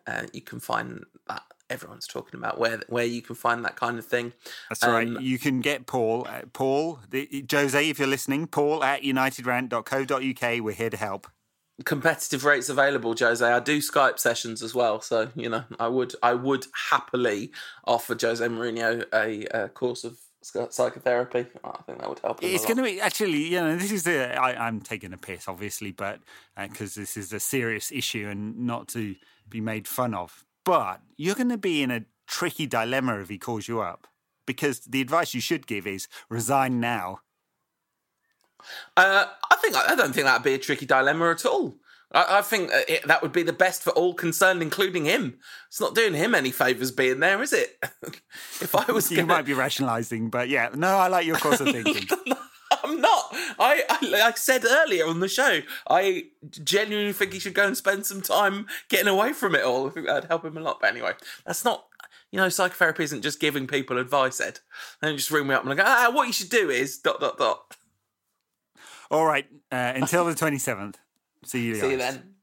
uh, 0.06 0.22
you 0.32 0.40
can 0.40 0.60
find 0.60 1.04
that. 1.28 1.42
Everyone's 1.70 2.06
talking 2.06 2.38
about 2.38 2.58
where 2.58 2.80
where 2.88 3.04
you 3.04 3.22
can 3.22 3.34
find 3.34 3.64
that 3.64 3.76
kind 3.76 3.98
of 3.98 4.04
thing. 4.04 4.32
That's 4.68 4.82
right. 4.84 5.06
Um, 5.06 5.18
You 5.20 5.38
can 5.38 5.60
get 5.60 5.86
Paul, 5.86 6.26
uh, 6.28 6.42
Paul, 6.52 7.00
the, 7.10 7.46
Jose, 7.50 7.88
if 7.88 7.98
you're 7.98 8.08
listening, 8.08 8.46
Paul 8.46 8.84
at 8.84 9.02
unitedrant.co.uk. 9.02 10.62
We're 10.64 10.74
here 10.74 10.90
to 10.90 10.96
help. 10.96 11.26
competitive 11.84 12.44
rates 12.44 12.68
available, 12.68 13.14
Jose. 13.18 13.44
I 13.44 13.60
do 13.60 13.78
Skype 13.78 14.18
sessions 14.18 14.62
as 14.62 14.74
well, 14.74 15.00
so 15.00 15.30
you 15.34 15.48
know 15.48 15.64
I 15.80 15.88
would 15.88 16.14
I 16.22 16.34
would 16.34 16.66
happily 16.90 17.50
offer 17.84 18.16
Jose 18.20 18.46
Mourinho 18.46 19.04
a, 19.12 19.64
a 19.64 19.68
course 19.68 20.04
of 20.04 20.18
psychotherapy. 20.44 21.46
I 21.64 21.82
think 21.86 21.98
that 22.00 22.08
would 22.08 22.18
help. 22.20 22.42
Him 22.42 22.50
It's 22.54 22.64
going 22.66 22.76
to 22.76 22.82
be 22.82 23.00
actually, 23.00 23.44
you 23.44 23.60
know, 23.60 23.76
this 23.76 23.90
is 23.92 24.04
the. 24.04 24.38
I, 24.38 24.66
I'm 24.66 24.80
taking 24.80 25.12
a 25.12 25.16
piss, 25.16 25.48
obviously, 25.48 25.92
but 25.92 26.20
because 26.60 26.94
this 26.94 27.16
is 27.16 27.32
a 27.32 27.40
serious 27.40 27.90
issue 27.90 28.28
and 28.28 28.58
not 28.58 28.88
to 28.88 29.16
be 29.48 29.60
made 29.60 29.88
fun 29.88 30.14
of. 30.14 30.43
But 30.64 31.00
you're 31.16 31.34
going 31.34 31.50
to 31.50 31.58
be 31.58 31.82
in 31.82 31.90
a 31.90 32.04
tricky 32.26 32.66
dilemma 32.66 33.20
if 33.20 33.28
he 33.28 33.38
calls 33.38 33.68
you 33.68 33.80
up, 33.80 34.06
because 34.46 34.80
the 34.80 35.00
advice 35.00 35.34
you 35.34 35.40
should 35.40 35.66
give 35.66 35.86
is 35.86 36.08
resign 36.28 36.80
now. 36.80 37.20
Uh, 38.96 39.26
I 39.50 39.56
think 39.56 39.76
I 39.76 39.94
don't 39.94 40.14
think 40.14 40.24
that'd 40.26 40.42
be 40.42 40.54
a 40.54 40.58
tricky 40.58 40.86
dilemma 40.86 41.30
at 41.30 41.44
all. 41.44 41.74
I, 42.12 42.38
I 42.38 42.42
think 42.42 42.72
uh, 42.72 42.80
it, 42.88 43.06
that 43.06 43.22
would 43.22 43.32
be 43.32 43.42
the 43.42 43.52
best 43.52 43.82
for 43.82 43.90
all 43.90 44.14
concerned, 44.14 44.62
including 44.62 45.04
him. 45.04 45.38
It's 45.68 45.80
not 45.80 45.94
doing 45.94 46.14
him 46.14 46.34
any 46.34 46.50
favors 46.50 46.90
being 46.90 47.20
there, 47.20 47.42
is 47.42 47.52
it? 47.52 47.76
if 48.60 48.74
I 48.74 48.90
was, 48.90 49.10
You 49.10 49.18
gonna, 49.18 49.28
might 49.28 49.44
be 49.44 49.52
rationalising, 49.52 50.30
but 50.30 50.48
yeah, 50.48 50.70
no, 50.74 50.96
I 50.96 51.08
like 51.08 51.26
your 51.26 51.36
course 51.36 51.60
of 51.60 51.66
thinking. 51.72 52.08
I, 53.58 53.84
I 53.88 54.06
like 54.06 54.22
I 54.22 54.32
said 54.32 54.64
earlier 54.64 55.06
on 55.06 55.20
the 55.20 55.28
show. 55.28 55.60
I 55.88 56.24
genuinely 56.50 57.12
think 57.12 57.32
he 57.32 57.38
should 57.38 57.54
go 57.54 57.66
and 57.66 57.76
spend 57.76 58.06
some 58.06 58.22
time 58.22 58.66
getting 58.88 59.08
away 59.08 59.32
from 59.32 59.54
it 59.54 59.64
all. 59.64 59.86
I 59.86 59.90
think 59.90 60.06
that'd 60.06 60.28
help 60.28 60.44
him 60.44 60.56
a 60.56 60.60
lot. 60.60 60.80
But 60.80 60.90
anyway, 60.90 61.12
that's 61.46 61.64
not. 61.64 61.86
You 62.30 62.38
know, 62.38 62.48
psychotherapy 62.48 63.04
isn't 63.04 63.22
just 63.22 63.38
giving 63.38 63.68
people 63.68 63.96
advice, 63.96 64.40
Ed. 64.40 64.58
They 65.00 65.08
don't 65.08 65.16
just 65.16 65.30
ring 65.30 65.46
me 65.46 65.54
up 65.54 65.62
and 65.62 65.72
I 65.72 65.76
go, 65.76 65.84
ah, 65.86 66.10
what 66.12 66.26
you 66.26 66.32
should 66.32 66.50
do 66.50 66.68
is 66.68 66.98
dot 66.98 67.20
dot 67.20 67.38
dot. 67.38 67.76
All 69.10 69.24
right, 69.24 69.46
uh, 69.70 69.92
until 69.94 70.24
the 70.24 70.32
27th. 70.34 70.96
See 71.44 71.62
you 71.62 71.74
See 71.76 71.92
you 71.92 71.96
then. 71.96 72.33